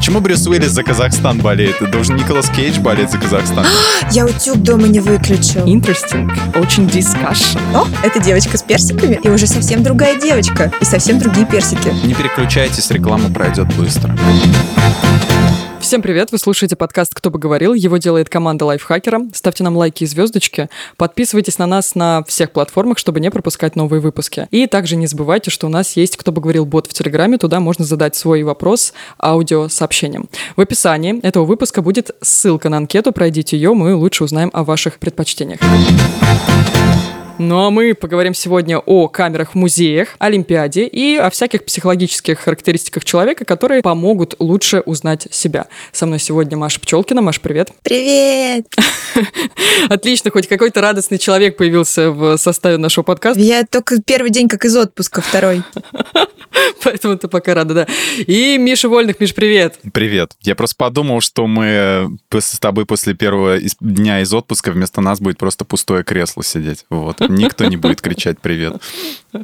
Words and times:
Почему 0.00 0.20
Брюс 0.20 0.46
Уиллис 0.46 0.70
за 0.70 0.82
Казахстан 0.82 1.40
болеет? 1.40 1.76
Должен 1.90 2.16
Николас 2.16 2.48
Кейдж 2.48 2.80
болеть 2.80 3.10
за 3.10 3.18
Казахстан. 3.18 3.66
Я 4.12 4.24
утюг 4.24 4.56
дома 4.56 4.88
не 4.88 4.98
выключил. 4.98 5.66
Interesting. 5.66 6.32
Очень 6.58 6.86
discussion. 6.86 7.60
О, 7.74 7.86
это 8.02 8.18
девочка 8.18 8.56
с 8.56 8.62
персиками, 8.62 9.20
и 9.22 9.28
уже 9.28 9.46
совсем 9.46 9.82
другая 9.82 10.18
девочка, 10.18 10.72
и 10.80 10.86
совсем 10.86 11.18
другие 11.18 11.44
персики. 11.44 11.92
Не 12.02 12.14
переключайтесь, 12.14 12.90
реклама 12.90 13.28
пройдет 13.28 13.66
быстро. 13.76 14.16
Всем 15.90 16.02
привет, 16.02 16.30
вы 16.30 16.38
слушаете 16.38 16.76
подкаст 16.76 17.16
«Кто 17.16 17.30
бы 17.30 17.40
говорил». 17.40 17.74
Его 17.74 17.96
делает 17.96 18.28
команда 18.28 18.64
Лайфхакера. 18.64 19.22
Ставьте 19.34 19.64
нам 19.64 19.76
лайки 19.76 20.04
и 20.04 20.06
звездочки. 20.06 20.68
Подписывайтесь 20.96 21.58
на 21.58 21.66
нас 21.66 21.96
на 21.96 22.22
всех 22.28 22.52
платформах, 22.52 22.96
чтобы 22.96 23.18
не 23.18 23.28
пропускать 23.28 23.74
новые 23.74 24.00
выпуски. 24.00 24.46
И 24.52 24.68
также 24.68 24.94
не 24.94 25.08
забывайте, 25.08 25.50
что 25.50 25.66
у 25.66 25.68
нас 25.68 25.96
есть 25.96 26.16
«Кто 26.16 26.30
бы 26.30 26.40
говорил» 26.40 26.64
бот 26.64 26.86
в 26.86 26.92
Телеграме. 26.92 27.38
Туда 27.38 27.58
можно 27.58 27.84
задать 27.84 28.14
свой 28.14 28.44
вопрос 28.44 28.92
аудиосообщением. 29.20 30.28
В 30.54 30.60
описании 30.60 31.18
этого 31.26 31.44
выпуска 31.44 31.82
будет 31.82 32.12
ссылка 32.22 32.68
на 32.68 32.76
анкету. 32.76 33.10
Пройдите 33.10 33.56
ее, 33.56 33.74
мы 33.74 33.96
лучше 33.96 34.22
узнаем 34.22 34.50
о 34.52 34.62
ваших 34.62 35.00
предпочтениях. 35.00 35.58
Ну 37.42 37.64
а 37.64 37.70
мы 37.70 37.94
поговорим 37.94 38.34
сегодня 38.34 38.78
о 38.78 39.08
камерах 39.08 39.52
в 39.52 39.54
музеях, 39.54 40.10
Олимпиаде 40.18 40.84
и 40.84 41.16
о 41.16 41.30
всяких 41.30 41.64
психологических 41.64 42.38
характеристиках 42.38 43.02
человека, 43.02 43.46
которые 43.46 43.80
помогут 43.80 44.34
лучше 44.40 44.80
узнать 44.80 45.26
себя. 45.30 45.68
Со 45.90 46.04
мной 46.04 46.18
сегодня 46.18 46.58
Маша 46.58 46.78
Пчелкина. 46.80 47.22
Маша, 47.22 47.40
привет. 47.40 47.70
Привет! 47.82 48.66
Отлично, 49.88 50.30
хоть 50.30 50.48
какой-то 50.48 50.82
радостный 50.82 51.16
человек 51.16 51.56
появился 51.56 52.10
в 52.10 52.36
составе 52.36 52.76
нашего 52.76 53.04
подкаста. 53.04 53.40
Я 53.40 53.64
только 53.64 54.02
первый 54.02 54.30
день 54.30 54.46
как 54.46 54.66
из 54.66 54.76
отпуска, 54.76 55.22
второй. 55.22 55.62
Поэтому 56.84 57.16
ты 57.16 57.28
пока 57.28 57.54
рада, 57.54 57.74
да. 57.74 57.86
И 58.18 58.58
Миша 58.58 58.88
Вольных. 58.88 59.20
Миш, 59.20 59.34
привет. 59.34 59.78
Привет. 59.92 60.32
Я 60.42 60.54
просто 60.54 60.76
подумал, 60.76 61.20
что 61.20 61.46
мы 61.46 62.10
с 62.32 62.58
тобой 62.58 62.86
после 62.86 63.14
первого 63.14 63.58
дня 63.80 64.20
из 64.20 64.32
отпуска 64.32 64.70
вместо 64.72 65.00
нас 65.00 65.20
будет 65.20 65.38
просто 65.38 65.64
пустое 65.64 66.04
кресло 66.04 66.42
сидеть. 66.42 66.84
Вот. 66.90 67.20
Никто 67.28 67.64
не 67.66 67.76
будет 67.76 68.00
кричать 68.00 68.38
«привет». 68.40 68.80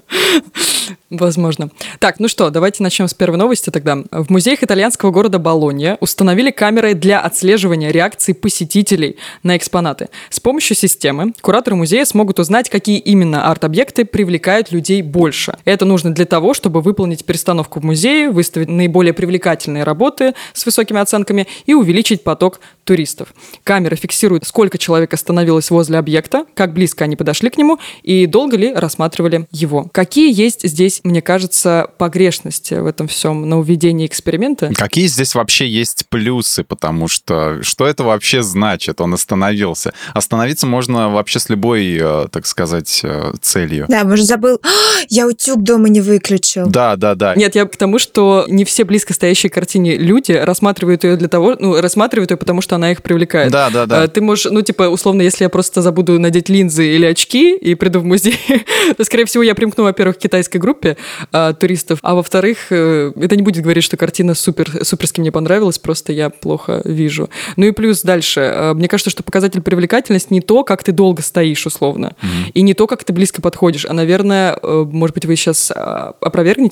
Возможно. 1.10 1.70
Так, 2.00 2.18
ну 2.18 2.26
что, 2.26 2.50
давайте 2.50 2.82
начнем 2.82 3.06
с 3.06 3.14
первой 3.14 3.36
новости 3.36 3.70
тогда. 3.70 3.98
В 4.10 4.30
музеях 4.30 4.64
итальянского 4.64 5.12
города 5.12 5.38
Болонья 5.38 5.96
установили 6.00 6.50
камеры 6.50 6.94
для 6.94 7.20
отслеживания 7.20 7.92
реакции 7.92 8.32
посетителей 8.32 9.16
на 9.44 9.56
экспонаты. 9.56 10.08
С 10.30 10.40
помощью 10.40 10.76
системы 10.76 11.32
кураторы 11.40 11.76
музея 11.76 12.04
смогут 12.04 12.40
узнать, 12.40 12.68
какие 12.70 12.98
именно 12.98 13.48
арт-объекты 13.48 14.04
привлекают 14.04 14.72
людей 14.72 15.02
больше. 15.02 15.56
Это 15.64 15.84
нужно 15.84 16.12
для 16.12 16.24
того, 16.24 16.54
чтобы 16.54 16.80
выполнить 16.96 17.26
перестановку 17.26 17.80
в 17.80 17.84
музее, 17.84 18.30
выставить 18.30 18.68
наиболее 18.68 19.12
привлекательные 19.12 19.84
работы 19.84 20.32
с 20.54 20.64
высокими 20.64 20.98
оценками 20.98 21.46
и 21.66 21.74
увеличить 21.74 22.24
поток 22.24 22.60
туристов. 22.84 23.34
Камеры 23.64 23.96
фиксируют, 23.96 24.46
сколько 24.46 24.78
человек 24.78 25.12
остановилось 25.12 25.70
возле 25.70 25.98
объекта, 25.98 26.46
как 26.54 26.72
близко 26.72 27.04
они 27.04 27.16
подошли 27.16 27.50
к 27.50 27.58
нему 27.58 27.78
и 28.02 28.24
долго 28.26 28.56
ли 28.56 28.72
рассматривали 28.72 29.46
его. 29.50 29.90
Какие 29.92 30.32
есть 30.32 30.66
здесь, 30.66 31.00
мне 31.04 31.20
кажется, 31.20 31.90
погрешности 31.98 32.74
в 32.74 32.86
этом 32.86 33.08
всем 33.08 33.46
на 33.46 33.58
уведении 33.58 34.06
эксперимента? 34.06 34.72
Какие 34.74 35.08
здесь 35.08 35.34
вообще 35.34 35.68
есть 35.68 36.06
плюсы? 36.08 36.64
Потому 36.64 37.08
что 37.08 37.62
что 37.62 37.86
это 37.86 38.04
вообще 38.04 38.42
значит? 38.42 39.02
Он 39.02 39.12
остановился. 39.12 39.92
Остановиться 40.14 40.66
можно 40.66 41.10
вообще 41.10 41.40
с 41.40 41.50
любой, 41.50 41.98
э, 42.00 42.28
так 42.30 42.46
сказать, 42.46 43.00
э, 43.02 43.32
целью. 43.42 43.84
Да, 43.88 44.04
может, 44.04 44.26
забыл, 44.26 44.60
«А, 44.62 44.68
я 45.08 45.26
утюг 45.26 45.62
дома 45.62 45.88
не 45.88 46.00
выключил. 46.00 46.66
Да, 46.66 46.85
да, 46.94 47.16
да. 47.16 47.34
Нет, 47.34 47.56
я 47.56 47.64
к 47.64 47.76
тому, 47.76 47.98
что 47.98 48.44
не 48.48 48.64
все 48.64 48.84
близко 48.84 49.12
стоящие 49.12 49.50
картине 49.50 49.96
люди 49.96 50.32
рассматривают 50.32 51.02
ее 51.02 51.16
для 51.16 51.28
того, 51.28 51.56
ну, 51.58 51.80
рассматривают 51.80 52.30
ее, 52.30 52.36
потому 52.36 52.60
что 52.60 52.76
она 52.76 52.92
их 52.92 53.02
привлекает. 53.02 53.50
Да, 53.50 53.70
да, 53.70 53.86
да. 53.86 54.04
Э, 54.04 54.08
ты 54.08 54.20
можешь, 54.20 54.46
ну, 54.50 54.62
типа, 54.62 54.84
условно, 54.84 55.22
если 55.22 55.44
я 55.44 55.48
просто 55.48 55.82
забуду 55.82 56.20
надеть 56.20 56.48
линзы 56.48 56.86
или 56.86 57.06
очки 57.06 57.56
и 57.56 57.74
приду 57.74 58.00
в 58.00 58.04
музей, 58.04 58.38
то, 58.96 59.04
скорее 59.04 59.24
всего, 59.24 59.42
я 59.42 59.54
примкну, 59.54 59.84
во-первых, 59.84 60.18
к 60.18 60.20
китайской 60.20 60.58
группе 60.58 60.96
а, 61.32 61.52
туристов, 61.52 61.98
а 62.02 62.14
во-вторых, 62.14 62.66
э, 62.70 63.12
это 63.20 63.34
не 63.36 63.42
будет 63.42 63.62
говорить, 63.62 63.84
что 63.84 63.96
картина 63.96 64.34
супер, 64.34 64.84
суперски 64.84 65.20
мне 65.20 65.32
понравилась, 65.32 65.78
просто 65.78 66.12
я 66.12 66.30
плохо 66.30 66.82
вижу. 66.84 67.30
Ну 67.56 67.66
и 67.66 67.70
плюс 67.72 68.02
дальше. 68.02 68.40
Э, 68.40 68.74
мне 68.74 68.88
кажется, 68.88 69.10
что 69.10 69.22
показатель 69.22 69.62
привлекательности 69.62 70.32
не 70.32 70.40
то, 70.40 70.62
как 70.62 70.84
ты 70.84 70.92
долго 70.92 71.22
стоишь, 71.22 71.66
условно, 71.66 72.14
mm-hmm. 72.20 72.50
и 72.52 72.62
не 72.62 72.74
то, 72.74 72.86
как 72.86 73.04
ты 73.04 73.12
близко 73.12 73.40
подходишь, 73.42 73.86
а, 73.88 73.92
наверное, 73.92 74.58
может 74.62 75.14
быть, 75.14 75.24
вы 75.24 75.36
сейчас 75.36 75.72
а, 75.74 76.12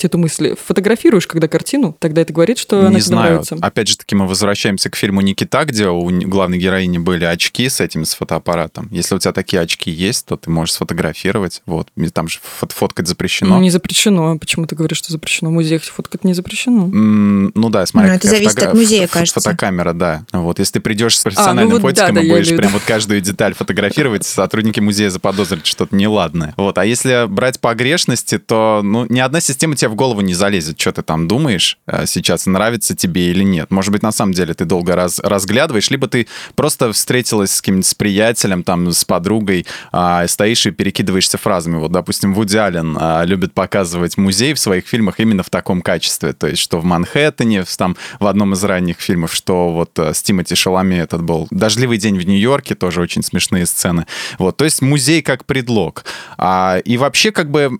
опровергнете 0.04 0.06
эту 0.06 0.18
мысль. 0.18 0.54
Фотографируешь, 0.62 1.26
когда 1.26 1.48
картину, 1.48 1.96
тогда 1.98 2.22
это 2.22 2.32
говорит, 2.32 2.58
что 2.58 2.80
не 2.82 2.86
она 2.86 3.00
знаю. 3.00 3.00
тебе 3.00 3.16
нравится. 3.16 3.56
Опять 3.60 3.88
же 3.88 3.96
таки, 3.96 4.14
мы 4.14 4.26
возвращаемся 4.26 4.90
к 4.90 4.96
фильму 4.96 5.20
«Никита», 5.20 5.64
где 5.64 5.88
у 5.88 6.10
главной 6.28 6.58
героини 6.58 6.98
были 6.98 7.24
очки 7.24 7.68
с 7.68 7.80
этим, 7.80 8.04
с 8.04 8.14
фотоаппаратом. 8.14 8.88
Если 8.90 9.14
у 9.14 9.18
тебя 9.18 9.32
такие 9.32 9.60
очки 9.60 9.90
есть, 9.90 10.26
то 10.26 10.36
ты 10.36 10.50
можешь 10.50 10.74
сфотографировать. 10.74 11.62
Вот. 11.66 11.88
Там 12.12 12.28
же 12.28 12.38
фоткать 12.42 13.08
запрещено. 13.08 13.56
Ну, 13.56 13.62
не 13.62 13.70
запрещено. 13.70 14.38
Почему 14.38 14.66
ты 14.66 14.74
говоришь, 14.76 14.98
что 14.98 15.12
запрещено? 15.12 15.50
В 15.50 15.52
музеях 15.52 15.82
фоткать 15.82 16.24
не 16.24 16.34
запрещено. 16.34 16.86
Mm, 16.86 17.52
ну 17.54 17.70
да, 17.70 17.86
смотри. 17.86 18.10
Ну, 18.10 18.16
это 18.16 18.28
зависит 18.28 18.62
от 18.62 18.74
музея, 18.74 19.06
кажется. 19.06 19.40
Фотокамера, 19.40 19.92
да. 19.92 20.24
Вот. 20.32 20.58
Если 20.58 20.74
ты 20.74 20.80
придешь 20.80 21.18
с 21.18 21.22
профессиональным 21.22 21.64
а, 21.64 21.68
ну, 21.68 21.80
вот 21.80 21.82
фотиком 21.82 22.14
да, 22.14 22.22
и 22.22 22.28
да, 22.28 22.34
будешь 22.34 22.56
прям 22.56 22.72
вот 22.72 22.82
каждую 22.82 23.20
деталь 23.20 23.54
фотографировать, 23.54 24.24
сотрудники 24.24 24.80
музея 24.80 25.10
заподозрят 25.10 25.66
что-то 25.66 25.94
неладное. 25.96 26.54
Вот. 26.56 26.78
А 26.78 26.84
если 26.84 27.26
брать 27.26 27.60
погрешности, 27.60 28.38
то 28.38 28.80
ну, 28.82 29.06
ни 29.08 29.20
одна 29.20 29.40
система 29.40 29.76
тебе 29.76 29.88
в 29.94 29.96
голову 29.96 30.20
не 30.20 30.34
залезет, 30.34 30.80
что 30.80 30.92
ты 30.92 31.02
там 31.02 31.28
думаешь 31.28 31.78
э, 31.86 32.04
сейчас, 32.06 32.46
нравится 32.46 32.96
тебе 32.96 33.30
или 33.30 33.44
нет. 33.44 33.70
Может 33.70 33.92
быть, 33.92 34.02
на 34.02 34.12
самом 34.12 34.32
деле 34.32 34.52
ты 34.54 34.64
долго 34.64 34.96
раз, 34.96 35.20
разглядываешь, 35.20 35.88
либо 35.90 36.08
ты 36.08 36.26
просто 36.56 36.92
встретилась 36.92 37.52
с 37.52 37.62
кем-нибудь 37.62 37.86
с 37.86 37.94
приятелем, 37.94 38.64
там, 38.64 38.90
с 38.90 39.04
подругой, 39.04 39.66
а, 39.92 40.26
стоишь 40.26 40.66
и 40.66 40.72
перекидываешься 40.72 41.38
фразами. 41.38 41.76
Вот, 41.76 41.92
допустим, 41.92 42.34
Вуди 42.34 42.56
Аллен 42.56 42.96
а, 43.00 43.24
любит 43.24 43.54
показывать 43.54 44.16
музей 44.18 44.54
в 44.54 44.58
своих 44.58 44.86
фильмах 44.86 45.20
именно 45.20 45.42
в 45.42 45.50
таком 45.50 45.80
качестве. 45.80 46.32
То 46.32 46.48
есть, 46.48 46.60
что 46.60 46.80
в 46.80 46.84
Манхэттене, 46.84 47.62
в, 47.62 47.76
там, 47.76 47.96
в 48.18 48.26
одном 48.26 48.52
из 48.54 48.64
ранних 48.64 49.00
фильмов, 49.00 49.32
что 49.32 49.72
вот 49.72 49.96
э, 49.98 50.12
с 50.12 50.22
Тимоти 50.22 50.56
Шалами 50.56 50.96
этот 50.96 51.22
был 51.22 51.46
«Дождливый 51.50 51.98
день 51.98 52.18
в 52.18 52.26
Нью-Йорке», 52.26 52.74
тоже 52.74 53.00
очень 53.00 53.22
смешные 53.22 53.66
сцены. 53.66 54.06
Вот, 54.38 54.56
то 54.56 54.64
есть 54.64 54.82
музей 54.82 55.22
как 55.22 55.44
предлог. 55.44 56.04
А, 56.36 56.78
и 56.84 56.96
вообще, 56.96 57.30
как 57.30 57.50
бы, 57.50 57.78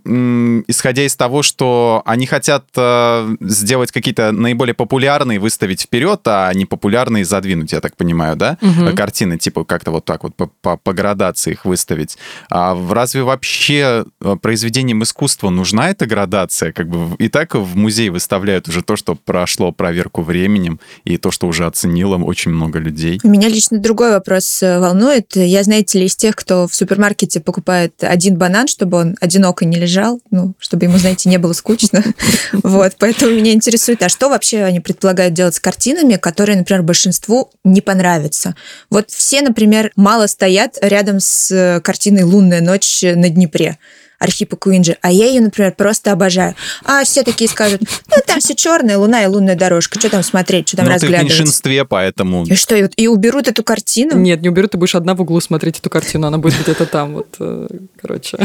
исходя 0.69 1.05
из 1.05 1.17
того, 1.17 1.43
что 1.43 2.03
они 2.05 2.27
хотят 2.27 2.65
э, 2.77 3.37
сделать 3.41 3.91
какие-то 3.91 4.33
наиболее 4.33 4.75
популярные, 4.75 5.39
выставить 5.39 5.83
вперед, 5.83 6.21
а 6.27 6.53
не 6.53 6.67
популярные 6.67 7.25
задвинуть, 7.25 7.73
я 7.73 7.81
так 7.81 7.97
понимаю, 7.97 8.37
да? 8.37 8.59
Угу. 8.61 8.95
Картины, 8.95 9.39
типа, 9.39 9.65
как-то 9.65 9.91
вот 9.91 10.05
так 10.05 10.23
вот 10.23 10.35
по, 10.35 10.47
по, 10.47 10.77
по 10.77 10.93
градации 10.93 11.53
их 11.53 11.65
выставить. 11.65 12.19
А 12.51 12.77
разве 12.91 13.23
вообще 13.23 14.05
э, 14.21 14.37
произведением 14.41 15.03
искусства 15.03 15.51
нужна 15.51 15.91
эта 15.91 16.07
градация? 16.07 16.73
Как 16.73 16.89
бы 16.89 17.17
и 17.17 17.29
так 17.29 17.55
в 17.55 17.77
музей 17.77 18.11
выставляют 18.11 18.69
уже 18.69 18.83
то, 18.83 18.97
что 18.97 19.15
прошло 19.15 19.73
проверку 19.73 20.23
временем, 20.23 20.81
и 21.05 21.17
то, 21.17 21.31
что 21.31 21.47
уже 21.47 21.67
оценило 21.67 22.17
очень 22.19 22.51
много 22.51 22.79
людей. 22.79 23.21
Меня 23.25 23.49
лично 23.49 23.79
другой 23.79 24.11
вопрос 24.11 24.63
э, 24.63 24.79
волнует. 24.79 25.37
Я, 25.37 25.63
знаете 25.63 25.99
ли, 25.99 26.07
из 26.07 26.17
тех, 26.17 26.37
кто 26.37 26.69
в 26.69 26.75
супермаркете 26.75 27.41
покупает 27.41 28.03
один 28.03 28.37
банан, 28.37 28.69
чтобы 28.69 28.99
он 28.99 29.17
одиноко 29.21 29.65
не 29.65 29.77
лежал, 29.77 30.21
ну, 30.31 30.55
чтобы 30.59 30.85
ему, 30.85 30.99
знаете, 30.99 31.29
не 31.29 31.39
было 31.39 31.53
скучно. 31.53 31.94
Вот, 32.53 32.95
поэтому 32.99 33.33
меня 33.33 33.53
интересует, 33.53 34.03
а 34.03 34.09
что 34.09 34.29
вообще 34.29 34.63
они 34.63 34.81
предполагают 34.81 35.35
делать 35.35 35.55
с 35.55 35.61
картинами, 35.61 36.17
которые, 36.17 36.57
например, 36.57 36.83
большинству 36.83 37.51
не 37.65 37.81
понравятся? 37.81 38.55
Вот 38.91 39.11
все, 39.11 39.43
например, 39.43 39.93
мало 39.97 40.27
стоят 40.27 40.79
рядом 40.81 41.21
с 41.21 41.51
э, 41.51 41.81
картиной 41.81 42.23
«Лунная 42.23 42.61
ночь» 42.61 43.03
на 43.03 43.29
Днепре. 43.29 43.79
Архипа 44.25 44.57
Куинджи, 44.57 44.97
а 45.01 45.13
я 45.13 45.27
ее, 45.27 45.41
например, 45.41 45.73
просто 45.73 46.13
обожаю. 46.13 46.55
А 46.85 47.05
все 47.05 47.23
такие 47.23 47.49
скажут, 47.49 47.83
ну, 47.83 48.17
там 48.27 48.41
все 48.41 48.55
черная 48.55 48.99
луна 48.99 49.23
и 49.23 49.27
лунная 49.27 49.55
дорожка, 49.55 49.99
что 49.99 50.11
там 50.11 50.23
смотреть, 50.23 50.69
что 50.69 50.79
там 50.79 50.87
ну, 50.87 50.93
разглядывать. 50.93 51.29
ты 51.29 51.35
в 51.35 51.39
меньшинстве, 51.39 51.85
поэтому... 51.85 52.45
И 52.45 52.55
что, 52.55 52.75
и 52.77 53.07
уберут 53.07 53.49
эту 53.49 53.63
картину? 53.63 54.17
Нет, 54.17 54.43
не 54.43 54.49
уберут, 54.49 54.73
ты 54.73 54.79
будешь 54.79 54.95
одна 54.95 55.15
в 55.15 55.21
углу 55.21 55.41
смотреть 55.41 55.79
эту 55.79 55.91
картину, 55.91 56.27
она 56.27 56.39
будет 56.39 56.61
где-то 56.63 56.87
там, 56.87 57.15
вот, 57.15 57.29
э, 57.39 57.69
короче. 58.01 58.39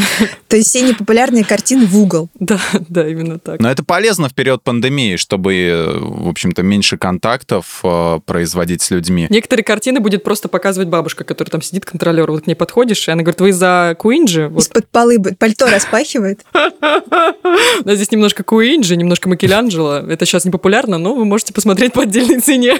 То 0.48 0.56
есть 0.56 0.70
все 0.70 0.81
непопулярные 0.81 1.44
картины 1.44 1.86
в 1.86 1.98
угол. 1.98 2.30
Да, 2.40 2.60
да, 2.90 3.08
именно 3.08 3.40
так. 3.40 3.60
Но 3.60 3.70
это 3.70 3.84
полезно 3.84 4.30
в 4.30 4.34
период 4.34 4.64
пандемии, 4.64 5.16
чтобы, 5.16 5.54
э, 5.56 5.98
в 6.00 6.28
общем-то, 6.28 6.64
меньше 6.64 6.98
контактов 6.98 7.80
э, 7.84 8.20
производить 8.25 8.82
с 8.82 8.92
людьми. 8.92 9.28
Некоторые 9.30 9.64
картины 9.64 10.00
будет 10.00 10.24
просто 10.24 10.48
показывать 10.48 10.90
бабушка, 10.90 11.24
которая 11.24 11.52
там 11.52 11.62
сидит, 11.62 11.86
контролер, 11.86 12.30
вот 12.30 12.44
к 12.44 12.48
ней 12.48 12.56
подходишь, 12.56 13.08
и 13.08 13.12
она 13.12 13.24
говорит, 13.24 13.42
вы 13.42 13.54
за 13.54 13.96
Куинджи? 13.98 14.48
Вот. 14.48 14.64
Из-под 14.64 14.88
полы 14.90 15.20
пальто 15.38 15.68
распахивает. 15.69 16.45
У 16.54 17.88
нас 17.88 17.95
здесь 17.95 18.12
немножко 18.12 18.44
Куинджи, 18.44 18.95
немножко 18.95 19.30
Микеланджело. 19.30 19.98
Это 19.98 20.25
сейчас 20.25 20.45
не 20.45 20.51
популярно, 20.51 20.98
но 20.98 21.13
вы 21.13 21.25
можете 21.25 21.54
посмотреть 21.54 21.94
по 21.94 22.04
отдельной 22.04 22.39
цене. 22.42 22.80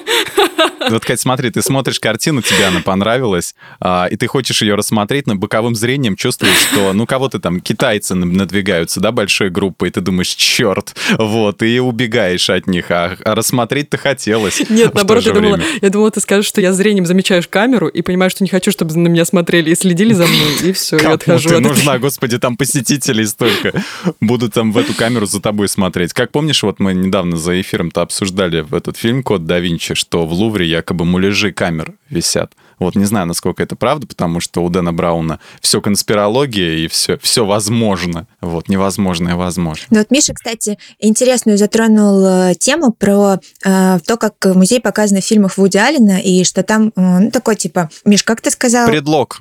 Вот, 0.90 1.06
Кать, 1.06 1.20
смотри, 1.20 1.52
ты 1.52 1.62
смотришь 1.62 2.00
картину, 2.00 2.42
тебе 2.42 2.66
она 2.66 2.82
понравилась, 2.82 3.56
а, 3.80 4.08
и 4.10 4.16
ты 4.16 4.28
хочешь 4.28 4.62
ее 4.62 4.76
рассмотреть, 4.76 5.28
но 5.28 5.36
боковым 5.36 5.76
зрением 5.76 6.16
чувствуешь, 6.16 6.56
что, 6.72 6.94
ну, 6.94 7.06
кого-то 7.06 7.40
там 7.40 7.60
китайцы 7.60 8.16
надвигаются, 8.16 9.00
да, 9.00 9.12
большой 9.12 9.50
группой, 9.50 9.90
и 9.90 9.92
ты 9.92 10.02
думаешь, 10.02 10.30
черт, 10.30 10.96
вот, 11.18 11.62
и 11.64 11.80
убегаешь 11.80 12.50
от 12.50 12.68
них, 12.68 12.92
а, 12.92 13.18
а 13.24 13.36
рассмотреть-то 13.36 13.98
хотелось. 13.98 14.62
Нет, 14.70 14.94
наоборот, 14.94 15.24
я 15.26 15.34
думала, 15.34 15.60
я 15.82 15.90
думала, 15.90 16.12
ты 16.12 16.22
скажешь, 16.22 16.48
что 16.48 16.62
я 16.62 16.74
зрением 16.74 17.06
замечаешь 17.06 17.48
камеру 17.48 17.88
и 17.88 18.02
понимаешь, 18.02 18.32
что 18.32 18.44
не 18.44 18.50
хочу, 18.50 18.72
чтобы 18.72 18.96
на 18.96 19.08
меня 19.08 19.26
смотрели 19.26 19.72
и 19.72 19.76
следили 19.76 20.14
за 20.14 20.26
мной, 20.26 20.54
и 20.64 20.72
все, 20.72 20.98
я 20.98 21.14
отхожу. 21.14 21.50
ты 21.50 21.60
нужна, 21.60 22.00
господи, 22.00 22.40
там 22.40 22.58
посетителей 22.80 23.26
столько. 23.26 23.84
Будут 24.22 24.54
там 24.54 24.72
в 24.72 24.78
эту 24.78 24.94
камеру 24.94 25.26
за 25.26 25.42
тобой 25.42 25.68
смотреть. 25.68 26.14
Как 26.14 26.32
помнишь, 26.32 26.64
вот 26.64 26.80
мы 26.80 26.94
недавно 26.94 27.38
за 27.38 27.60
эфиром-то 27.60 28.02
обсуждали 28.02 28.62
в 28.62 28.74
этот 28.74 28.98
фильм 28.98 29.24
«Код 29.24 29.46
да 29.46 29.60
Винчи», 29.60 29.96
что 29.96 30.26
в 30.26 30.34
Лувре 30.34 30.68
якобы 30.68 31.06
муляжи 31.06 31.52
камер 31.52 31.94
висят. 32.10 32.54
Вот 32.80 32.96
не 32.96 33.06
знаю, 33.06 33.28
насколько 33.28 33.62
это 33.62 33.76
правда, 33.76 34.08
потому 34.08 34.40
что 34.40 34.64
у 34.64 34.70
Дэна 34.70 34.94
Брауна 34.94 35.40
все 35.62 35.82
конспирология 35.82 36.78
и 36.78 36.88
все, 36.88 37.18
все 37.20 37.46
возможно. 37.46 38.28
Вот, 38.42 38.70
невозможное 38.70 39.36
возможно. 39.36 39.86
Ну 39.90 40.00
вот 40.00 40.12
Миша, 40.12 40.34
кстати, 40.34 40.78
интересную 41.00 41.58
затронул 41.58 42.26
э, 42.26 42.56
тему 42.56 42.92
про 42.92 43.40
э, 43.64 44.00
то, 44.06 44.18
как 44.18 44.34
музей 44.56 44.80
показан 44.80 45.20
в 45.22 45.26
фильмах 45.26 45.58
Вуди 45.58 45.78
Аллена, 45.78 46.20
и 46.20 46.44
что 46.44 46.64
там, 46.64 46.94
э, 46.96 47.20
ну, 47.20 47.32
такой 47.32 47.56
типа, 47.56 47.90
Миш, 48.06 48.24
как 48.24 48.42
ты 48.42 48.50
сказал? 48.52 48.88
Предлог, 48.88 49.40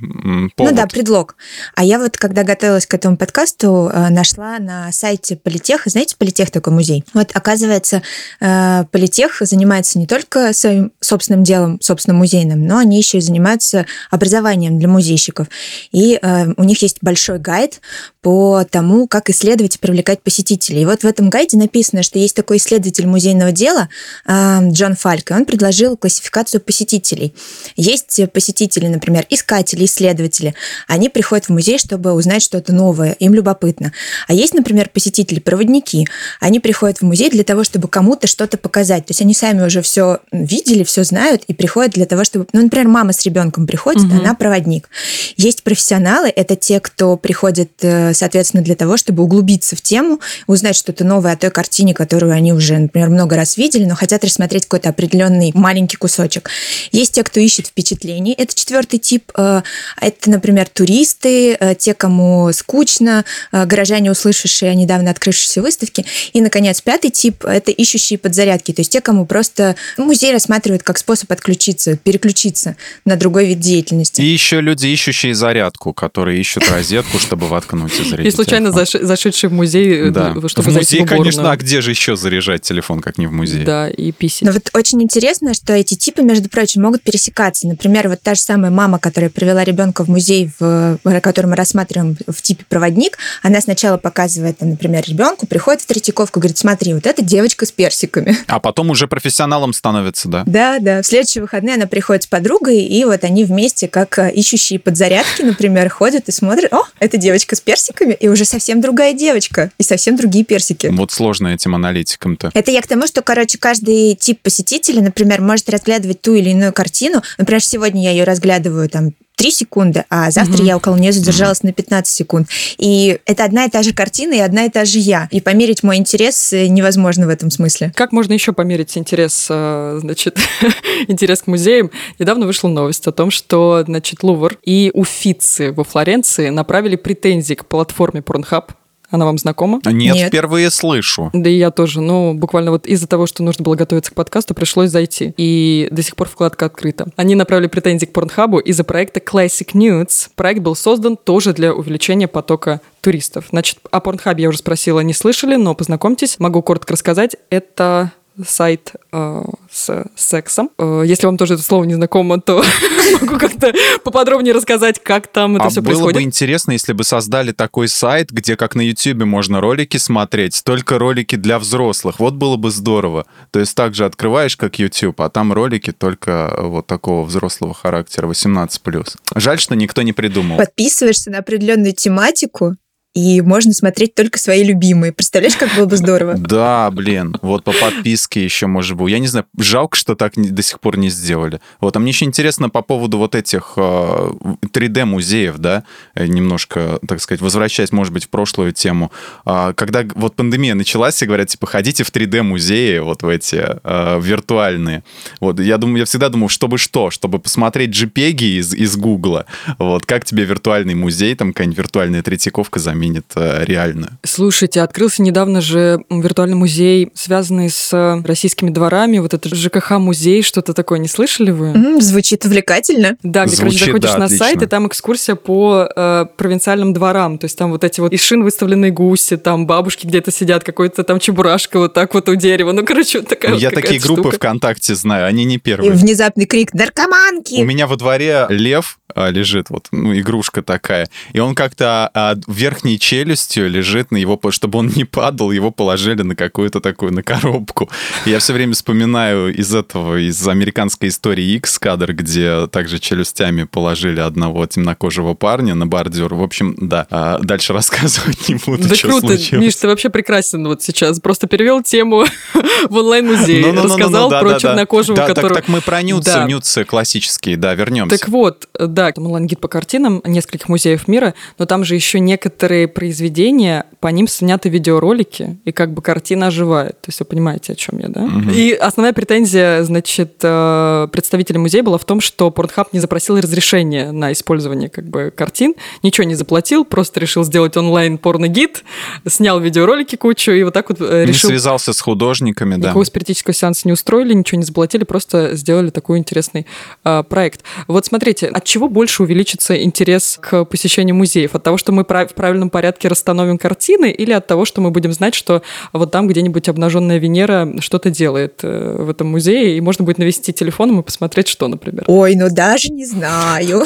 повод. 0.57 0.73
Ну 0.73 0.77
да, 0.77 0.87
предлог. 0.87 1.37
А 1.75 1.85
я 1.85 1.99
вот, 1.99 2.17
когда 2.17 2.43
готовилась 2.43 2.87
к 2.87 2.95
этому 2.95 3.17
подкасту, 3.17 3.91
э, 3.93 4.09
нашла 4.11 4.59
на 4.59 4.91
сайте 4.93 5.37
Политех, 5.37 5.83
знаете, 5.87 6.17
Политех 6.17 6.51
такой 6.51 6.73
музей? 6.73 7.05
Вот, 7.15 7.31
оказывается, 7.35 8.03
э, 8.41 8.85
Политех 8.91 9.39
занимается 9.41 9.99
не 9.99 10.07
только 10.07 10.53
своим 10.53 10.93
собственным 11.01 11.45
делом, 11.45 11.81
собственным 11.81 12.19
музейным, 12.19 12.67
но 12.67 12.79
они 12.79 12.99
еще 12.99 13.19
и 13.19 13.21
занимаются 13.29 13.87
образованием 14.11 14.79
для 14.79 14.89
музейщиков. 14.89 15.47
И 15.93 16.19
э, 16.21 16.53
у 16.57 16.65
них 16.65 16.83
есть 16.83 16.99
большой 17.03 17.39
гайд 17.39 17.81
по 18.21 18.65
тому, 18.69 19.07
как 19.07 19.31
исследовать 19.31 19.77
и 19.77 19.79
привлекать 19.79 20.23
посетителей. 20.23 20.83
И 20.83 20.85
вот 20.85 21.03
в 21.03 21.05
этом 21.05 21.31
гайде 21.31 21.57
написано, 21.57 22.03
что 22.03 22.19
есть 22.19 22.35
такой 22.35 22.57
исследователь 22.57 23.07
музейного 23.07 23.53
дела 23.53 23.89
э, 24.27 24.69
Джон 24.71 24.97
Фальк, 24.97 25.31
и 25.31 25.35
он 25.35 25.45
предложил 25.45 25.97
классификацию 25.97 26.61
посетителей. 26.61 27.35
Есть 27.77 28.21
посетители, 28.33 28.89
например, 28.89 29.27
искатели, 29.31 29.85
исследователи. 29.85 30.55
Они 30.87 31.09
приходят 31.09 31.47
в 31.47 31.51
музей, 31.51 31.79
чтобы 31.79 32.13
узнать 32.13 32.43
что-то 32.43 32.73
новое, 32.73 33.13
им 33.13 33.35
любопытно. 33.35 33.93
А 34.27 34.35
есть, 34.35 34.55
например, 34.55 34.91
посетители-проводники. 34.93 36.09
Они 36.41 36.61
приходят 36.61 36.99
в 36.99 37.03
музей 37.03 37.31
для 37.31 37.45
того, 37.45 37.65
чтобы 37.65 37.89
кому-то 37.89 38.27
что-то 38.27 38.59
показать. 38.59 39.07
То 39.07 39.11
есть 39.11 39.23
они 39.23 39.35
сами 39.35 39.65
уже 39.65 39.83
все 39.83 40.19
видели, 40.33 40.85
все 40.85 41.05
знают 41.05 41.43
и 41.47 41.55
приходят 41.55 41.93
для 41.93 42.07
того, 42.07 42.25
чтобы... 42.25 42.47
Ну, 42.53 42.63
например, 42.63 42.89
мама 42.89 43.13
с 43.19 43.25
ребенком 43.25 43.67
приходит, 43.67 44.05
угу. 44.05 44.17
она 44.17 44.35
проводник. 44.35 44.89
Есть 45.37 45.63
профессионалы, 45.63 46.29
это 46.35 46.57
те, 46.57 46.81
кто 46.81 47.17
приходит, 47.17 47.73
э, 47.83 48.15
соответственно, 48.15 48.63
для 48.63 48.75
того, 48.75 48.97
чтобы 48.97 49.23
углубиться 49.23 49.77
в 49.77 49.83
тему, 49.83 50.21
узнать 50.47 50.77
что-то 50.77 51.05
новое 51.05 51.33
о 51.33 51.37
той 51.37 51.51
картине, 51.51 51.95
которую 51.95 52.33
они 52.33 52.53
уже, 52.53 52.79
например, 52.79 53.11
много 53.11 53.37
раз 53.37 53.57
видели, 53.57 53.85
но 53.85 53.95
хотят 53.95 54.25
рассмотреть 54.25 54.65
какой-то 54.65 54.89
определенный 54.91 55.53
маленький 55.55 55.97
кусочек. 55.97 56.51
Есть 56.93 57.15
те, 57.15 57.25
кто 57.25 57.41
ищет 57.41 57.69
впечатлений, 57.69 58.35
это 58.37 58.55
четвертый 58.55 58.99
тип. 58.99 59.33
Э, 59.37 59.63
это, 60.01 60.31
например, 60.31 60.69
туристы, 60.69 61.55
э, 61.55 61.75
те, 61.75 61.95
кому 61.95 62.53
скучно, 62.53 63.25
горожане, 63.53 64.11
услышавшие 64.11 64.71
о 64.71 64.75
недавно 64.75 65.11
открывшейся 65.11 65.63
выставке. 65.63 66.05
И, 66.33 66.41
наконец, 66.41 66.81
пятый 66.81 67.11
тип– 67.11 67.45
это 67.47 67.71
ищущие 67.71 68.19
подзарядки, 68.19 68.73
то 68.73 68.81
есть 68.81 68.93
те, 68.93 69.01
кому 69.01 69.27
просто 69.27 69.77
музей 69.97 70.33
рассматривают 70.33 70.83
как 70.83 70.99
способ 70.99 71.31
отключиться, 71.33 71.97
переключиться 71.97 72.77
на 73.09 73.17
другой 73.17 73.47
вид 73.47 73.59
деятельности. 73.59 74.21
И 74.21 74.25
еще 74.25 74.61
люди, 74.61 74.87
ищущие 74.87 75.35
зарядку, 75.35 75.93
которые 75.93 76.41
ищут 76.41 76.71
розетку, 76.71 77.19
чтобы 77.19 77.49
воткнуть 77.49 77.99
и 77.99 78.05
зарядить 78.09 78.33
И 78.33 78.37
случайно 78.37 78.71
зашедшие 78.71 79.51
в 79.51 79.53
музей, 79.53 80.09
э, 80.09 80.11
да. 80.11 80.35
чтобы 80.47 80.71
в 80.71 80.75
музей, 80.75 81.05
в 81.05 81.09
конечно, 81.09 81.51
а 81.51 81.57
где 81.57 81.81
же 81.81 81.91
еще 81.91 82.17
заряжать 82.17 82.63
телефон, 82.63 83.01
как 83.01 83.19
не 83.19 83.27
в 83.27 83.33
музее? 83.33 83.65
Да, 83.65 83.89
и 83.89 84.13
писить. 84.13 84.43
Но 84.43 84.53
вот 84.53 84.71
очень 84.75 85.03
интересно, 85.03 85.55
что 85.55 85.73
эти 85.73 85.95
типы, 85.95 86.23
между 86.23 86.49
прочим, 86.49 86.83
могут 86.83 87.03
пересекаться. 87.03 87.67
Например, 87.67 88.09
вот 88.09 88.21
та 88.21 88.35
же 88.35 88.43
самая 88.43 88.71
мама, 88.71 88.99
которая 88.99 89.31
привела 89.31 89.65
ребенка 89.65 90.05
в 90.05 90.09
музей, 90.09 90.51
в, 90.59 90.99
который 91.23 91.47
мы 91.47 91.57
рассматриваем 91.57 92.17
в 92.27 92.43
типе 92.43 92.65
проводник, 92.69 93.19
она 93.43 93.61
сначала 93.61 93.97
показывает, 93.97 94.61
например, 94.61 95.03
ребенку, 95.07 95.47
приходит 95.47 95.83
в 95.83 95.87
Третьяковку, 95.87 96.41
говорит, 96.41 96.59
смотри, 96.59 96.95
вот 96.95 97.07
эта 97.07 97.23
девочка 97.23 97.65
с 97.65 97.73
персиками. 97.73 98.37
А 98.47 98.61
потом 98.61 98.91
уже 98.91 99.09
профессионалом 99.09 99.73
становится, 99.73 100.29
да? 100.29 100.43
Да, 100.47 100.79
да. 100.79 101.03
В 101.03 101.07
следующие 101.07 101.43
выходные 101.43 101.77
она 101.77 101.87
приходит 101.87 102.25
с 102.25 102.27
подругой, 102.27 102.81
и 102.81 102.98
вот 103.05 103.25
они 103.25 103.45
вместе, 103.45 103.89
как 103.89 104.19
э, 104.19 104.33
ищущие 104.33 104.79
подзарядки, 104.79 105.43
например, 105.43 105.89
ходят 105.89 106.29
и 106.29 106.33
смотрят, 106.33 106.73
о, 106.73 106.85
это 106.99 107.17
девочка 107.17 107.57
с 107.57 107.61
персиками, 107.61 108.15
и 108.15 108.29
уже 108.29 108.45
совсем 108.45 108.81
другая 108.81 109.13
девочка, 109.13 109.71
и 109.79 109.83
совсем 109.83 110.17
другие 110.17 110.45
персики. 110.45 110.89
Вот 110.89 111.13
сложно 111.13 111.49
этим 111.49 111.75
аналитикам-то. 111.75 112.51
Это 112.55 112.71
я 112.71 112.83
к 112.83 112.87
тому, 112.87 113.07
что, 113.07 113.23
короче, 113.23 113.59
каждый 113.59 114.15
тип 114.15 114.41
посетителя, 114.43 115.03
например, 115.03 115.41
может 115.41 115.69
разглядывать 115.69 116.21
ту 116.21 116.35
или 116.35 116.51
иную 116.51 116.73
картину. 116.73 117.23
Например, 117.39 117.63
сегодня 117.63 118.03
я 118.03 118.11
ее 118.11 118.25
разглядываю 118.25 118.89
там 118.89 119.13
3 119.39 119.51
секунды, 119.53 120.05
а 120.11 120.31
завтра 120.33 120.57
угу. 120.59 120.65
я 120.65 120.77
около 120.77 120.97
нее 120.97 121.13
задержалась 121.13 121.61
угу. 121.61 121.69
на 121.69 121.73
15 121.73 122.13
секунд. 122.13 122.49
И 122.77 123.19
это 123.25 123.45
одна 123.45 123.67
и 123.67 123.71
та 123.71 123.83
же 123.83 123.93
картина 123.95 124.35
и 124.35 124.41
одна 124.41 124.65
и 124.65 124.69
та 124.69 124.85
же 124.85 124.99
я. 124.99 125.29
И 125.31 125.41
померить 125.41 125.85
мой 125.85 125.97
интерес 125.97 126.53
э, 126.53 126.67
невозможно 126.67 127.27
в 127.27 127.29
этом 127.29 127.51
смысле. 127.51 127.93
Как 127.95 128.11
можно 128.11 128.33
еще 128.33 128.53
померить 128.53 128.99
интерес, 128.99 129.47
э, 129.49 129.99
значит, 130.01 130.39
интерес 131.09 131.43
к 131.43 131.47
музеям? 131.47 131.93
Недавно 132.19 132.47
вышла 132.47 132.69
новость 132.69 133.07
о 133.07 133.13
том, 133.13 133.31
что, 133.31 133.85
значит, 133.87 134.25
Лувр 134.25 134.59
и 134.65 134.91
Уфицы 134.93 135.71
во 135.71 135.85
Флоренции 135.85 136.49
направили 136.49 136.97
претензии 136.97 137.55
к 137.55 137.65
платформе 137.65 138.21
Pornhub 138.21 138.71
она 139.11 139.25
вам 139.25 139.39
знакома? 139.39 139.81
Нет, 139.85 140.15
Нет, 140.15 140.29
впервые 140.29 140.71
слышу. 140.71 141.31
Да 141.33 141.49
и 141.49 141.57
я 141.57 141.71
тоже. 141.71 142.01
Ну, 142.01 142.35
буквально 142.35 142.71
вот 142.71 142.87
из-за 142.87 143.07
того, 143.07 143.27
что 143.27 143.43
нужно 143.43 143.65
было 143.65 143.75
готовиться 143.75 144.11
к 144.11 144.15
подкасту, 144.15 144.55
пришлось 144.55 144.91
зайти. 144.91 145.35
И 145.37 145.89
до 145.91 146.03
сих 146.03 146.17
пор 146.17 146.29
вкладка 146.29 146.67
открыта. 146.67 147.09
Они 147.17 147.35
направили 147.35 147.69
претензии 147.69 148.07
к 148.07 148.13
Порнхабу 148.13 148.59
из-за 148.59 148.85
проекта 148.85 149.21
Classic 149.21 149.73
Nudes. 149.73 150.29
Проект 150.35 150.61
был 150.61 150.75
создан 150.75 151.17
тоже 151.17 151.53
для 151.53 151.73
увеличения 151.75 152.29
потока 152.29 152.81
туристов. 153.01 153.47
Значит, 153.51 153.79
о 153.91 154.01
Порнхабе 154.01 154.43
я 154.43 154.49
уже 154.49 154.59
спросила, 154.59 155.01
не 155.01 155.15
слышали, 155.15 155.57
но 155.57 155.75
познакомьтесь. 155.75 156.39
Могу 156.39 156.63
коротко 156.63 156.93
рассказать. 156.93 157.37
Это 157.51 158.13
сайт 158.47 158.93
э, 159.13 159.43
с 159.71 160.05
сексом. 160.17 160.71
Э, 160.79 161.03
если 161.05 161.27
вам 161.27 161.37
тоже 161.37 161.55
это 161.55 161.63
слово 161.63 161.85
не 161.85 161.95
знакомо, 161.95 162.41
то 162.41 162.63
могу 163.21 163.39
как-то 163.39 163.73
поподробнее 164.05 164.55
рассказать, 164.55 165.03
как 165.03 165.27
там 165.27 165.57
это 165.57 165.67
а 165.67 165.69
все 165.71 165.81
было 165.81 165.87
происходит. 165.87 166.15
было 166.15 166.21
бы 166.21 166.27
интересно, 166.27 166.73
если 166.73 166.93
бы 166.93 167.05
создали 167.05 167.53
такой 167.53 167.89
сайт, 167.89 168.31
где 168.31 168.57
как 168.57 168.75
на 168.75 168.83
YouTube 168.83 169.25
можно 169.25 169.61
ролики 169.61 169.97
смотреть, 169.97 170.63
только 170.65 170.99
ролики 170.99 171.37
для 171.37 171.59
взрослых. 171.59 172.19
Вот 172.19 172.35
было 172.35 172.57
бы 172.57 172.71
здорово. 172.71 173.27
То 173.51 173.61
есть 173.61 173.75
также 173.75 174.05
открываешь, 174.05 174.57
как 174.57 174.79
YouTube, 174.79 175.21
а 175.21 175.31
там 175.31 175.53
ролики 175.53 175.93
только 175.93 176.55
вот 176.59 176.87
такого 176.87 177.25
взрослого 177.25 177.75
характера, 177.75 178.27
18+. 178.27 179.07
Жаль, 179.37 179.59
что 179.59 179.75
никто 179.75 180.03
не 180.03 180.13
придумал. 180.13 180.59
Подписываешься 180.59 181.31
на 181.31 181.39
определенную 181.39 181.93
тематику, 181.95 182.77
и 183.19 183.41
можно 183.41 183.73
смотреть 183.73 184.15
только 184.15 184.39
свои 184.39 184.63
любимые. 184.63 185.13
Представляешь, 185.13 185.57
как 185.57 185.75
было 185.75 185.87
бы 185.87 185.97
здорово? 185.97 186.37
Да, 186.49 186.91
блин, 186.91 187.37
вот 187.43 187.65
по 187.65 187.73
подписке 187.73 188.43
еще, 188.43 188.67
может 188.67 188.97
быть. 188.97 189.13
Я 189.13 189.19
не 189.19 189.27
знаю, 189.27 189.45
жалко, 189.59 189.97
что 189.97 190.15
так 190.15 190.33
до 190.35 190.63
сих 190.63 190.81
пор 190.81 190.97
не 190.97 191.11
сделали. 191.11 191.61
Вот, 191.81 191.95
а 191.95 191.99
мне 191.99 192.11
еще 192.11 192.25
интересно 192.25 192.71
по 192.71 192.81
поводу 192.81 193.19
вот 193.19 193.35
этих 193.35 193.75
3D-музеев, 193.77 195.57
э, 195.57 195.59
да, 195.59 195.85
э, 196.15 196.27
немножко, 196.27 196.99
так 197.07 197.21
сказать, 197.21 197.43
возвращаясь, 197.43 197.93
может 197.93 198.13
быть, 198.13 198.25
в 198.25 198.29
прошлую 198.29 198.73
тему. 198.73 199.13
А, 199.45 199.75
когда 199.75 200.05
вот 200.15 200.37
пандемия 200.37 200.75
началась, 200.75 201.17
все 201.17 201.27
говорят, 201.27 201.49
типа, 201.49 201.67
ходите 201.67 202.03
в 202.03 202.11
3D-музеи, 202.13 202.99
вот 203.01 203.23
в 203.23 203.29
эти 203.29 203.63
э, 203.83 204.21
виртуальные. 204.21 205.05
Вот, 205.41 205.61
я 205.61 205.77
думаю, 205.77 205.99
я 205.99 206.05
всегда 206.07 206.29
думал, 206.31 206.49
чтобы 206.49 206.79
что? 206.79 207.11
Чтобы 207.11 207.39
посмотреть 207.41 207.91
JPEG 207.91 208.59
из, 208.59 208.75
из 208.75 208.97
Гугла. 208.97 209.45
Вот, 209.79 210.07
как 210.07 210.25
тебе 210.25 210.45
виртуальный 210.45 210.95
музей, 210.95 211.35
там 211.35 211.53
какая-нибудь 211.53 211.79
виртуальная 211.79 212.23
Третьяковка 212.23 212.79
заменит 212.79 213.08
заменит 213.09 213.27
э, 213.37 213.65
реальную. 213.65 214.11
Слушайте, 214.25 214.83
открылся 214.83 215.23
недавно 215.23 215.61
же 215.61 216.01
виртуальный 216.11 216.57
музей, 216.57 217.11
связанный 217.15 217.71
с 217.71 217.93
э, 217.93 218.23
российскими 218.25 218.71
дворами, 218.71 219.19
вот 219.19 219.35
это 219.35 219.55
ЖКХ-музей, 219.55 220.43
что-то 220.43 220.75
такое, 220.75 220.99
не 220.99 221.09
слышали 221.09 221.51
вы? 221.51 221.69
Mm, 221.69 222.01
звучит 222.01 222.45
увлекательно. 222.45 223.17
Да, 223.23 223.47
где, 223.47 223.57
звучит, 223.57 223.81
короче, 223.81 223.85
заходишь 223.87 224.11
да, 224.11 224.19
на 224.19 224.25
отлично. 224.27 224.47
сайт, 224.47 224.63
и 224.63 224.67
там 224.67 224.87
экскурсия 224.87 225.35
по 225.35 225.89
э, 225.95 226.27
провинциальным 226.37 226.93
дворам, 226.93 227.39
то 227.39 227.47
есть 227.47 227.57
там 227.57 227.71
вот 227.71 227.85
эти 227.85 228.01
вот 228.01 228.13
из 228.13 228.23
шин 228.23 228.43
выставленные 228.43 228.91
гуси, 228.91 229.37
там 229.37 229.67
бабушки 229.67 230.07
где-то 230.07 230.31
сидят, 230.31 230.65
какой-то 230.65 231.05
там 231.05 231.21
чебурашка 231.21 231.79
вот 231.79 231.95
так 231.95 232.15
вот 232.15 232.29
у 232.29 232.35
дерева, 232.35 232.73
ну, 232.73 232.85
короче, 232.85 233.21
вот 233.21 233.29
такая 233.29 233.55
Я 233.55 233.71
вот 233.71 233.75
такие 233.75 234.01
группы 234.01 234.23
штука. 234.23 234.37
ВКонтакте 234.37 234.95
знаю, 234.95 235.27
они 235.27 235.45
не 235.45 235.59
первые. 235.59 235.93
И 235.93 235.95
внезапный 235.95 236.47
крик 236.47 236.75
«Наркоманки!» 236.75 237.61
У 237.61 237.65
меня 237.65 237.87
во 237.87 237.97
дворе 237.97 238.47
лев 238.49 238.99
а, 239.15 239.31
лежит, 239.31 239.71
вот, 239.71 239.89
ну, 239.91 240.17
игрушка 240.19 240.63
такая, 240.63 241.09
и 241.33 241.41
он 241.41 241.55
как-то 241.55 242.11
а, 242.13 242.35
в 242.47 242.55
верхней 242.55 242.98
челюстью 242.99 243.69
лежит 243.69 244.11
на 244.11 244.17
его, 244.17 244.39
чтобы 244.51 244.79
он 244.79 244.89
не 244.89 245.05
падал, 245.05 245.51
его 245.51 245.71
положили 245.71 246.23
на 246.23 246.35
какую-то 246.35 246.81
такую, 246.81 247.13
на 247.13 247.23
коробку. 247.23 247.89
Я 248.25 248.39
все 248.39 248.53
время 248.53 248.75
вспоминаю 248.75 249.55
из 249.55 249.75
этого, 249.75 250.17
из 250.17 250.47
американской 250.47 251.09
истории 251.09 251.57
X 251.57 251.79
кадр, 251.79 252.13
где 252.13 252.67
также 252.69 252.99
челюстями 252.99 253.65
положили 253.65 254.21
одного 254.21 254.67
темнокожего 254.67 255.35
парня 255.35 255.75
на 255.75 255.87
бордюр. 255.87 256.35
В 256.35 256.43
общем, 256.43 256.75
да, 256.79 257.07
а 257.11 257.39
дальше 257.39 257.73
рассказывать 257.73 258.49
не 258.49 258.57
буду, 258.57 258.89
Да 258.89 258.95
круто, 259.01 259.27
случилось. 259.27 259.53
Миш, 259.53 259.77
ты 259.77 259.87
вообще 259.87 260.11
прекрасен 260.11 260.67
вот 260.67 260.83
сейчас. 260.83 261.21
Просто 261.21 261.47
перевел 261.47 261.83
тему 261.83 262.25
в 262.89 262.97
онлайн-музей, 262.97 263.63
ну, 263.63 263.73
ну, 263.73 263.83
ну, 263.83 263.85
рассказал 263.85 264.31
про 264.31 264.59
чернокожего, 264.59 265.17
который... 265.17 265.55
Так 265.55 265.69
мы 265.69 265.81
про 265.81 266.03
нюцы, 266.03 266.45
нюцы 266.47 266.85
классические, 266.85 267.57
да, 267.57 267.75
вернемся. 267.75 268.19
Так 268.19 268.29
вот, 268.29 268.69
да, 268.79 269.13
онлайн-гид 269.17 269.61
по 269.61 269.69
картинам 269.69 270.23
нескольких 270.25 270.69
музеев 270.69 271.09
мира, 271.09 271.35
но 271.59 271.67
там 271.67 271.85
же 271.85 271.95
еще 271.95 272.21
некоторые 272.21 272.78
произведения, 272.87 273.87
по 274.01 274.09
ним 274.09 274.29
сняты 274.29 274.69
видеоролики, 274.69 275.59
и 275.65 275.73
как 275.73 275.93
бы 275.93 276.03
картина 276.03 276.49
оживает. 276.49 277.01
То 277.01 277.09
есть 277.09 277.21
вы 277.21 277.27
понимаете, 277.27 277.73
о 277.73 277.77
чем 277.77 277.99
я, 277.99 278.09
да? 278.09 278.23
Угу. 278.25 278.51
И 278.51 278.73
основная 278.73 279.13
претензия, 279.13 279.83
значит, 279.83 280.35
э, 280.43 281.09
представителя 281.11 281.59
музея 281.59 281.83
была 281.83 281.99
в 281.99 282.05
том, 282.05 282.21
что 282.21 282.49
Pornhub 282.49 282.89
не 282.93 283.01
запросил 283.01 283.39
разрешение 283.39 284.13
на 284.13 284.33
использование 284.33 284.89
как 284.89 285.09
бы 285.09 285.33
картин, 285.35 285.75
ничего 286.03 286.25
не 286.25 286.35
заплатил, 286.35 286.85
просто 286.85 287.21
решил 287.21 287.45
сделать 287.45 287.77
онлайн 287.77 288.19
порно-гид, 288.19 288.85
снял 289.27 289.61
видеоролики 289.61 290.17
кучу 290.17 290.53
и 290.53 290.63
вот 290.63 290.75
так 290.75 290.91
вот 290.91 291.01
э, 291.01 291.25
решил... 291.25 291.51
Не 291.51 291.57
связался 291.57 291.93
с 291.93 292.01
художниками, 292.01 292.77
да. 292.77 292.89
Никакого 292.89 293.05
спиритического 293.05 293.55
сеанса 293.55 293.83
не 293.85 293.93
устроили, 293.93 294.35
ничего 294.35 294.59
не 294.59 294.65
заплатили, 294.65 295.05
просто 295.05 295.57
сделали 295.57 295.91
такой 295.91 296.19
интересный 296.19 296.67
э, 297.05 297.23
проект. 297.29 297.63
Вот 297.87 298.07
смотрите, 298.07 298.47
от 298.49 298.65
чего 298.65 298.89
больше 298.89 299.23
увеличится 299.23 299.83
интерес 299.83 300.39
к 300.41 300.65
посещению 300.65 301.17
музеев? 301.17 301.55
От 301.55 301.63
того, 301.63 301.77
что 301.79 301.93
мы 301.93 302.05
в 302.05 302.35
правильном 302.35 302.68
порядке 302.71 303.09
расстановим 303.09 303.59
картины 303.59 304.11
или 304.11 304.33
от 304.33 304.47
того, 304.47 304.65
что 304.65 304.81
мы 304.81 304.91
будем 304.91 305.13
знать, 305.13 305.35
что 305.35 305.63
вот 305.93 306.11
там 306.11 306.29
где-нибудь 306.29 306.69
обнаженная 306.69 307.19
Венера 307.19 307.69
что-то 307.81 308.11
делает 308.11 308.61
э, 308.63 308.97
в 308.99 309.11
этом 309.11 309.29
музее, 309.29 309.77
и 309.77 309.81
можно 309.81 310.05
будет 310.05 310.19
навести 310.19 310.53
телефоном 310.53 311.01
и 311.01 311.03
посмотреть, 311.03 311.49
что, 311.49 311.69
например? 311.69 312.05
Ой, 312.07 312.35
ну 312.35 312.49
даже 312.51 312.89
не 312.89 313.05
знаю. 313.05 313.85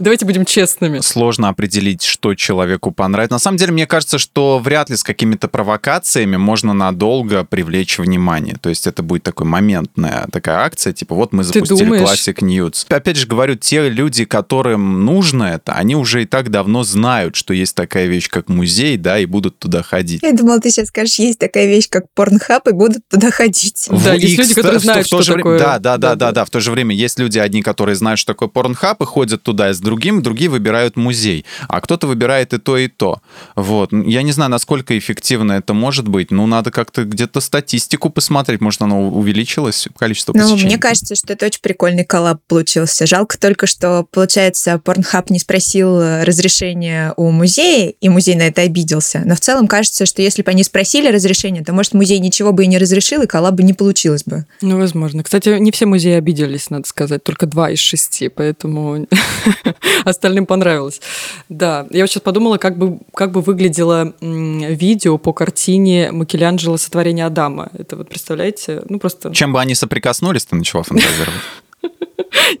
Давайте 0.00 0.24
будем 0.24 0.44
честными. 0.44 1.00
Сложно 1.00 1.48
определить, 1.48 2.02
что 2.02 2.34
человеку 2.34 2.90
понравится. 2.90 3.34
На 3.34 3.38
самом 3.38 3.58
деле, 3.58 3.72
мне 3.72 3.86
кажется, 3.86 4.18
что 4.18 4.58
вряд 4.58 4.90
ли 4.90 4.96
с 4.96 5.02
какими-то 5.02 5.48
провокациями 5.48 6.36
можно 6.36 6.72
надолго 6.72 7.44
привлечь 7.44 7.98
внимание. 7.98 8.56
То 8.60 8.68
есть 8.68 8.86
это 8.86 9.02
будет 9.02 9.22
такой 9.22 9.46
моментная 9.46 10.26
такая 10.32 10.58
акция, 10.58 10.92
типа 10.92 11.14
вот 11.14 11.32
мы 11.32 11.44
запустили 11.44 12.00
Classic 12.00 12.36
News. 12.36 12.86
Опять 12.88 13.16
же 13.16 13.26
говорю, 13.26 13.56
те 13.56 13.88
люди, 13.88 14.24
которым 14.24 15.04
нужно 15.04 15.44
это, 15.44 15.72
они 15.72 15.96
уже 15.96 16.22
и 16.22 16.26
так 16.26 16.50
давно 16.50 16.84
знают, 16.84 17.36
что 17.36 17.54
есть 17.54 17.74
такая 17.74 18.06
вещь, 18.06 18.28
как 18.28 18.48
музей, 18.48 18.96
да, 18.96 19.18
и 19.18 19.26
будут 19.26 19.58
туда 19.58 19.82
ходить. 19.82 20.22
Я 20.22 20.32
думала, 20.32 20.60
ты 20.60 20.70
сейчас 20.70 20.88
скажешь, 20.88 21.18
есть 21.18 21.38
такая 21.38 21.66
вещь, 21.66 21.88
как 21.88 22.04
порнхаб, 22.14 22.68
и 22.68 22.72
будут 22.72 23.02
туда 23.08 23.30
ходить. 23.30 23.88
Да, 23.90 24.14
есть 24.14 24.38
люди, 24.38 24.54
которые 24.54 24.80
знают, 24.80 25.06
что 25.06 25.22
такое. 25.22 25.58
Да, 25.58 25.78
да, 25.78 25.96
да, 25.96 26.14
да, 26.14 26.32
да. 26.32 26.44
В 26.44 26.50
то 26.50 26.60
же 26.60 26.70
время 26.70 26.94
есть 26.94 27.18
люди 27.18 27.38
одни, 27.38 27.62
которые 27.62 27.96
знают, 27.96 28.20
что 28.20 28.32
такое 28.32 28.48
Pornhub, 28.48 29.02
и 29.02 29.04
ходят 29.04 29.42
туда 29.42 29.55
с 29.56 29.80
другим, 29.80 30.22
другие 30.22 30.50
выбирают 30.50 30.96
музей, 30.96 31.44
а 31.68 31.80
кто-то 31.80 32.06
выбирает 32.06 32.52
и 32.52 32.58
то, 32.58 32.76
и 32.76 32.88
то. 32.88 33.20
Вот. 33.54 33.92
Я 33.92 34.22
не 34.22 34.32
знаю, 34.32 34.50
насколько 34.50 34.96
эффективно 34.96 35.52
это 35.52 35.74
может 35.74 36.08
быть, 36.08 36.30
но 36.30 36.46
надо 36.46 36.70
как-то 36.70 37.04
где-то 37.04 37.40
статистику 37.40 38.10
посмотреть, 38.10 38.60
может, 38.60 38.82
оно 38.82 39.08
увеличилось, 39.08 39.88
количество 39.98 40.32
ну, 40.32 40.40
посещений. 40.40 40.62
Ну, 40.62 40.68
мне 40.68 40.78
кажется, 40.78 41.14
что 41.14 41.32
это 41.32 41.46
очень 41.46 41.60
прикольный 41.60 42.04
коллаб 42.04 42.40
получился. 42.46 43.06
Жалко 43.06 43.38
только, 43.38 43.66
что, 43.66 44.06
получается, 44.10 44.80
Pornhub 44.84 45.26
не 45.30 45.38
спросил 45.38 46.00
разрешения 46.22 47.12
у 47.16 47.30
музея, 47.30 47.92
и 48.00 48.08
музей 48.08 48.34
на 48.34 48.42
это 48.42 48.62
обиделся. 48.62 49.22
Но 49.24 49.34
в 49.34 49.40
целом 49.40 49.68
кажется, 49.68 50.06
что 50.06 50.22
если 50.22 50.42
бы 50.42 50.50
они 50.50 50.64
спросили 50.64 51.10
разрешение, 51.10 51.64
то, 51.64 51.72
может, 51.72 51.94
музей 51.94 52.18
ничего 52.18 52.52
бы 52.52 52.64
и 52.64 52.66
не 52.66 52.78
разрешил, 52.78 53.22
и 53.22 53.26
коллаб 53.26 53.54
бы 53.54 53.62
не 53.62 53.72
получилось 53.72 54.24
бы. 54.24 54.46
Ну, 54.60 54.78
возможно. 54.78 55.22
Кстати, 55.22 55.58
не 55.58 55.70
все 55.70 55.86
музеи 55.86 56.14
обиделись, 56.14 56.70
надо 56.70 56.86
сказать, 56.86 57.24
только 57.24 57.46
два 57.46 57.70
из 57.70 57.78
шести, 57.78 58.28
поэтому 58.28 59.06
остальным 60.04 60.46
понравилось. 60.46 61.00
Да, 61.48 61.86
я 61.90 62.02
вот 62.02 62.10
сейчас 62.10 62.22
подумала, 62.22 62.58
как 62.58 62.76
бы, 62.78 62.98
как 63.14 63.32
бы 63.32 63.40
выглядело 63.40 64.14
видео 64.20 65.18
по 65.18 65.32
картине 65.32 66.10
Микеланджело 66.12 66.76
«Сотворение 66.76 67.26
Адама». 67.26 67.70
Это 67.78 67.96
вот 67.96 68.08
представляете? 68.08 68.82
Ну, 68.88 68.98
просто... 68.98 69.32
Чем 69.32 69.52
бы 69.52 69.60
они 69.60 69.74
соприкоснулись, 69.74 70.44
ты 70.46 70.56
начала 70.56 70.82
фантазировать. 70.82 71.40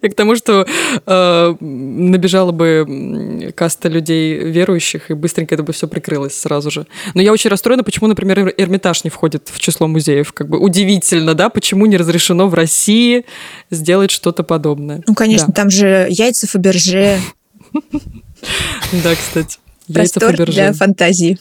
Я 0.02 0.08
к 0.08 0.14
тому, 0.14 0.36
что 0.36 0.66
э, 1.06 1.54
набежала 1.60 2.52
бы 2.52 3.52
каста 3.54 3.88
людей 3.88 4.38
верующих, 4.38 5.10
и 5.10 5.14
быстренько 5.14 5.54
это 5.54 5.62
бы 5.62 5.72
все 5.72 5.88
прикрылось 5.88 6.38
сразу 6.38 6.70
же. 6.70 6.86
Но 7.14 7.22
я 7.22 7.32
очень 7.32 7.50
расстроена, 7.50 7.84
почему, 7.84 8.06
например, 8.08 8.54
Эрмитаж 8.56 9.04
не 9.04 9.10
входит 9.10 9.50
в 9.52 9.58
число 9.58 9.86
музеев. 9.86 10.32
Как 10.32 10.48
бы 10.48 10.58
удивительно, 10.58 11.34
да, 11.34 11.48
почему 11.48 11.86
не 11.86 11.96
разрешено 11.96 12.48
в 12.48 12.54
России 12.54 13.24
сделать 13.70 14.10
что-то 14.10 14.42
подобное. 14.42 15.02
Ну, 15.06 15.14
конечно, 15.14 15.48
да. 15.48 15.52
там 15.54 15.70
же 15.70 16.06
яйца 16.10 16.46
Фаберже. 16.46 17.18
Да, 19.02 19.14
кстати. 19.14 19.58
Простор 19.92 20.36
для 20.46 20.72
фантазии. 20.72 21.38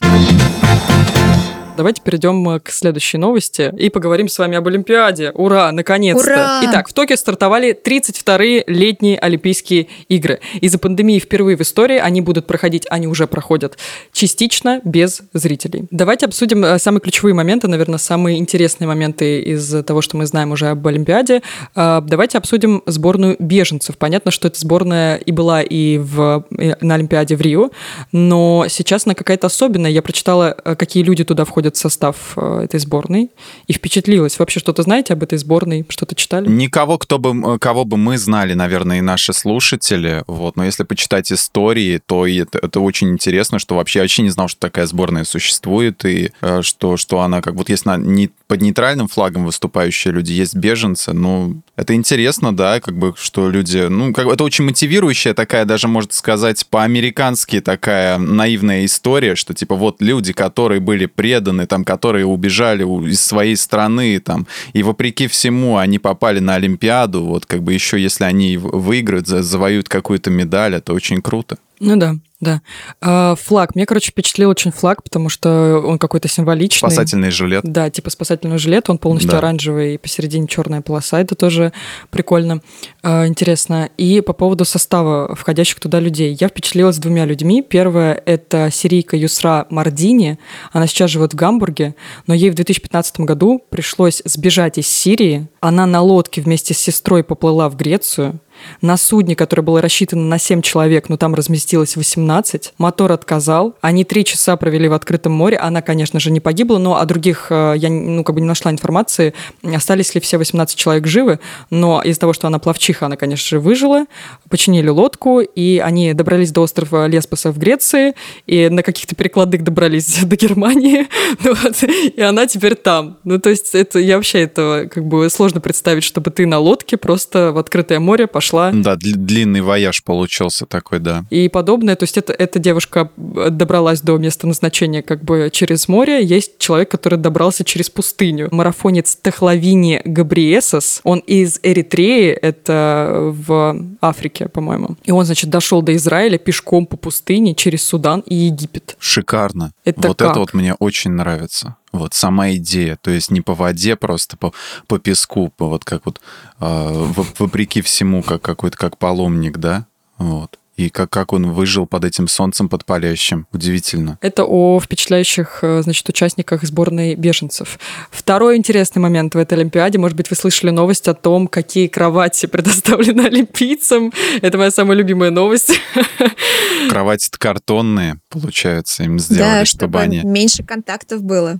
Давайте 1.77 2.01
перейдем 2.01 2.47
э, 2.49 2.59
к 2.61 2.69
следующей 2.69 3.17
новости 3.17 3.73
и 3.77 3.89
поговорим 3.89 4.29
с 4.29 4.39
вами 4.39 4.55
об 4.55 4.65
Олимпиаде. 4.65 5.31
Ура, 5.31 5.73
наконец-то! 5.73 6.23
Ура! 6.23 6.61
Итак, 6.63 6.87
в 6.87 6.93
Токио 6.93 7.17
стартовали 7.17 7.77
32-е 7.77 8.63
летние 8.67 9.19
Олимпийские 9.19 9.87
игры. 10.07 10.39
Из-за 10.61 10.79
пандемии 10.79 11.19
впервые 11.19 11.57
в 11.57 11.61
истории 11.61 11.97
они 11.97 12.21
будут 12.21 12.47
проходить, 12.47 12.85
они 12.89 13.07
уже 13.07 13.27
проходят, 13.27 13.77
частично 14.13 14.79
без 14.85 15.23
зрителей. 15.33 15.83
Давайте 15.91 16.27
обсудим 16.27 16.63
э, 16.63 16.79
самые 16.79 17.01
ключевые 17.01 17.33
моменты, 17.33 17.67
наверное, 17.67 17.97
самые 17.97 18.37
интересные 18.37 18.87
моменты 18.87 19.41
из 19.41 19.83
того, 19.83 20.01
что 20.01 20.15
мы 20.15 20.25
знаем 20.27 20.53
уже 20.53 20.67
об 20.67 20.87
Олимпиаде. 20.87 21.41
Э, 21.75 22.01
давайте 22.01 22.37
обсудим 22.37 22.83
сборную 22.85 23.35
беженцев. 23.37 23.97
Понятно, 23.97 24.31
что 24.31 24.47
эта 24.47 24.57
сборная 24.57 25.17
и 25.17 25.31
была 25.33 25.61
и 25.61 25.97
в, 25.97 26.45
на 26.49 26.95
Олимпиаде 26.95 27.35
в 27.35 27.41
Рио, 27.41 27.71
но 28.13 28.67
сейчас 28.69 29.05
она 29.05 29.13
какая-то 29.13 29.47
особенная. 29.47 29.91
Я 29.91 30.01
прочитала, 30.01 30.55
какие 30.77 31.03
люди 31.03 31.25
туда 31.25 31.43
входят 31.43 31.64
входит 31.65 31.77
в 31.77 31.79
состав 31.79 32.33
э, 32.37 32.61
этой 32.65 32.79
сборной 32.79 33.31
и 33.67 33.73
впечатлилась. 33.73 34.37
Вообще 34.37 34.59
что-то 34.59 34.83
знаете 34.83 35.13
об 35.13 35.23
этой 35.23 35.37
сборной? 35.37 35.85
Что-то 35.89 36.13
читали? 36.15 36.47
Никого, 36.47 36.97
кто 36.97 37.17
бы, 37.17 37.57
кого 37.59 37.85
бы 37.85 37.97
мы 37.97 38.17
знали, 38.17 38.53
наверное, 38.53 38.99
и 38.99 39.01
наши 39.01 39.33
слушатели. 39.33 40.23
Вот. 40.27 40.57
Но 40.57 40.65
если 40.65 40.83
почитать 40.83 41.31
истории, 41.31 41.99
то 42.05 42.27
это, 42.27 42.59
это 42.59 42.79
очень 42.79 43.09
интересно, 43.09 43.57
что 43.59 43.75
вообще 43.75 43.99
я 43.99 44.03
вообще 44.03 44.21
не 44.21 44.29
знал, 44.29 44.47
что 44.47 44.59
такая 44.59 44.85
сборная 44.85 45.23
существует, 45.23 46.05
и 46.05 46.31
э, 46.41 46.61
что, 46.61 46.97
что 46.97 47.21
она 47.21 47.41
как 47.41 47.55
вот 47.55 47.69
есть 47.69 47.85
на, 47.85 47.97
не, 47.97 48.29
под 48.47 48.61
нейтральным 48.61 49.07
флагом 49.07 49.45
выступающие 49.45 50.13
люди, 50.13 50.31
есть 50.31 50.55
беженцы. 50.55 51.13
Ну, 51.13 51.61
это 51.75 51.93
интересно, 51.95 52.55
да, 52.55 52.79
как 52.79 52.97
бы, 52.97 53.13
что 53.17 53.49
люди... 53.49 53.87
Ну, 53.89 54.13
как, 54.13 54.27
это 54.27 54.43
очень 54.43 54.65
мотивирующая 54.65 55.33
такая, 55.33 55.65
даже, 55.65 55.87
можно 55.87 56.11
сказать, 56.13 56.65
по-американски 56.67 57.59
такая 57.59 58.17
наивная 58.17 58.85
история, 58.85 59.35
что, 59.35 59.53
типа, 59.53 59.75
вот 59.75 60.01
люди, 60.01 60.33
которые 60.33 60.79
были 60.79 61.05
преданы 61.05 61.65
там, 61.65 61.83
которые 61.83 62.25
убежали 62.25 62.83
из 63.09 63.21
своей 63.21 63.55
страны, 63.55 64.19
там, 64.19 64.47
и 64.73 64.83
вопреки 64.83 65.27
всему 65.27 65.77
они 65.77 65.99
попали 65.99 66.39
на 66.39 66.55
Олимпиаду, 66.55 67.23
вот 67.23 67.45
как 67.45 67.63
бы 67.63 67.73
еще 67.73 67.99
если 67.99 68.25
они 68.25 68.57
выиграют, 68.57 69.27
завоюют 69.27 69.89
какую-то 69.89 70.29
медаль, 70.29 70.75
это 70.75 70.93
очень 70.93 71.21
круто. 71.21 71.57
Ну 71.79 71.97
да. 71.97 72.15
Да. 72.41 72.61
А, 73.01 73.35
флаг. 73.35 73.75
Мне, 73.75 73.85
короче, 73.85 74.11
впечатлил 74.11 74.49
очень 74.49 74.71
флаг, 74.71 75.03
потому 75.03 75.29
что 75.29 75.81
он 75.85 75.97
какой-то 75.97 76.27
символичный. 76.27 76.89
Спасательный 76.89 77.31
жилет. 77.31 77.63
Да, 77.63 77.89
типа 77.89 78.09
спасательный 78.09 78.57
жилет. 78.57 78.89
Он 78.89 78.97
полностью 78.97 79.31
да. 79.31 79.37
оранжевый, 79.37 79.95
и 79.95 79.97
посередине 79.97 80.47
черная 80.47 80.81
полоса. 80.81 81.19
Это 81.19 81.35
тоже 81.35 81.71
прикольно, 82.11 82.61
а, 83.03 83.25
интересно. 83.25 83.89
И 83.97 84.21
по 84.21 84.33
поводу 84.33 84.65
состава 84.65 85.33
входящих 85.33 85.79
туда 85.79 85.99
людей. 85.99 86.37
Я 86.39 86.49
впечатлилась 86.49 86.97
двумя 86.97 87.25
людьми. 87.25 87.61
Первая— 87.61 88.21
это 88.25 88.69
сирийка 88.71 89.15
Юсра 89.15 89.65
Мардини. 89.69 90.37
Она 90.73 90.87
сейчас 90.87 91.11
живет 91.11 91.33
в 91.33 91.35
Гамбурге, 91.35 91.95
но 92.27 92.33
ей 92.33 92.49
в 92.49 92.55
2015 92.55 93.21
году 93.21 93.63
пришлось 93.69 94.21
сбежать 94.25 94.77
из 94.77 94.87
Сирии. 94.87 95.47
Она 95.61 95.85
на 95.85 96.01
лодке 96.01 96.41
вместе 96.41 96.73
с 96.73 96.77
сестрой 96.77 97.23
поплыла 97.23 97.69
в 97.69 97.77
Грецию 97.77 98.39
на 98.81 98.97
судне, 98.97 99.35
которое 99.35 99.61
было 99.61 99.81
рассчитано 99.81 100.23
на 100.23 100.37
7 100.37 100.61
человек, 100.61 101.09
но 101.09 101.17
там 101.17 101.35
разместилось 101.35 101.95
18. 101.95 102.73
Мотор 102.77 103.11
отказал. 103.11 103.75
Они 103.81 104.03
три 104.03 104.25
часа 104.25 104.55
провели 104.57 104.87
в 104.87 104.93
открытом 104.93 105.33
море. 105.33 105.57
Она, 105.57 105.81
конечно 105.81 106.19
же, 106.19 106.31
не 106.31 106.39
погибла, 106.39 106.77
но 106.77 106.97
о 106.97 107.05
других 107.05 107.47
э, 107.49 107.73
я 107.77 107.89
ну, 107.89 108.23
как 108.23 108.35
бы 108.35 108.41
не 108.41 108.47
нашла 108.47 108.71
информации, 108.71 109.33
остались 109.63 110.15
ли 110.15 110.21
все 110.21 110.37
18 110.37 110.77
человек 110.77 111.07
живы. 111.07 111.39
Но 111.69 112.01
из-за 112.01 112.19
того, 112.19 112.33
что 112.33 112.47
она 112.47 112.59
плавчиха, 112.59 113.05
она, 113.05 113.17
конечно 113.17 113.47
же, 113.47 113.59
выжила. 113.59 114.05
Починили 114.49 114.89
лодку, 114.89 115.39
и 115.41 115.79
они 115.79 116.13
добрались 116.13 116.51
до 116.51 116.61
острова 116.61 117.07
Леспоса 117.07 117.51
в 117.51 117.57
Греции, 117.57 118.13
и 118.47 118.69
на 118.69 118.83
каких-то 118.83 119.15
перекладных 119.15 119.63
добрались 119.63 120.19
до 120.23 120.35
Германии. 120.35 121.07
Вот, 121.45 121.83
и 121.83 122.21
она 122.21 122.47
теперь 122.47 122.75
там. 122.75 123.17
Ну, 123.23 123.39
то 123.39 123.49
есть 123.49 123.75
это, 123.75 123.99
я 123.99 124.15
вообще 124.15 124.41
этого 124.41 124.85
как 124.85 125.05
бы 125.05 125.29
сложно 125.29 125.61
представить, 125.61 126.03
чтобы 126.03 126.31
ты 126.31 126.45
на 126.45 126.59
лодке 126.59 126.97
просто 126.97 127.51
в 127.51 127.57
открытое 127.57 127.99
море 127.99 128.27
пошел 128.27 128.44
пошла. 128.45 128.71
Да, 128.71 128.95
длинный 128.95 129.61
вояж 129.61 130.03
получился 130.03 130.65
такой, 130.65 130.99
да. 130.99 131.25
И 131.29 131.49
подобное. 131.49 131.95
То 131.95 132.03
есть 132.03 132.17
это, 132.17 132.33
эта 132.33 132.59
девушка 132.59 133.09
добралась 133.15 134.01
до 134.01 134.17
места 134.17 134.47
назначения 134.47 135.01
как 135.01 135.23
бы 135.23 135.49
через 135.51 135.87
море. 135.87 136.23
Есть 136.23 136.57
человек, 136.57 136.89
который 136.89 137.19
добрался 137.19 137.63
через 137.63 137.89
пустыню. 137.89 138.49
Марафонец 138.51 139.17
Техлавини 139.21 140.01
Габриесос. 140.05 141.01
Он 141.03 141.19
из 141.19 141.59
Эритреи, 141.63 142.31
это 142.31 143.33
в 143.35 143.77
Африке, 144.01 144.47
по-моему. 144.47 144.97
И 145.03 145.11
он, 145.11 145.25
значит, 145.25 145.49
дошел 145.49 145.81
до 145.81 145.95
Израиля 145.95 146.37
пешком 146.37 146.85
по 146.85 146.97
пустыне 146.97 147.55
через 147.55 147.83
Судан 147.83 148.21
и 148.21 148.35
Египет. 148.35 148.95
Шикарно. 148.99 149.71
Это 149.83 150.07
вот 150.07 150.17
как? 150.17 150.31
это 150.31 150.39
вот 150.39 150.53
мне 150.53 150.73
очень 150.75 151.11
нравится. 151.11 151.75
Вот 151.97 152.13
сама 152.13 152.51
идея, 152.53 152.97
то 153.01 153.11
есть 153.11 153.31
не 153.31 153.41
по 153.41 153.53
воде, 153.53 153.95
просто 153.95 154.37
по, 154.37 154.53
по 154.87 154.99
песку, 154.99 155.51
по 155.55 155.67
вот 155.67 155.85
как 155.85 156.05
вот 156.05 156.21
э, 156.59 157.13
вопреки 157.39 157.81
всему, 157.81 158.21
как 158.21 158.41
какой-то 158.41 158.77
как 158.77 158.97
паломник, 158.97 159.57
да, 159.57 159.85
вот. 160.17 160.59
И 160.75 160.89
как, 160.89 161.09
как 161.09 161.31
он 161.31 161.51
выжил 161.51 161.87
под 161.87 162.03
этим 162.03 162.27
солнцем, 162.27 162.67
под 162.67 162.83
палящим. 162.83 163.47
Удивительно. 163.53 164.17
Это 164.19 164.43
о 164.43 164.77
впечатляющих, 164.81 165.59
э, 165.61 165.81
значит, 165.81 166.09
участниках 166.09 166.63
сборной 166.63 167.15
беженцев. 167.15 167.79
Второй 168.11 168.57
интересный 168.57 168.99
момент 169.01 169.35
в 169.35 169.37
этой 169.37 169.53
Олимпиаде. 169.53 169.99
Может 169.99 170.17
быть, 170.17 170.29
вы 170.29 170.35
слышали 170.35 170.71
новость 170.71 171.07
о 171.07 171.13
том, 171.13 171.47
какие 171.47 171.87
кровати 171.87 172.45
предоставлены 172.51 173.21
олимпийцам. 173.21 174.11
Это 174.41 174.57
моя 174.57 174.69
самая 174.69 174.97
любимая 174.97 175.31
новость. 175.31 175.79
Кровати 176.89 177.29
картонные, 177.37 178.19
получается, 178.29 179.03
им 179.03 179.17
сделали, 179.17 179.59
да, 179.59 179.65
чтобы, 179.65 179.97
чтобы 179.97 179.99
они... 180.01 180.21
меньше 180.23 180.63
контактов 180.63 181.23
было. 181.23 181.59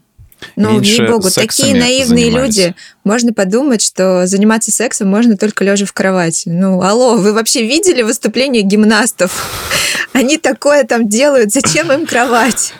Ну, 0.55 0.79
ей-богу, 0.79 1.29
такие 1.31 1.75
наивные 1.75 2.25
занимались. 2.25 2.57
люди. 2.57 2.75
Можно 3.03 3.33
подумать, 3.33 3.81
что 3.81 4.27
заниматься 4.27 4.71
сексом 4.71 5.07
можно 5.07 5.37
только 5.37 5.63
лежа 5.63 5.85
в 5.85 5.93
кровати. 5.93 6.49
Ну, 6.49 6.81
алло, 6.81 7.15
вы 7.17 7.33
вообще 7.33 7.65
видели 7.65 8.01
выступление 8.01 8.61
гимнастов? 8.61 9.49
Они 10.13 10.37
такое 10.37 10.83
там 10.83 11.09
делают, 11.09 11.51
зачем 11.51 11.91
им 11.91 12.05
кровать? 12.05 12.73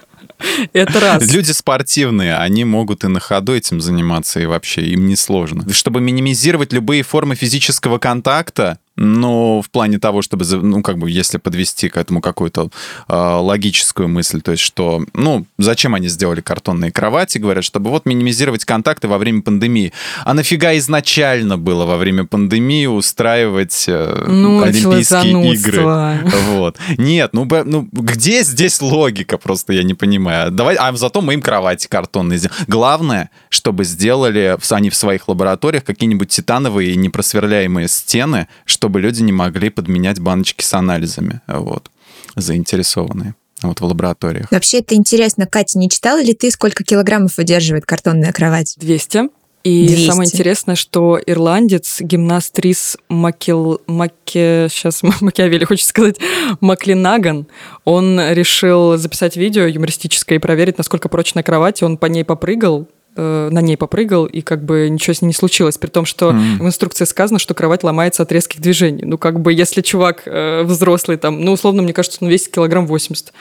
Это 0.74 1.00
раз. 1.00 1.32
Люди 1.32 1.52
спортивные, 1.52 2.36
они 2.36 2.66
могут 2.66 3.04
и 3.04 3.08
на 3.08 3.20
ходу 3.20 3.56
этим 3.56 3.80
заниматься, 3.80 4.40
и 4.40 4.46
вообще 4.46 4.82
им 4.82 5.08
не 5.08 5.16
сложно. 5.16 5.72
Чтобы 5.74 6.02
минимизировать 6.02 6.74
любые 6.74 7.04
формы 7.04 7.36
физического 7.36 8.00
контакта, 8.00 8.80
но 8.96 9.62
в 9.62 9.70
плане 9.70 10.00
того, 10.00 10.22
чтобы, 10.22 10.46
ну, 10.46 10.82
как 10.82 10.98
бы, 10.98 11.10
если 11.10 11.38
подвести 11.38 11.90
к 11.90 11.98
этому 11.98 12.22
какую-то 12.22 12.70
э, 13.08 13.14
логическую 13.14 14.08
мысль, 14.08 14.42
то 14.42 14.52
есть, 14.52 14.64
что, 14.64 15.04
ну, 15.14 15.46
зачем 15.58 15.96
они 15.96 16.08
сделали 16.08 16.42
картонные 16.42 16.92
кровати, 16.92 17.38
говорят, 17.38 17.64
чтобы 17.64 17.90
вот 17.90 18.06
минимизировать 18.06 18.64
контакты 18.64 19.08
во 19.08 19.18
время 19.18 19.42
пандемии. 19.42 19.92
А 20.24 20.34
нафига 20.34 20.78
изначально 20.78 21.58
было 21.58 21.86
во 21.86 21.98
время 21.98 22.26
пандемии 22.26 22.86
устраивать 22.86 23.86
э, 23.88 24.26
ну, 24.28 24.62
Олимпийские 24.62 25.54
игры? 25.54 25.86
Вот. 26.56 26.78
Нет, 26.98 27.32
ну, 27.34 27.48
ну, 27.66 27.88
где 27.92 28.44
здесь 28.44 28.82
логика, 28.82 29.38
просто 29.38 29.74
я 29.74 29.84
не 29.84 29.94
понимаю. 29.94 30.52
Давай, 30.52 30.76
а 30.76 30.96
зато 30.96 31.22
мы 31.22 31.34
им 31.34 31.42
кровати 31.42 31.88
картонные 31.88 32.38
сделаем. 32.38 32.66
Главное, 32.68 33.30
чтобы 33.50 33.84
сделали 33.84 34.58
они 34.70 34.90
в 34.90 34.96
своих 34.96 35.28
лабораториях 35.28 35.84
какие-нибудь 35.84 36.30
титановые 36.30 36.96
непросверляемые 36.96 37.88
стены, 37.88 38.48
что 38.66 38.85
чтобы 38.86 39.02
люди 39.02 39.24
не 39.24 39.32
могли 39.32 39.72
подменять 39.72 40.20
баночки 40.20 40.64
с 40.64 40.72
анализами, 40.76 41.42
вот, 41.48 41.90
заинтересованные 42.36 43.34
вот 43.64 43.82
в 43.82 43.84
лабораториях. 43.84 44.52
Вообще 44.52 44.78
это 44.78 44.94
интересно. 44.94 45.48
Катя, 45.48 45.80
не 45.80 45.90
читала 45.90 46.22
ли 46.22 46.36
ты, 46.36 46.52
сколько 46.52 46.84
килограммов 46.84 47.36
выдерживает 47.38 47.88
картонная 47.88 48.32
кровать? 48.32 48.76
200. 48.78 49.30
И 49.64 49.88
200. 49.88 50.08
самое 50.08 50.30
интересное, 50.30 50.76
что 50.76 51.20
ирландец, 51.26 52.00
гимнаст 52.00 52.60
Рис 52.60 52.96
Макел... 53.10 53.82
Маке... 53.88 54.68
Сейчас 54.70 55.02
Макиавелли 55.22 55.64
хочет 55.64 55.88
сказать, 55.88 56.18
Маклинаган, 56.62 57.48
он 57.86 58.20
решил 58.20 58.98
записать 58.98 59.36
видео 59.36 59.64
юмористическое 59.64 60.38
и 60.38 60.40
проверить, 60.40 60.78
насколько 60.78 61.10
прочная 61.10 61.42
кровать. 61.42 61.82
Он 61.82 61.98
по 61.98 62.06
ней 62.06 62.24
попрыгал, 62.24 62.88
Э, 63.18 63.48
на 63.50 63.62
ней 63.62 63.78
попрыгал, 63.78 64.26
и 64.26 64.42
как 64.42 64.66
бы 64.66 64.90
ничего 64.90 65.14
с 65.14 65.22
ней 65.22 65.28
не 65.28 65.34
случилось. 65.34 65.78
При 65.78 65.90
том, 65.90 66.04
что 66.04 66.32
mm. 66.32 66.58
в 66.58 66.66
инструкции 66.66 67.06
сказано, 67.06 67.40
что 67.40 67.54
кровать 67.54 67.84
ломается 67.84 68.24
от 68.24 68.32
резких 68.34 68.60
движений. 68.60 69.04
Ну, 69.06 69.18
как 69.18 69.40
бы, 69.40 69.54
если 69.54 69.82
чувак 69.82 70.24
э, 70.26 70.64
взрослый, 70.64 71.16
там, 71.16 71.40
ну, 71.40 71.54
условно, 71.54 71.82
мне 71.82 71.94
кажется, 71.94 72.18
он 72.22 72.28
весит 72.28 72.50
килограмм 72.50 72.86
80. 72.86 73.32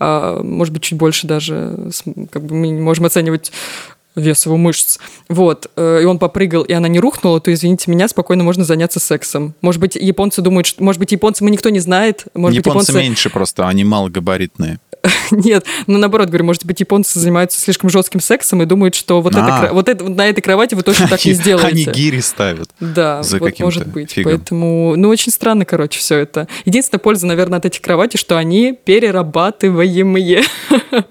А, 0.00 0.42
может 0.42 0.74
быть, 0.74 0.82
чуть 0.82 0.98
больше 0.98 1.28
даже. 1.28 1.90
Как 2.32 2.42
бы 2.42 2.56
мы 2.56 2.68
не 2.68 2.80
можем 2.80 3.04
оценивать 3.04 3.52
вес 4.16 4.44
его 4.46 4.56
мышц. 4.56 4.98
Вот. 5.28 5.70
Э, 5.76 6.00
и 6.02 6.04
он 6.04 6.18
попрыгал, 6.18 6.62
и 6.62 6.72
она 6.72 6.88
не 6.88 6.98
рухнула, 6.98 7.40
то, 7.40 7.52
извините 7.52 7.88
меня, 7.90 8.08
спокойно 8.08 8.42
можно 8.42 8.64
заняться 8.64 8.98
сексом. 8.98 9.54
Может 9.60 9.80
быть, 9.80 9.94
японцы 9.94 10.42
думают, 10.42 10.66
что... 10.66 10.82
Может 10.82 10.98
быть, 10.98 11.12
японцы 11.12 11.44
мы 11.44 11.50
никто 11.50 11.68
не 11.70 11.78
знает. 11.78 12.24
Может 12.34 12.56
японцы, 12.56 12.78
быть, 12.78 12.88
японцы 12.88 13.08
меньше 13.08 13.30
просто, 13.30 13.68
они 13.68 13.84
малогабаритные. 13.84 14.80
Нет, 15.30 15.64
ну 15.86 15.98
наоборот, 15.98 16.28
говорю, 16.28 16.44
может 16.44 16.64
быть, 16.64 16.80
японцы 16.80 17.18
занимаются 17.18 17.60
слишком 17.60 17.90
жестким 17.90 18.20
сексом 18.20 18.62
и 18.62 18.66
думают, 18.66 18.94
что 18.94 19.20
вот, 19.22 19.34
а. 19.36 19.64
это, 19.64 19.74
вот, 19.74 19.88
это, 19.88 20.08
на 20.08 20.26
этой 20.28 20.40
кровати 20.40 20.74
вы 20.74 20.82
точно 20.82 21.08
так 21.08 21.24
не 21.24 21.32
сделаете. 21.32 21.68
Они 21.68 21.84
гири 21.84 22.20
ставят. 22.20 22.70
Да, 22.80 23.22
за 23.22 23.38
вот 23.38 23.58
может 23.60 23.86
быть. 23.86 24.12
Фигом. 24.12 24.32
Поэтому, 24.32 24.94
ну, 24.96 25.08
очень 25.08 25.32
странно, 25.32 25.64
короче, 25.64 25.98
все 25.98 26.18
это. 26.18 26.48
Единственная 26.64 27.00
польза, 27.00 27.26
наверное, 27.26 27.58
от 27.58 27.66
этих 27.66 27.80
кроватей, 27.80 28.18
что 28.18 28.36
они 28.36 28.78
перерабатываемые. 28.84 30.42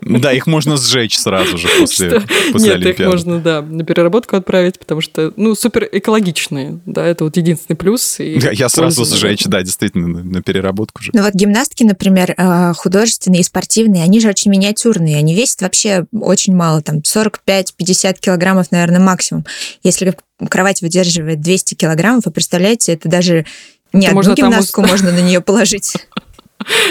Да, 0.01 0.33
их 0.33 0.47
можно 0.47 0.77
сжечь 0.77 1.17
сразу 1.17 1.57
же 1.57 1.67
после, 1.79 2.21
после 2.51 2.77
Нет, 2.77 2.85
их 2.85 2.99
можно, 2.99 3.39
да, 3.39 3.61
на 3.61 3.83
переработку 3.83 4.35
отправить, 4.35 4.79
потому 4.79 5.01
что, 5.01 5.33
ну, 5.35 5.55
супер 5.55 5.87
экологичные, 5.91 6.79
да, 6.85 7.05
это 7.05 7.23
вот 7.23 7.37
единственный 7.37 7.75
плюс. 7.75 8.19
И 8.19 8.39
я 8.53 8.69
сразу 8.69 9.05
сжечь, 9.05 9.45
да, 9.45 9.61
действительно, 9.61 10.07
на, 10.07 10.23
на 10.23 10.41
переработку 10.41 11.01
же. 11.01 11.11
Ну 11.13 11.23
вот 11.23 11.33
гимнастки, 11.33 11.83
например, 11.83 12.33
а, 12.37 12.73
художественные 12.73 13.41
и 13.41 13.43
спортивные 13.43 13.78
спортивные, 13.79 14.03
они 14.03 14.19
же 14.19 14.29
очень 14.29 14.51
миниатюрные, 14.51 15.17
они 15.17 15.33
весят 15.33 15.61
вообще 15.61 16.05
очень 16.11 16.55
мало, 16.55 16.81
там 16.81 16.97
45-50 16.97 18.19
килограммов, 18.19 18.71
наверное, 18.71 18.99
максимум. 18.99 19.45
Если 19.83 20.15
кровать 20.49 20.81
выдерживает 20.81 21.41
200 21.41 21.75
килограммов, 21.75 22.25
вы 22.25 22.31
представляете, 22.31 22.93
это 22.93 23.09
даже 23.09 23.45
не 23.93 24.01
это 24.01 24.09
одну 24.09 24.15
можно 24.15 24.33
гимнастку 24.35 24.81
там... 24.81 24.89
можно 24.89 25.11
на 25.11 25.21
нее 25.21 25.41
положить. 25.41 25.95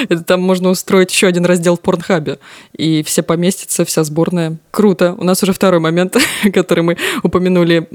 Это 0.09 0.25
там 0.25 0.41
можно 0.41 0.71
устроить 0.71 1.13
еще 1.13 1.27
один 1.27 1.45
раздел 1.45 1.77
в 1.77 1.81
Порнхабе, 1.81 2.39
и 2.73 3.03
все 3.03 3.23
поместятся, 3.23 3.85
вся 3.85 4.03
сборная. 4.03 4.57
Круто. 4.71 5.15
У 5.19 5.25
нас 5.25 5.43
уже 5.43 5.53
второй 5.53 5.79
момент, 5.79 6.17
который 6.55 6.83
мы 6.83 6.97
упомянули 7.23 7.87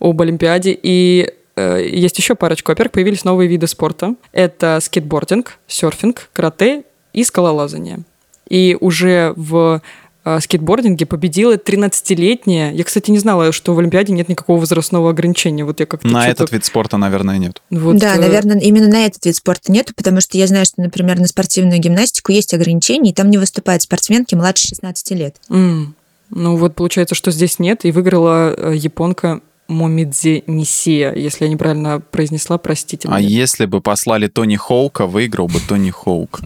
об 0.00 0.20
Олимпиаде. 0.20 0.76
И 0.82 1.32
э, 1.54 1.86
есть 1.88 2.18
еще 2.18 2.34
парочку. 2.34 2.72
Во-первых, 2.72 2.90
появились 2.90 3.22
новые 3.22 3.48
виды 3.48 3.68
спорта. 3.68 4.16
Это 4.32 4.80
скейтбординг, 4.82 5.58
серфинг, 5.68 6.30
карате 6.32 6.82
и 7.12 7.22
скалолазание. 7.22 8.04
И 8.48 8.76
уже 8.80 9.32
в 9.36 9.82
э, 10.24 10.40
скейтбординге 10.40 11.06
победила 11.06 11.56
13-летняя. 11.56 12.72
Я, 12.72 12.84
кстати, 12.84 13.10
не 13.10 13.18
знала, 13.18 13.52
что 13.52 13.74
в 13.74 13.78
Олимпиаде 13.78 14.12
нет 14.12 14.28
никакого 14.28 14.60
возрастного 14.60 15.10
ограничения. 15.10 15.64
Вот 15.64 15.80
я 15.80 15.86
как-то 15.86 16.08
на 16.08 16.28
этот 16.28 16.50
вид 16.52 16.64
спорта, 16.64 16.96
наверное, 16.96 17.38
нет. 17.38 17.62
Вот, 17.70 17.98
да, 17.98 18.16
э... 18.16 18.20
наверное, 18.20 18.58
именно 18.60 18.88
на 18.88 19.06
этот 19.06 19.24
вид 19.26 19.36
спорта 19.36 19.70
нету, 19.70 19.92
потому 19.94 20.20
что 20.20 20.38
я 20.38 20.46
знаю, 20.46 20.64
что, 20.64 20.80
например, 20.80 21.18
на 21.18 21.26
спортивную 21.26 21.78
гимнастику 21.78 22.32
есть 22.32 22.54
ограничения, 22.54 23.10
и 23.10 23.14
там 23.14 23.30
не 23.30 23.38
выступают 23.38 23.82
спортсменки 23.82 24.34
младше 24.34 24.68
16 24.68 25.10
лет. 25.12 25.36
Mm. 25.48 25.86
Ну 26.30 26.56
вот 26.56 26.74
получается, 26.74 27.14
что 27.14 27.30
здесь 27.30 27.58
нет, 27.58 27.84
и 27.84 27.90
выиграла 27.90 28.54
э, 28.54 28.74
японка 28.76 29.40
Момидзе 29.68 30.44
Нисия, 30.46 31.14
если 31.14 31.44
я 31.44 31.50
неправильно 31.50 32.00
произнесла, 32.00 32.56
простите. 32.56 33.08
А 33.08 33.18
меня. 33.18 33.28
если 33.28 33.66
бы 33.66 33.82
послали 33.82 34.26
Тони 34.26 34.56
Хоука, 34.56 35.06
выиграл 35.06 35.46
бы 35.46 35.60
Тони 35.60 35.90
Хоук. 35.90 36.40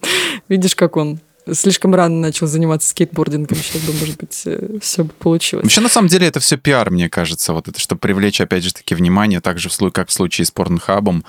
Видишь, 0.48 0.74
как 0.74 0.96
он 0.96 1.20
слишком 1.52 1.94
рано 1.94 2.14
начал 2.16 2.46
заниматься 2.46 2.90
скейтбордингом. 2.90 3.56
Сейчас 3.56 3.82
бы, 3.82 3.92
может 3.94 4.18
быть, 4.18 4.42
э, 4.44 4.78
все 4.80 5.04
бы 5.04 5.10
получилось. 5.18 5.64
Вообще, 5.64 5.80
на 5.80 5.88
самом 5.88 6.08
деле, 6.08 6.26
это 6.26 6.40
все 6.40 6.56
пиар, 6.56 6.90
мне 6.90 7.08
кажется. 7.08 7.52
Вот 7.52 7.68
это, 7.68 7.80
чтобы 7.80 8.00
привлечь, 8.00 8.40
опять 8.40 8.64
же 8.64 8.74
таки, 8.74 8.94
внимание, 8.94 9.40
так 9.40 9.58
же, 9.58 9.70
как 9.90 10.08
в 10.08 10.12
случае 10.12 10.44
с 10.44 10.50
Порнхабом, 10.50 11.24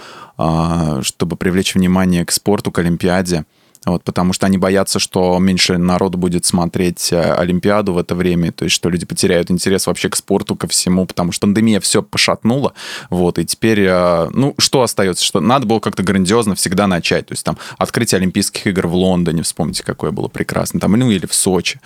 чтобы 1.01 1.35
привлечь 1.37 1.75
внимание 1.75 2.25
к 2.25 2.31
спорту, 2.31 2.71
к 2.71 2.79
Олимпиаде. 2.79 3.45
Вот, 3.85 4.03
потому 4.03 4.33
что 4.33 4.45
они 4.45 4.57
боятся, 4.57 4.99
что 4.99 5.39
меньше 5.39 5.77
народу 5.77 6.17
будет 6.17 6.43
смотреть 6.45 7.13
э, 7.13 7.33
Олимпиаду 7.33 7.93
в 7.93 7.97
это 7.97 8.13
время, 8.13 8.51
то 8.51 8.65
есть 8.65 8.75
что 8.75 8.89
люди 8.89 9.05
потеряют 9.05 9.51
интерес 9.51 9.87
вообще 9.87 10.09
к 10.09 10.17
спорту, 10.17 10.57
ко 10.57 10.67
всему, 10.67 11.05
потому 11.05 11.31
что 11.31 11.47
пандемия 11.47 11.79
все 11.79 12.03
пошатнула, 12.03 12.73
вот, 13.09 13.39
и 13.39 13.45
теперь, 13.45 13.85
э, 13.87 14.29
ну, 14.31 14.53
что 14.57 14.81
остается? 14.81 15.23
Что 15.23 15.39
надо 15.39 15.65
было 15.65 15.79
как-то 15.79 16.03
грандиозно 16.03 16.55
всегда 16.55 16.87
начать, 16.87 17.27
то 17.27 17.31
есть 17.31 17.45
там 17.45 17.57
открытие 17.77 18.17
Олимпийских 18.17 18.67
игр 18.67 18.85
в 18.87 18.95
Лондоне, 18.95 19.43
вспомните, 19.43 19.83
какое 19.83 20.11
было 20.11 20.27
прекрасно, 20.27 20.81
там, 20.81 20.91
ну, 20.91 21.09
или 21.09 21.25
в 21.25 21.33
Сочи, 21.33 21.79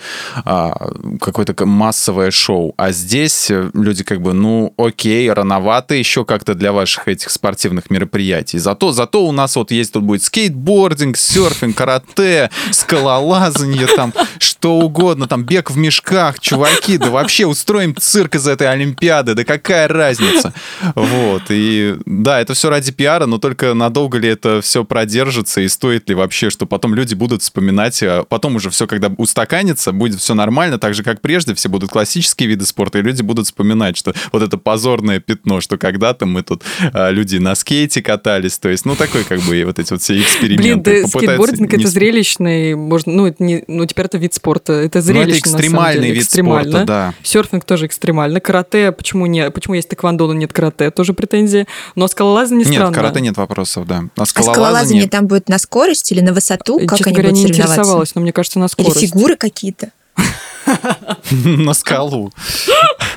а, 0.44 0.90
какое-то 1.20 1.64
массовое 1.64 2.32
шоу, 2.32 2.74
а 2.76 2.90
здесь 2.90 3.52
э, 3.52 3.70
люди 3.72 4.02
как 4.02 4.20
бы, 4.20 4.32
ну, 4.32 4.74
окей, 4.76 5.30
рановато 5.30 5.94
еще 5.94 6.24
как-то 6.24 6.54
для 6.54 6.72
ваших 6.72 7.06
этих 7.06 7.30
спортивных 7.30 7.88
мероприятий, 7.88 8.58
зато, 8.58 8.90
зато 8.90 9.24
у 9.24 9.30
нас 9.30 9.54
вот 9.54 9.70
есть 9.70 9.92
тут 9.92 10.02
будет 10.02 10.24
скейтбординг, 10.24 11.16
серфинг, 11.16 11.83
карате, 11.84 12.50
скалолазание, 12.70 13.86
там, 13.86 14.12
что 14.38 14.76
угодно, 14.76 15.26
там, 15.26 15.44
бег 15.44 15.70
в 15.70 15.76
мешках, 15.76 16.40
чуваки, 16.40 16.96
да 16.96 17.10
вообще 17.10 17.46
устроим 17.46 17.94
цирк 17.94 18.36
из 18.36 18.46
этой 18.46 18.70
Олимпиады, 18.70 19.34
да 19.34 19.44
какая 19.44 19.86
разница? 19.88 20.54
Вот, 20.94 21.42
и 21.50 21.96
да, 22.06 22.40
это 22.40 22.54
все 22.54 22.70
ради 22.70 22.92
пиара, 22.92 23.26
но 23.26 23.38
только 23.38 23.74
надолго 23.74 24.18
ли 24.18 24.28
это 24.28 24.62
все 24.62 24.84
продержится 24.84 25.60
и 25.60 25.68
стоит 25.68 26.08
ли 26.08 26.14
вообще, 26.14 26.48
что 26.48 26.66
потом 26.66 26.94
люди 26.94 27.14
будут 27.14 27.42
вспоминать, 27.42 28.02
а 28.02 28.24
потом 28.24 28.56
уже 28.56 28.70
все, 28.70 28.86
когда 28.86 29.12
устаканится, 29.18 29.92
будет 29.92 30.20
все 30.20 30.34
нормально, 30.34 30.78
так 30.78 30.94
же, 30.94 31.02
как 31.02 31.20
прежде, 31.20 31.54
все 31.54 31.68
будут 31.68 31.90
классические 31.90 32.48
виды 32.48 32.64
спорта, 32.64 33.00
и 33.00 33.02
люди 33.02 33.20
будут 33.20 33.46
вспоминать, 33.46 33.96
что 33.98 34.14
вот 34.32 34.42
это 34.42 34.56
позорное 34.56 35.20
пятно, 35.20 35.60
что 35.60 35.76
когда-то 35.76 36.24
мы 36.24 36.42
тут 36.42 36.62
а, 36.92 37.10
люди 37.10 37.36
на 37.36 37.54
скейте 37.54 38.00
катались, 38.00 38.58
то 38.58 38.70
есть, 38.70 38.86
ну, 38.86 38.96
такой 38.96 39.24
как 39.24 39.40
бы 39.40 39.64
вот 39.66 39.78
эти 39.78 39.92
вот 39.92 40.00
все 40.00 40.18
эксперименты. 40.20 40.90
Блин, 40.90 41.02
да, 41.02 41.08
скейтбординг 41.08 41.73
не... 41.76 41.82
это 41.82 41.90
зрелищный, 41.90 42.74
можно, 42.74 43.12
ну, 43.12 43.26
это 43.26 43.42
не, 43.42 43.64
ну, 43.66 43.84
теперь 43.86 44.06
это 44.06 44.18
вид 44.18 44.34
спорта, 44.34 44.72
это 44.72 45.00
зрелищный, 45.00 45.26
ну, 45.26 45.36
это 45.36 45.38
экстремальный 45.38 46.10
вид 46.10 46.22
экстремально. 46.22 46.70
спорта, 46.70 46.86
да. 46.86 47.14
Серфинг 47.22 47.64
тоже 47.64 47.86
экстремально, 47.86 48.40
карате, 48.40 48.92
почему 48.92 49.26
не, 49.26 49.50
почему 49.50 49.74
есть 49.74 49.88
тэквондо, 49.88 50.26
но 50.26 50.34
нет 50.34 50.52
карате, 50.52 50.90
тоже 50.90 51.12
претензии, 51.12 51.66
но 51.94 52.08
скалолазание 52.08 52.64
странно. 52.64 52.88
Нет, 52.88 52.94
карате 52.94 53.20
нет 53.20 53.36
вопросов, 53.36 53.86
да. 53.86 54.04
А 54.16 54.26
скалолазание... 54.26 54.50
а 54.50 54.54
скалолазание 54.54 55.08
там 55.08 55.26
будет 55.26 55.48
на 55.48 55.58
скорость 55.58 56.12
или 56.12 56.20
на 56.20 56.32
высоту, 56.32 56.78
как 56.86 56.98
Честно 56.98 57.10
они 57.10 57.14
говоря, 57.14 57.30
будут 57.30 57.44
не 57.44 57.50
интересовалась, 57.50 58.14
но 58.14 58.20
мне 58.20 58.32
кажется, 58.32 58.58
на 58.58 58.68
скорость. 58.68 59.02
Или 59.02 59.06
фигуры 59.06 59.36
какие-то. 59.36 59.90
На 61.30 61.74
скалу. 61.74 62.32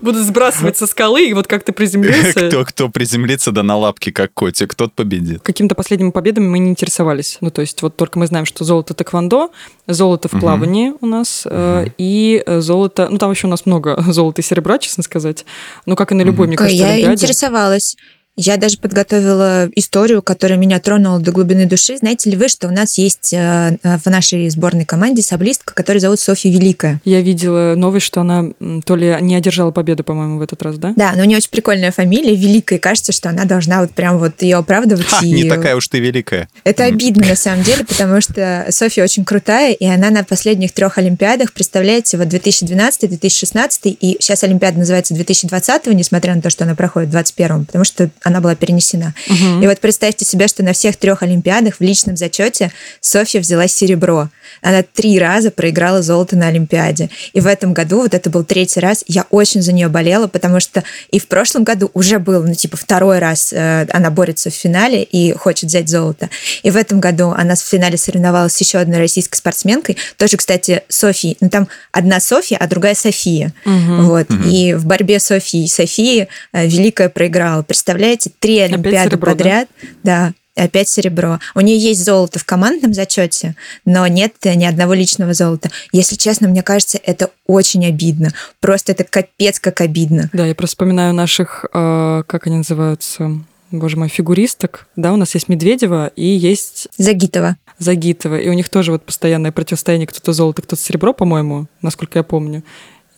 Будут 0.00 0.24
сбрасывать 0.26 0.76
со 0.76 0.86
скалы, 0.86 1.28
и 1.28 1.34
вот 1.34 1.46
как 1.46 1.64
ты 1.64 1.72
приземлился... 1.72 2.48
Кто, 2.48 2.64
кто 2.64 2.88
приземлится, 2.88 3.52
да 3.52 3.62
на 3.62 3.76
лапки, 3.76 4.10
как 4.10 4.32
котик, 4.34 4.74
тот 4.74 4.94
победит. 4.94 5.42
Какими-то 5.42 5.74
последними 5.74 6.10
победами 6.10 6.46
мы 6.46 6.58
не 6.58 6.70
интересовались. 6.70 7.38
Ну, 7.40 7.50
то 7.50 7.60
есть 7.60 7.82
вот 7.82 7.96
только 7.96 8.18
мы 8.18 8.26
знаем, 8.26 8.46
что 8.46 8.64
золото 8.64 8.94
тэквондо, 8.94 9.50
золото 9.86 10.28
в 10.28 10.38
плавании 10.38 10.92
у 11.00 11.06
нас, 11.06 11.46
э, 11.48 11.86
и 11.98 12.42
золото... 12.46 13.08
Ну, 13.10 13.18
там 13.18 13.30
еще 13.30 13.46
у 13.46 13.50
нас 13.50 13.66
много 13.66 14.02
золота 14.08 14.40
и 14.40 14.44
серебра, 14.44 14.78
честно 14.78 15.02
сказать. 15.02 15.44
Ну, 15.86 15.96
как 15.96 16.12
и 16.12 16.14
на 16.14 16.22
любой, 16.22 16.46
мне 16.46 16.56
кажется, 16.56 16.84
Я 16.84 17.12
интересовалась. 17.12 17.96
Я 18.42 18.56
даже 18.56 18.78
подготовила 18.78 19.68
историю, 19.76 20.22
которая 20.22 20.58
меня 20.58 20.80
тронула 20.80 21.18
до 21.18 21.30
глубины 21.30 21.66
души. 21.66 21.98
Знаете 21.98 22.30
ли 22.30 22.38
вы, 22.38 22.48
что 22.48 22.68
у 22.68 22.70
нас 22.70 22.96
есть 22.96 23.34
э, 23.34 23.76
в 23.82 24.06
нашей 24.06 24.48
сборной 24.48 24.86
команде 24.86 25.20
саблистка, 25.20 25.74
которая 25.74 26.00
зовут 26.00 26.20
Софья 26.20 26.50
Великая? 26.50 27.02
Я 27.04 27.20
видела 27.20 27.74
новость, 27.76 28.06
что 28.06 28.22
она 28.22 28.46
то 28.86 28.96
ли 28.96 29.14
не 29.20 29.34
одержала 29.34 29.72
победу, 29.72 30.04
по-моему, 30.04 30.38
в 30.38 30.40
этот 30.40 30.62
раз, 30.62 30.78
да? 30.78 30.94
Да, 30.96 31.12
но 31.16 31.22
у 31.22 31.26
нее 31.26 31.36
очень 31.36 31.50
прикольная 31.50 31.92
фамилия, 31.92 32.34
Великая, 32.34 32.76
и 32.76 32.78
кажется, 32.78 33.12
что 33.12 33.28
она 33.28 33.44
должна 33.44 33.82
вот 33.82 33.90
прям 33.90 34.16
вот 34.16 34.40
ее 34.40 34.56
оправдывать. 34.56 35.04
Ха, 35.04 35.18
и... 35.22 35.30
Не 35.30 35.44
такая 35.44 35.76
уж 35.76 35.86
ты 35.88 36.00
великая. 36.00 36.48
Это 36.64 36.84
обидно 36.84 37.26
на 37.26 37.36
самом 37.36 37.62
деле, 37.62 37.84
потому 37.84 38.22
что 38.22 38.68
Софья 38.70 39.04
очень 39.04 39.26
крутая, 39.26 39.74
и 39.74 39.84
она 39.84 40.08
на 40.08 40.24
последних 40.24 40.72
трех 40.72 40.96
Олимпиадах, 40.96 41.52
представляете, 41.52 42.16
вот 42.16 42.28
2012, 42.28 43.06
2016, 43.10 43.98
и 44.00 44.16
сейчас 44.18 44.44
Олимпиада 44.44 44.78
называется 44.78 45.12
2020, 45.12 45.88
несмотря 45.88 46.34
на 46.34 46.40
то, 46.40 46.48
что 46.48 46.64
она 46.64 46.74
проходит 46.74 47.10
в 47.10 47.12
2021, 47.12 47.66
потому 47.66 47.84
что 47.84 48.08
она 48.30 48.40
была 48.40 48.54
перенесена. 48.54 49.14
Угу. 49.28 49.62
И 49.62 49.66
вот 49.66 49.80
представьте 49.80 50.24
себе, 50.24 50.48
что 50.48 50.62
на 50.62 50.72
всех 50.72 50.96
трех 50.96 51.22
Олимпиадах 51.22 51.76
в 51.76 51.80
личном 51.80 52.16
зачете 52.16 52.72
Софья 53.00 53.40
взяла 53.40 53.68
серебро. 53.68 54.28
Она 54.62 54.82
три 54.82 55.18
раза 55.18 55.50
проиграла 55.50 56.02
золото 56.02 56.36
на 56.36 56.48
Олимпиаде. 56.48 57.08
И 57.32 57.40
в 57.40 57.46
этом 57.46 57.72
году, 57.72 58.02
вот 58.02 58.14
это 58.14 58.30
был 58.30 58.44
третий 58.44 58.80
раз, 58.80 59.04
я 59.06 59.26
очень 59.30 59.62
за 59.62 59.72
нее 59.72 59.88
болела, 59.88 60.26
потому 60.26 60.60
что 60.60 60.82
и 61.10 61.18
в 61.18 61.28
прошлом 61.28 61.64
году 61.64 61.90
уже 61.94 62.18
был, 62.18 62.42
ну, 62.42 62.54
типа, 62.54 62.76
второй 62.76 63.18
раз 63.18 63.52
э, 63.52 63.86
она 63.90 64.10
борется 64.10 64.50
в 64.50 64.54
финале 64.54 65.02
и 65.02 65.32
хочет 65.32 65.68
взять 65.70 65.88
золото. 65.88 66.28
И 66.62 66.70
в 66.70 66.76
этом 66.76 67.00
году 67.00 67.30
она 67.30 67.54
в 67.54 67.60
финале 67.60 67.96
соревновалась 67.96 68.54
с 68.54 68.60
еще 68.60 68.78
одной 68.78 68.98
российской 68.98 69.36
спортсменкой, 69.36 69.96
тоже, 70.16 70.36
кстати, 70.36 70.82
Софией. 70.88 71.36
Ну, 71.40 71.48
там 71.48 71.68
одна 71.92 72.20
Софья, 72.20 72.56
а 72.58 72.66
другая 72.66 72.94
София. 72.94 73.54
Угу. 73.64 74.02
Вот. 74.02 74.30
Угу. 74.30 74.48
И 74.48 74.74
в 74.74 74.84
борьбе 74.84 75.20
Софии 75.20 75.64
и 75.64 75.68
Софии 75.68 76.28
э, 76.52 76.66
Великая 76.66 77.08
проиграла. 77.08 77.62
Представляете, 77.62 78.19
три 78.28 78.58
Олимпиады 78.58 79.10
серебро, 79.10 79.30
подряд. 79.30 79.68
Да? 80.02 80.26
да 80.26 80.32
опять 80.56 80.88
серебро. 80.88 81.38
У 81.54 81.60
нее 81.60 81.78
есть 81.78 82.04
золото 82.04 82.38
в 82.38 82.44
командном 82.44 82.92
зачете, 82.92 83.54
но 83.84 84.06
нет 84.06 84.34
ни 84.44 84.64
одного 84.64 84.94
личного 84.94 85.34
золота. 85.34 85.70
Если 85.92 86.16
честно, 86.16 86.48
мне 86.48 86.62
кажется, 86.62 86.98
это 87.02 87.30
очень 87.46 87.86
обидно. 87.86 88.30
Просто 88.60 88.92
это 88.92 89.04
капец 89.04 89.60
как 89.60 89.80
обидно. 89.80 90.30
Да, 90.32 90.46
я 90.46 90.54
просто 90.54 90.74
вспоминаю 90.74 91.14
наших, 91.14 91.64
э, 91.72 92.22
как 92.26 92.46
они 92.46 92.58
называются, 92.58 93.40
боже 93.70 93.96
мой, 93.96 94.08
фигуристок. 94.08 94.86
Да, 94.96 95.12
у 95.12 95.16
нас 95.16 95.34
есть 95.34 95.48
Медведева 95.48 96.08
и 96.16 96.26
есть... 96.26 96.88
Загитова. 96.98 97.56
Загитова. 97.78 98.38
И 98.38 98.48
у 98.48 98.52
них 98.52 98.68
тоже 98.68 98.92
вот 98.92 99.04
постоянное 99.04 99.52
противостояние 99.52 100.06
кто-то 100.06 100.32
золото, 100.32 100.62
кто-то 100.62 100.82
серебро, 100.82 101.14
по-моему, 101.14 101.66
насколько 101.80 102.18
я 102.18 102.22
помню. 102.22 102.62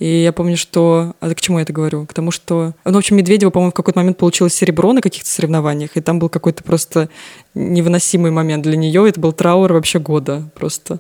И 0.02 0.24
я 0.24 0.32
помню, 0.32 0.56
что... 0.56 1.14
А 1.20 1.32
к 1.32 1.40
чему 1.40 1.58
я 1.58 1.62
это 1.62 1.72
говорю? 1.72 2.06
К 2.06 2.12
тому, 2.12 2.32
что... 2.32 2.74
Ну, 2.84 2.92
в 2.92 2.96
общем, 2.96 3.16
Медведева, 3.18 3.50
по-моему, 3.50 3.70
в 3.70 3.74
какой-то 3.74 4.00
момент 4.00 4.18
получилось 4.18 4.52
серебро 4.52 4.92
на 4.92 5.00
каких-то 5.00 5.30
соревнованиях, 5.30 5.96
и 5.96 6.00
там 6.00 6.18
был 6.18 6.28
какой-то 6.28 6.64
просто 6.64 7.08
невыносимый 7.54 8.32
момент 8.32 8.64
для 8.64 8.76
нее. 8.76 9.08
Это 9.08 9.20
был 9.20 9.32
траур 9.32 9.72
вообще 9.72 10.00
года 10.00 10.50
просто. 10.56 10.98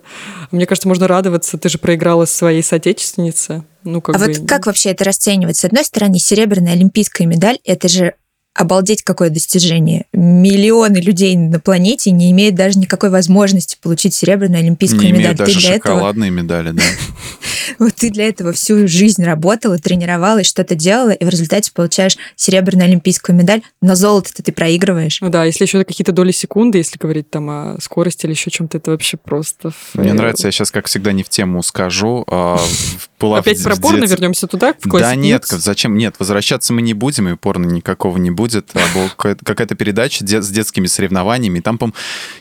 Мне 0.52 0.66
кажется, 0.66 0.86
можно 0.86 1.08
радоваться. 1.08 1.58
Ты 1.58 1.68
же 1.68 1.78
проиграла 1.78 2.26
своей 2.26 2.62
соотечественнице. 2.62 3.64
Ну, 3.82 4.00
как 4.00 4.14
а 4.14 4.18
бы... 4.20 4.26
вот 4.26 4.46
как 4.46 4.66
вообще 4.66 4.90
это 4.90 5.02
расценивать? 5.02 5.56
С 5.56 5.64
одной 5.64 5.84
стороны, 5.84 6.20
серебряная 6.20 6.74
олимпийская 6.74 7.26
медаль– 7.26 7.58
это 7.64 7.88
же 7.88 8.14
обалдеть 8.54 9.02
какое 9.02 9.30
достижение. 9.30 10.06
Миллионы 10.12 10.98
людей 10.98 11.36
на 11.36 11.58
планете 11.58 12.10
не 12.10 12.30
имеют 12.32 12.54
даже 12.54 12.78
никакой 12.78 13.10
возможности 13.10 13.78
получить 13.80 14.14
серебряную 14.14 14.60
олимпийскую 14.60 15.04
не 15.04 15.12
медаль. 15.12 15.22
Имеют 15.22 15.38
даже 15.38 15.54
ты 15.54 15.60
для 15.60 15.74
шоколадные 15.74 16.30
этого... 16.30 16.42
медали, 16.42 16.70
да. 16.72 16.82
Вот 17.78 17.94
ты 17.94 18.10
для 18.10 18.28
этого 18.28 18.52
всю 18.52 18.86
жизнь 18.86 19.24
работала, 19.24 19.78
тренировалась, 19.78 20.46
что-то 20.46 20.74
делала, 20.74 21.10
и 21.10 21.24
в 21.24 21.28
результате 21.28 21.72
получаешь 21.72 22.16
серебряную 22.36 22.86
олимпийскую 22.86 23.36
медаль, 23.36 23.62
но 23.80 23.94
золото-то 23.94 24.42
ты 24.42 24.52
проигрываешь. 24.52 25.20
Ну 25.20 25.30
да, 25.30 25.44
если 25.44 25.64
еще 25.64 25.82
какие-то 25.84 26.12
доли 26.12 26.32
секунды, 26.32 26.78
если 26.78 26.98
говорить 26.98 27.30
там 27.30 27.48
о 27.50 27.76
скорости 27.80 28.26
или 28.26 28.32
еще 28.32 28.50
чем-то, 28.50 28.78
это 28.78 28.90
вообще 28.90 29.16
просто... 29.16 29.72
Мне 29.94 30.12
нравится, 30.12 30.48
я 30.48 30.52
сейчас, 30.52 30.70
как 30.70 30.86
всегда, 30.86 31.12
не 31.12 31.22
в 31.22 31.28
тему 31.28 31.62
скажу. 31.62 32.24
А, 32.28 32.60
Опять 33.20 33.62
про 33.62 33.76
порно 33.76 34.04
вернемся 34.04 34.46
туда, 34.46 34.74
в 34.82 34.98
Да 34.98 35.14
нет, 35.14 35.44
зачем? 35.46 35.96
Нет, 35.96 36.16
возвращаться 36.18 36.72
мы 36.72 36.82
не 36.82 36.94
будем, 36.94 37.28
и 37.28 37.36
порно 37.36 37.66
никакого 37.66 38.18
не 38.18 38.30
будет. 38.30 38.41
А 38.74 38.94
была 38.94 39.08
какая-то 39.16 39.74
передача 39.74 40.24
с 40.24 40.50
детскими 40.50 40.86
соревнованиями, 40.86 41.60
там, 41.60 41.78
по 41.78 41.92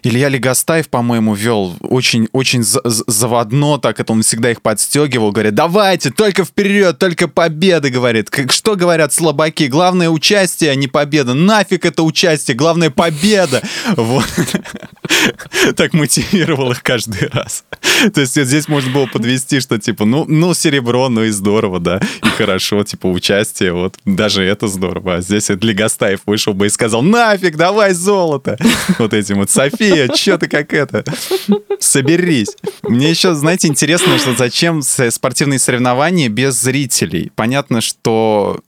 Илья 0.03 0.29
Легостаев, 0.29 0.89
по-моему, 0.89 1.33
вел 1.33 1.75
очень, 1.81 2.27
очень 2.31 2.63
заводно, 2.63 3.77
так 3.79 3.99
это 3.99 4.13
он 4.13 4.23
всегда 4.23 4.51
их 4.51 4.61
подстегивал, 4.61 5.31
говорит, 5.31 5.55
давайте, 5.55 6.11
только 6.11 6.45
вперед, 6.45 6.97
только 6.97 7.27
победы, 7.27 7.89
говорит. 7.89 8.29
Что 8.49 8.75
говорят 8.75 9.13
слабаки? 9.13 9.67
Главное 9.67 10.09
участие, 10.09 10.71
а 10.71 10.75
не 10.75 10.87
победа. 10.87 11.33
Нафиг 11.33 11.85
это 11.85 12.03
участие, 12.03 12.55
главное 12.55 12.89
победа. 12.89 13.61
Вот. 13.95 14.25
Так 15.75 15.93
мотивировал 15.93 16.71
их 16.71 16.81
каждый 16.81 17.27
раз. 17.29 17.63
То 18.13 18.21
есть 18.21 18.41
здесь 18.41 18.67
можно 18.67 18.91
было 18.91 19.05
подвести, 19.05 19.59
что 19.59 19.77
типа, 19.77 20.05
ну, 20.05 20.25
ну, 20.27 20.53
серебро, 20.53 21.09
ну 21.09 21.23
и 21.23 21.29
здорово, 21.29 21.79
да, 21.79 21.99
и 22.23 22.27
хорошо, 22.29 22.83
типа, 22.83 23.07
участие, 23.07 23.73
вот, 23.73 23.95
даже 24.05 24.43
это 24.43 24.67
здорово. 24.67 25.15
А 25.15 25.21
здесь 25.21 25.47
для 25.47 25.73
Гастаев 25.91 26.21
вышел 26.25 26.53
бы 26.53 26.67
и 26.67 26.69
сказал, 26.69 27.01
нафиг, 27.01 27.57
давай 27.57 27.93
золото. 27.93 28.57
Вот 28.97 29.13
этим 29.13 29.37
вот, 29.37 29.49
София, 29.49 30.13
что 30.13 30.37
ты 30.37 30.47
как 30.47 30.73
это? 30.73 31.03
Соберись. 31.79 32.55
Мне 32.83 33.09
еще, 33.09 33.33
знаете, 33.33 33.67
интересно, 33.67 34.17
что 34.17 34.33
зачем 34.35 34.81
спортивные 34.81 35.59
соревнования 35.59 36.29
без 36.29 36.61
зрителей? 36.61 37.31
Понятно, 37.35 37.81
что 37.81 38.61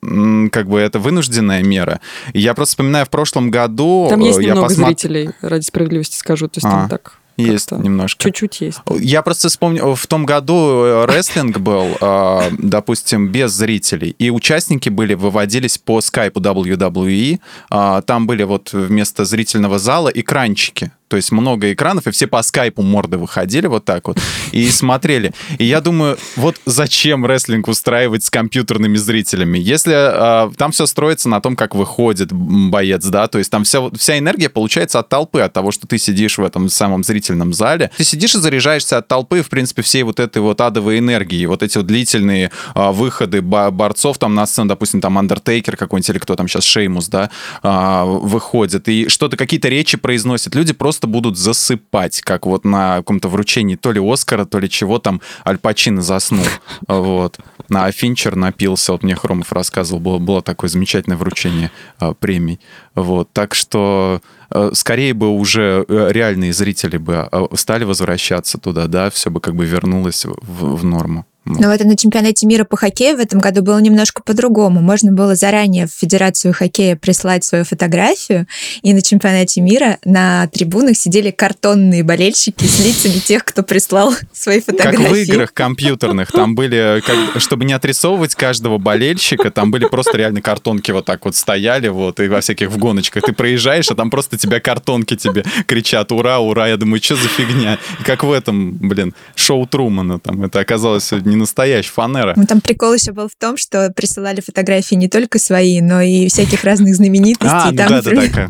как 0.52 0.68
бы 0.68 0.80
это 0.80 1.00
вынужденная 1.00 1.64
мера. 1.64 2.02
Я 2.34 2.54
просто 2.54 2.72
вспоминаю 2.72 3.06
в 3.06 3.10
прошлом 3.10 3.52
году... 3.52 4.08
Там 4.10 4.20
есть 4.20 4.40
немного 4.40 4.68
посмотр... 4.68 4.90
зрителей, 4.90 5.30
ради 5.42 5.64
справедливости 5.64 6.18
скажу, 6.18 6.48
то 6.48 6.58
есть 6.58 6.66
а. 6.66 6.72
там 6.72 6.90
так 6.90 7.20
есть 7.38 7.72
немножко. 7.72 8.24
Чуть-чуть 8.24 8.62
есть. 8.62 8.80
Я 9.00 9.22
просто 9.22 9.50
вспомнил, 9.50 9.96
в 9.96 10.08
том 10.08 10.26
году 10.26 10.84
э, 10.84 11.06
рестлинг 11.06 11.60
был, 11.60 11.98
а, 12.02 12.50
допустим, 12.58 13.30
без 13.30 13.52
зрителей, 13.52 14.15
и 14.19 14.30
участники 14.30 14.89
были, 14.89 15.13
выводились 15.13 15.78
по 15.78 16.02
скайпу 16.02 16.39
WWE, 16.39 17.39
а, 17.69 18.02
там 18.02 18.28
были 18.28 18.43
вот 18.43 18.74
вместо 18.74 19.26
зрительного 19.26 19.80
зала 19.80 20.10
экранчики, 20.10 20.91
то 21.13 21.17
есть 21.17 21.32
много 21.32 21.71
экранов, 21.71 22.08
и 22.08 22.12
все 22.12 22.26
по 22.26 22.41
скайпу 22.41 22.82
морды 22.82 23.19
выходили 23.19 23.67
вот 23.67 23.86
так 23.86 24.08
вот 24.08 24.17
и 24.52 24.67
смотрели. 24.69 25.32
И 25.60 25.65
я 25.65 25.80
думаю, 25.80 26.17
вот 26.36 26.60
зачем 26.65 27.23
рестлинг 27.23 27.67
устраивать 27.67 28.23
с 28.23 28.32
компьютерными 28.32 28.97
зрителями? 28.97 29.60
Если 29.60 29.93
э, 29.93 30.52
там 30.58 30.71
все 30.71 30.88
строится 30.88 31.30
на 31.30 31.39
том, 31.39 31.56
как 31.56 31.76
выходит 31.76 32.34
боец, 32.34 33.06
да, 33.06 33.28
то 33.28 33.38
есть 33.38 33.52
там 33.52 33.63
вся, 33.63 33.91
вся 33.91 34.17
энергия 34.17 34.49
получается 34.49 34.97
от 34.97 35.10
толпы, 35.10 35.41
от 35.41 35.54
того, 35.54 35.71
что 35.71 35.86
ты 35.86 35.99
сидишь 35.99 36.39
в 36.39 36.43
этом 36.43 36.67
самом 36.67 37.04
зрительном 37.04 37.54
зале. 37.54 37.91
Ты 37.95 38.04
сидишь 38.04 38.34
и 38.34 38.39
заряжаешься 38.39 38.97
от 38.97 39.08
толпы, 39.08 39.43
в 39.43 39.49
принципе, 39.49 39.84
всей 39.84 40.02
вот 40.02 40.19
этой 40.19 40.41
вот 40.41 40.62
адовой 40.62 40.97
энергии, 40.97 41.45
вот 41.45 41.62
эти 41.62 41.78
вот 41.78 41.86
длительные 41.86 42.49
э, 42.73 42.91
выходы 42.91 43.43
борцов 43.43 44.17
там 44.17 44.34
на 44.34 44.47
сцену, 44.47 44.69
допустим, 44.69 44.99
там 44.99 45.19
Undertaker 45.19 45.76
какой-нибудь 45.78 46.10
или 46.10 46.17
кто 46.17 46.36
там 46.36 46.47
сейчас, 46.47 46.63
Шеймус, 46.63 47.08
да, 47.08 47.30
э, 47.62 48.04
выходит, 48.04 48.89
и 48.89 49.08
что-то, 49.10 49.38
какие-то 49.38 49.67
речи 49.67 49.95
произносят. 49.95 50.56
Люди 50.56 50.73
просто 50.73 51.03
просто 51.04 51.08
будут 51.08 51.38
засыпать, 51.38 52.22
как 52.22 52.46
вот 52.46 52.66
на 52.66 52.98
каком-то 52.98 53.28
вручении 53.28 53.76
то 53.76 53.92
ли 53.92 54.00
Оскара, 54.00 54.46
то 54.46 54.60
ли 54.60 54.70
чего 54.70 55.00
там 55.00 55.22
Аль 55.46 55.58
Пачино 55.58 56.02
заснул. 56.02 56.46
Вот. 56.88 57.39
На 57.70 57.92
Финчер 57.92 58.36
напился, 58.36 58.92
вот 58.92 59.04
мне 59.04 59.16
Хромов 59.16 59.52
рассказывал, 59.52 60.00
было, 60.00 60.20
было 60.20 60.42
такое 60.42 60.70
замечательное 60.70 61.18
вручение 61.18 61.72
а, 62.00 62.13
премий. 62.13 62.60
Вот. 62.96 63.30
Так 63.34 63.56
что 63.56 64.22
а, 64.50 64.72
скорее 64.74 65.13
бы 65.13 65.30
уже 65.30 65.86
э, 65.88 66.10
реальные 66.12 66.54
зрители 66.54 66.98
бы 66.98 67.28
а, 67.32 67.48
стали 67.56 67.86
возвращаться 67.86 68.58
туда, 68.58 68.88
да, 68.88 69.10
все 69.10 69.30
бы 69.30 69.39
как 69.39 69.56
бы 69.56 69.66
вернулось 69.66 70.26
в, 70.26 70.76
в 70.76 70.86
норму. 70.86 71.26
Но 71.46 71.70
вот 71.70 71.80
на 71.84 71.98
чемпионате 71.98 72.48
мира 72.48 72.64
по 72.64 72.78
хоккею 72.78 73.18
в 73.18 73.20
этом 73.20 73.40
году 73.40 73.62
было 73.62 73.78
немножко 73.80 74.24
по-другому. 74.24 74.82
Можно 74.82 75.12
было 75.12 75.36
заранее 75.36 75.88
в 75.88 75.92
Федерацию 75.92 76.54
хоккея 76.54 76.96
прислать 76.96 77.44
свою 77.44 77.66
фотографию, 77.66 78.48
и 78.82 78.94
на 78.94 79.02
чемпионате 79.02 79.60
мира 79.62 79.98
на 80.06 80.48
трибунах 80.48 80.96
сидели 80.96 81.32
картонные 81.32 82.04
болельщики 82.04 82.64
с 82.64 82.80
лицами 82.80 83.20
тех, 83.20 83.44
кто 83.44 83.64
прислал 83.64 84.14
свои 84.34 84.62
фотографии. 84.62 85.04
Как 85.04 85.12
в 85.12 85.16
играх 85.16 85.54
компьютерных. 85.54 86.32
Там 86.32 86.56
были, 86.56 87.04
как, 87.06 87.42
чтобы 87.42 87.66
не 87.66 87.74
отрисовывать 87.74 88.36
каждого 88.36 88.78
болельщика, 88.78 89.52
там 89.52 89.72
были 89.72 89.86
просто 89.86 90.18
реально 90.18 90.42
картонки 90.42 90.92
вот 90.92 91.06
так 91.06 91.26
вот 91.26 91.36
стояли, 91.36 91.90
вот, 91.90 92.20
и 92.20 92.28
во 92.28 92.40
всяких 92.40 92.70
в 92.70 92.78
гоночках. 92.78 93.24
Ты 93.24 93.34
проезжаешь, 93.34 93.92
а 93.92 93.96
там 93.96 94.10
просто 94.10 94.38
тебя 94.38 94.60
картонки 94.60 95.16
тебе 95.16 95.44
кричат 95.68 96.12
«Ура, 96.12 96.40
ура!» 96.40 96.68
Я 96.68 96.78
думаю, 96.78 97.04
что 97.04 97.16
за 97.16 97.28
фигня? 97.28 97.80
И 98.00 98.04
как 98.04 98.24
в 98.24 98.32
этом, 98.32 98.74
блин, 98.74 99.14
шоу 99.36 99.68
Трумана 99.68 100.20
там. 100.20 100.44
Это 100.44 100.60
оказалось 100.60 101.12
не 101.34 101.39
настоящая 101.39 101.91
фанера. 101.91 102.34
Ну, 102.36 102.46
там 102.46 102.62
прикол 102.62 102.93
еще 102.93 103.12
был 103.12 103.28
в 103.28 103.36
том, 103.36 103.58
что 103.58 103.91
присылали 103.91 104.41
фотографии 104.41 104.96
не 104.96 105.10
только 105.10 105.39
свои, 105.39 105.82
но 105.82 106.02
и 106.02 106.30
всяких 106.30 106.63
разных 106.63 106.96
знаменитостей. 106.96 107.50
А, 107.50 107.72
ну 107.72 107.78
там, 107.78 107.88
да, 107.88 108.02
да, 108.02 108.12
да, 108.12 108.50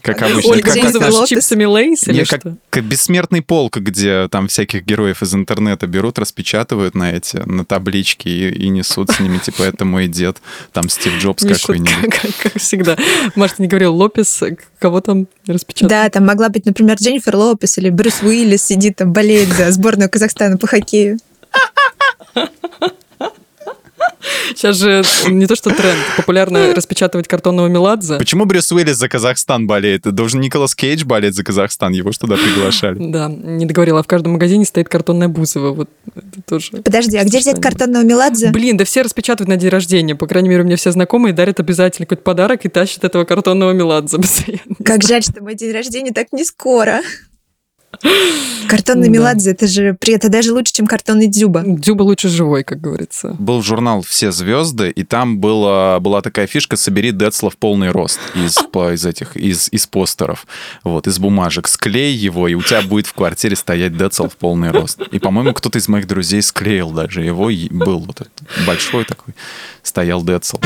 как 0.00 0.22
обычно. 0.22 0.50
Ольга 0.50 0.72
как, 0.72 0.92
как, 0.92 1.12
с 1.12 1.28
чипсами 1.28 1.64
Lay's 1.64 2.06
или 2.06 2.24
как, 2.24 2.40
что? 2.40 2.56
Как 2.70 2.84
бессмертный 2.84 3.42
полк, 3.42 3.78
где 3.78 4.28
там 4.28 4.48
всяких 4.48 4.84
героев 4.84 5.22
из 5.22 5.34
интернета 5.34 5.86
берут, 5.86 6.18
распечатывают 6.18 6.94
на 6.94 7.12
эти, 7.12 7.36
на 7.36 7.64
таблички 7.64 8.28
и, 8.28 8.48
и 8.48 8.68
несут 8.68 9.10
с 9.10 9.20
ними, 9.20 9.38
типа, 9.38 9.64
это 9.64 9.84
мой 9.84 10.06
дед, 10.06 10.38
там 10.72 10.88
Стив 10.88 11.18
Джобс 11.18 11.44
какой-нибудь. 11.44 12.12
Как, 12.12 12.22
как, 12.22 12.52
как 12.52 12.62
всегда. 12.62 12.96
Может, 13.34 13.58
не 13.58 13.66
говорил, 13.66 13.94
Лопес, 13.96 14.42
кого 14.78 15.00
там 15.00 15.26
распечатал? 15.46 15.88
Да, 15.88 16.08
там 16.10 16.24
могла 16.24 16.48
быть, 16.48 16.64
например, 16.64 16.96
Дженнифер 16.96 17.34
Лопес 17.36 17.78
или 17.78 17.90
Брюс 17.90 18.22
Уиллис 18.22 18.62
сидит 18.62 18.96
там, 18.96 19.12
болеет 19.12 19.48
за 19.48 19.70
сборную 19.72 20.08
Казахстана 20.08 20.56
по 20.58 20.66
хоккею. 20.66 21.18
Сейчас 24.56 24.76
же 24.76 25.02
не 25.28 25.46
то 25.46 25.54
что 25.54 25.70
тренд, 25.70 25.98
популярно 26.16 26.74
распечатывать 26.74 27.28
картонного 27.28 27.66
Меладзе. 27.66 28.16
Почему 28.16 28.46
Брюс 28.46 28.70
Уиллис 28.72 28.96
за 28.96 29.08
Казахстан 29.08 29.66
болеет? 29.66 30.02
Должен 30.02 30.40
Николас 30.40 30.74
Кейдж 30.74 31.04
болеть 31.04 31.34
за 31.34 31.44
Казахстан, 31.44 31.92
его 31.92 32.12
что 32.12 32.26
туда 32.26 32.36
приглашали. 32.36 32.96
Да, 32.98 33.28
не 33.28 33.66
договорила, 33.66 34.00
а 34.00 34.02
в 34.02 34.06
каждом 34.06 34.32
магазине 34.32 34.64
стоит 34.64 34.88
картонная 34.88 35.28
Бузова, 35.28 35.72
вот 35.72 35.90
это 36.14 36.42
тоже. 36.46 36.72
Подожди, 36.82 37.16
а 37.16 37.24
где 37.24 37.38
взять 37.38 37.60
картонного 37.60 38.02
Меладзе? 38.02 38.50
Блин, 38.50 38.76
да 38.76 38.84
все 38.84 39.02
распечатывают 39.02 39.48
на 39.48 39.56
день 39.56 39.68
рождения, 39.68 40.14
по 40.14 40.26
крайней 40.26 40.48
мере, 40.48 40.62
у 40.62 40.66
меня 40.66 40.76
все 40.76 40.90
знакомые 40.90 41.32
дарят 41.32 41.60
обязательно 41.60 42.06
какой-то 42.06 42.22
подарок 42.22 42.64
и 42.64 42.68
тащат 42.68 43.04
этого 43.04 43.24
картонного 43.24 43.72
Меладзе 43.72 44.18
Как 44.84 45.02
жаль, 45.02 45.22
что 45.22 45.42
мой 45.42 45.54
день 45.54 45.72
рождения 45.72 46.12
так 46.12 46.28
не 46.32 46.44
скоро. 46.44 47.02
Картонный 48.68 49.08
да. 49.08 49.12
Меладзе, 49.12 49.50
это 49.52 49.66
же 49.66 49.96
это 50.06 50.28
даже 50.28 50.52
лучше, 50.52 50.72
чем 50.72 50.86
картонный 50.86 51.28
Дзюба. 51.28 51.62
Дзюба 51.66 52.02
лучше 52.02 52.28
живой, 52.28 52.64
как 52.64 52.80
говорится. 52.80 53.34
Был 53.38 53.62
журнал 53.62 54.02
«Все 54.02 54.32
звезды», 54.32 54.90
и 54.90 55.04
там 55.04 55.38
была, 55.38 56.00
была 56.00 56.22
такая 56.22 56.46
фишка 56.46 56.76
«Собери 56.76 57.12
Децла 57.12 57.50
в 57.50 57.56
полный 57.56 57.90
рост» 57.90 58.20
из, 58.34 58.58
из 58.58 59.06
этих, 59.06 59.36
из, 59.36 59.68
из 59.72 59.86
постеров, 59.86 60.46
вот, 60.84 61.06
из 61.06 61.18
бумажек. 61.18 61.68
Склей 61.68 62.14
его, 62.14 62.48
и 62.48 62.54
у 62.54 62.62
тебя 62.62 62.82
будет 62.82 63.06
в 63.06 63.12
квартире 63.12 63.56
стоять 63.56 63.96
Децл 63.96 64.28
в 64.28 64.36
полный 64.36 64.70
рост. 64.70 65.00
И, 65.10 65.18
по-моему, 65.18 65.52
кто-то 65.52 65.78
из 65.78 65.88
моих 65.88 66.06
друзей 66.06 66.42
склеил 66.42 66.90
даже 66.90 67.22
его, 67.22 67.50
и 67.50 67.68
был 67.68 68.00
вот 68.00 68.20
этот 68.20 68.66
большой 68.66 69.04
такой, 69.04 69.34
стоял 69.82 70.22
Децл 70.22 70.58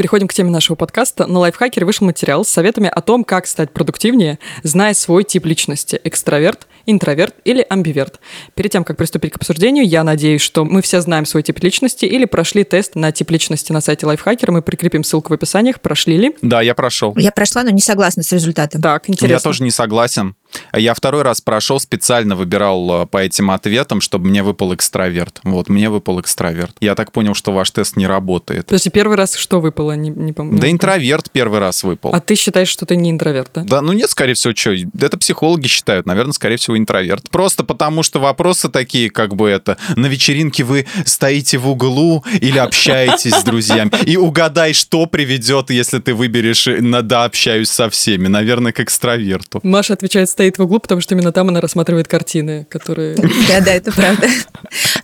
переходим 0.00 0.28
к 0.28 0.32
теме 0.32 0.48
нашего 0.48 0.76
подкаста. 0.76 1.26
На 1.26 1.40
Лайфхакере 1.40 1.84
вышел 1.84 2.06
материал 2.06 2.42
с 2.42 2.48
советами 2.48 2.90
о 2.90 3.02
том, 3.02 3.22
как 3.22 3.46
стать 3.46 3.70
продуктивнее, 3.70 4.38
зная 4.62 4.94
свой 4.94 5.24
тип 5.24 5.44
личности– 5.44 6.00
экстраверт, 6.04 6.66
интроверт 6.86 7.34
или 7.44 7.66
амбиверт. 7.68 8.18
Перед 8.54 8.72
тем, 8.72 8.82
как 8.82 8.96
приступить 8.96 9.34
к 9.34 9.36
обсуждению, 9.36 9.86
я 9.86 10.02
надеюсь, 10.02 10.40
что 10.40 10.64
мы 10.64 10.80
все 10.80 11.02
знаем 11.02 11.26
свой 11.26 11.42
тип 11.42 11.62
личности 11.62 12.06
или 12.06 12.24
прошли 12.24 12.64
тест 12.64 12.94
на 12.94 13.12
тип 13.12 13.30
личности 13.30 13.72
на 13.72 13.82
сайте 13.82 14.06
Лайфхакера. 14.06 14.52
Мы 14.52 14.62
прикрепим 14.62 15.04
ссылку 15.04 15.28
в 15.28 15.32
описаниях. 15.34 15.82
Прошли 15.82 16.16
ли? 16.16 16.34
Да, 16.40 16.62
я 16.62 16.74
прошел. 16.74 17.14
Я 17.18 17.30
прошла, 17.30 17.62
но 17.62 17.68
не 17.68 17.82
согласна 17.82 18.22
с 18.22 18.32
результатом. 18.32 18.80
Так, 18.80 19.10
интересно. 19.10 19.34
Я 19.34 19.38
тоже 19.38 19.62
не 19.62 19.70
согласен. 19.70 20.34
Я 20.72 20.94
второй 20.94 21.22
раз 21.22 21.40
прошел, 21.40 21.80
специально 21.80 22.36
выбирал 22.36 23.02
э, 23.02 23.06
по 23.06 23.18
этим 23.18 23.50
ответам, 23.50 24.00
чтобы 24.00 24.28
мне 24.28 24.42
выпал 24.42 24.74
экстраверт. 24.74 25.40
Вот, 25.44 25.68
мне 25.68 25.90
выпал 25.90 26.20
экстраверт. 26.20 26.76
Я 26.80 26.94
так 26.94 27.12
понял, 27.12 27.34
что 27.34 27.52
ваш 27.52 27.70
тест 27.70 27.96
не 27.96 28.06
работает. 28.06 28.66
То 28.66 28.74
есть 28.74 28.90
первый 28.92 29.16
раз 29.16 29.36
что 29.36 29.60
выпало? 29.60 29.92
Не, 29.92 30.10
не 30.10 30.32
помню. 30.32 30.60
Да 30.60 30.70
интроверт 30.70 31.30
первый 31.30 31.60
раз 31.60 31.82
выпал. 31.82 32.14
А 32.14 32.20
ты 32.20 32.34
считаешь, 32.34 32.68
что 32.68 32.86
ты 32.86 32.96
не 32.96 33.10
интроверт, 33.10 33.50
да? 33.54 33.62
Да, 33.64 33.82
ну 33.82 33.92
нет, 33.92 34.10
скорее 34.10 34.34
всего, 34.34 34.54
что, 34.54 34.74
это 35.00 35.18
психологи 35.18 35.66
считают, 35.66 36.06
наверное, 36.06 36.32
скорее 36.32 36.56
всего, 36.56 36.76
интроверт. 36.76 37.30
Просто 37.30 37.64
потому, 37.64 38.02
что 38.02 38.20
вопросы 38.20 38.68
такие, 38.68 39.10
как 39.10 39.34
бы 39.34 39.48
это, 39.48 39.76
на 39.96 40.06
вечеринке 40.06 40.64
вы 40.64 40.86
стоите 41.04 41.58
в 41.58 41.68
углу 41.68 42.24
или 42.40 42.58
общаетесь 42.58 43.34
с 43.34 43.42
друзьями, 43.42 43.90
и 44.04 44.16
угадай, 44.16 44.72
что 44.72 45.06
приведет, 45.06 45.70
если 45.70 45.98
ты 45.98 46.14
выберешь, 46.14 46.68
да, 47.02 47.24
общаюсь 47.24 47.70
со 47.70 47.90
всеми, 47.90 48.28
наверное, 48.28 48.72
к 48.72 48.80
экстраверту. 48.80 49.60
Маша 49.62 49.94
отвечает, 49.94 50.28
стоит 50.40 50.56
в 50.56 50.62
углу, 50.62 50.78
потому 50.80 51.02
что 51.02 51.14
именно 51.14 51.32
там 51.32 51.50
она 51.50 51.60
рассматривает 51.60 52.08
картины, 52.08 52.64
которые... 52.70 53.14
Да-да, 53.14 53.74
это 53.74 53.92
правда. 53.92 54.26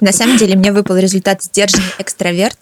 На 0.01 0.11
самом 0.11 0.39
деле 0.39 0.57
мне 0.57 0.73
выпал 0.73 0.97
результат 0.97 1.43
сдержанный 1.43 1.85
экстраверт, 1.99 2.57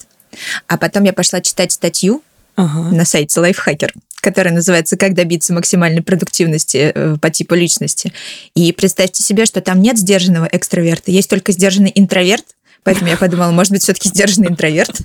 а 0.66 0.76
потом 0.76 1.04
я 1.04 1.12
пошла 1.12 1.40
читать 1.40 1.70
статью 1.70 2.24
на 2.56 3.04
сайте 3.04 3.40
Lifehacker, 3.40 3.90
которая 4.20 4.52
называется 4.52 4.96
«Как 4.96 5.14
добиться 5.14 5.52
максимальной 5.52 6.02
продуктивности 6.02 6.90
э, 6.92 7.16
по 7.20 7.30
типу 7.30 7.54
личности». 7.54 8.12
И 8.56 8.72
представьте 8.72 9.22
себе, 9.22 9.46
что 9.46 9.60
там 9.60 9.80
нет 9.80 9.96
сдержанного 9.96 10.48
экстраверта, 10.50 11.12
есть 11.12 11.30
только 11.30 11.52
сдержанный 11.52 11.92
интроверт, 11.94 12.44
поэтому 12.82 13.08
я 13.08 13.16
подумала, 13.16 13.52
может 13.52 13.70
быть, 13.70 13.84
все-таки 13.84 14.08
сдержанный 14.08 14.48
интроверт. 14.48 15.00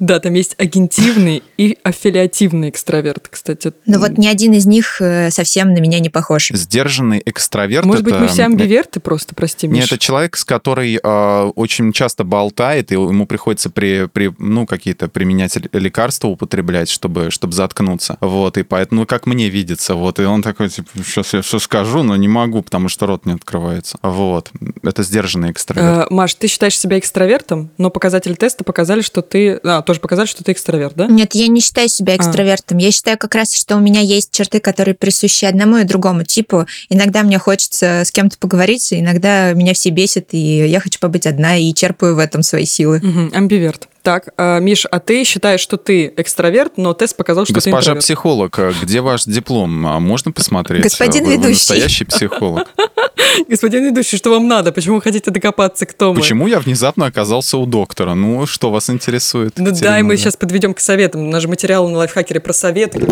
Да, 0.00 0.20
там 0.20 0.34
есть 0.34 0.54
агентивный 0.58 1.42
и 1.56 1.78
аффилиативный 1.82 2.70
экстраверт, 2.70 3.28
кстати. 3.28 3.72
Но 3.86 3.98
вот 3.98 4.18
ни 4.18 4.26
один 4.26 4.52
из 4.52 4.66
них 4.66 5.00
э, 5.00 5.30
совсем 5.30 5.74
на 5.74 5.78
меня 5.78 5.98
не 6.00 6.08
похож. 6.08 6.50
Сдержанный 6.52 7.22
экстраверт. 7.24 7.84
Может 7.84 8.04
быть, 8.04 8.14
мы 8.14 8.28
все 8.28 8.44
амбиверты 8.44 9.00
просто, 9.00 9.34
прости, 9.34 9.66
Миш. 9.66 9.82
Нет, 9.82 9.92
это 9.92 9.98
человек, 9.98 10.36
с 10.36 10.44
который 10.44 10.98
э, 11.02 11.42
очень 11.54 11.92
часто 11.92 12.24
болтает, 12.24 12.92
и 12.92 12.94
ему 12.94 13.26
приходится 13.26 13.70
при, 13.70 14.06
при 14.06 14.32
ну, 14.38 14.66
какие-то 14.66 15.08
применять 15.08 15.56
лекарства 15.72 16.28
употреблять, 16.28 16.88
чтобы, 16.88 17.30
чтобы 17.30 17.52
заткнуться. 17.52 18.16
Вот, 18.20 18.58
и 18.58 18.62
поэтому, 18.62 19.02
ну, 19.02 19.06
как 19.06 19.26
мне 19.26 19.48
видится, 19.48 19.94
вот, 19.94 20.18
и 20.18 20.24
он 20.24 20.42
такой, 20.42 20.68
типа, 20.68 20.88
сейчас 21.04 21.32
я 21.34 21.42
все 21.42 21.58
скажу, 21.58 22.02
но 22.02 22.16
не 22.16 22.28
могу, 22.28 22.62
потому 22.62 22.88
что 22.88 23.06
рот 23.06 23.26
не 23.26 23.32
открывается. 23.32 23.98
Вот, 24.02 24.50
это 24.82 25.02
сдержанный 25.02 25.50
экстраверт. 25.50 26.10
Э, 26.10 26.14
Маш, 26.14 26.34
ты 26.34 26.46
считаешь 26.46 26.78
себя 26.78 26.98
экстравертом, 26.98 27.70
но 27.78 27.90
показатели 27.90 28.34
теста 28.34 28.64
показали, 28.64 29.02
что 29.02 29.22
ты 29.22 29.51
а, 29.62 29.82
тоже 29.82 30.00
показали, 30.00 30.26
что 30.26 30.44
ты 30.44 30.52
экстраверт, 30.52 30.94
да? 30.94 31.06
Нет, 31.06 31.34
я 31.34 31.48
не 31.48 31.60
считаю 31.60 31.88
себя 31.88 32.14
а. 32.14 32.16
экстравертом. 32.16 32.78
А. 32.78 32.80
Я 32.80 32.90
считаю 32.90 33.18
как 33.18 33.34
раз, 33.34 33.54
что 33.54 33.76
у 33.76 33.80
меня 33.80 34.00
есть 34.00 34.30
черты, 34.30 34.60
которые 34.60 34.94
присущи 34.94 35.44
одному 35.44 35.78
и 35.78 35.84
другому 35.84 36.24
типу. 36.24 36.66
Иногда 36.88 37.22
мне 37.22 37.38
хочется 37.38 38.02
с 38.04 38.10
кем-то 38.10 38.38
поговорить, 38.38 38.92
иногда 38.92 39.52
меня 39.52 39.74
все 39.74 39.90
бесит, 39.90 40.28
и 40.32 40.66
я 40.68 40.80
хочу 40.80 40.98
побыть 40.98 41.26
одна, 41.26 41.56
и 41.56 41.72
черпаю 41.74 42.16
в 42.16 42.18
этом 42.18 42.42
свои 42.42 42.64
силы. 42.64 42.98
Угу, 42.98 43.36
амбиверт. 43.36 43.88
Так, 44.02 44.30
а, 44.36 44.58
Миш, 44.58 44.84
а 44.90 44.98
ты 44.98 45.22
считаешь, 45.22 45.60
что 45.60 45.76
ты 45.76 46.12
экстраверт, 46.16 46.76
но 46.76 46.92
тест 46.92 47.16
показал, 47.16 47.44
что 47.44 47.54
Госпожа 47.54 47.76
ты 47.76 47.80
интроверт. 47.82 48.04
психолог, 48.04 48.58
а 48.58 48.72
где 48.82 49.00
ваш 49.00 49.24
диплом? 49.24 49.86
А 49.86 50.00
можно 50.00 50.32
посмотреть? 50.32 50.82
Господин 50.82 51.24
вы, 51.24 51.32
ведущий. 51.34 51.46
Вы 51.46 51.50
настоящий 51.50 52.04
психолог. 52.04 52.66
Господин 53.48 53.84
ведущий, 53.84 54.16
что 54.16 54.30
вам 54.30 54.48
надо? 54.48 54.72
Почему 54.72 54.96
вы 54.96 55.02
хотите 55.02 55.30
докопаться, 55.30 55.86
кто 55.86 56.12
мы? 56.12 56.20
Почему 56.20 56.48
я 56.48 56.58
внезапно 56.58 57.06
оказался 57.06 57.56
у 57.58 57.64
доктора? 57.64 58.14
Ну, 58.14 58.44
что 58.46 58.72
вас 58.72 58.90
интересует? 58.90 59.54
Ну 59.58 59.70
да, 59.70 60.00
и 60.00 60.02
мы 60.02 60.16
сейчас 60.16 60.36
подведем 60.36 60.74
к 60.74 60.80
советам. 60.80 61.30
Наш 61.30 61.46
материал 61.46 61.88
на 61.88 61.98
лайфхакере 61.98 62.40
про 62.40 62.52
советы. 62.52 63.06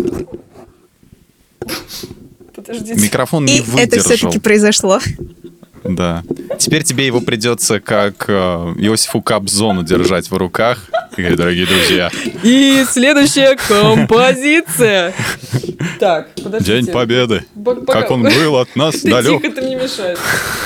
Подождите. 2.53 3.01
Микрофон 3.01 3.45
не 3.45 3.59
и 3.59 3.61
выдержал. 3.61 3.79
это 3.79 3.99
все-таки 4.01 4.39
произошло. 4.39 4.99
Да. 5.83 6.23
Теперь 6.59 6.83
тебе 6.83 7.05
его 7.05 7.21
придется 7.21 7.79
как 7.79 8.25
э, 8.27 8.33
Иосифу 8.77 9.21
Кобзону 9.21 9.83
держать 9.83 10.29
в 10.29 10.37
руках, 10.37 10.89
дорогие 11.17 11.65
друзья. 11.65 12.09
И 12.43 12.85
следующая 12.87 13.57
композиция. 13.67 15.13
Так, 15.99 16.29
подождите. 16.35 16.81
День 16.81 16.91
Победы. 16.91 17.45
Как 17.87 18.11
он 18.11 18.23
был 18.23 18.57
от 18.57 18.75
нас 18.75 19.01
далек. 19.01 19.41
Тихо, 19.41 19.55
ты 19.55 19.61
мне 19.61 19.75
мешаешь. 19.75 20.17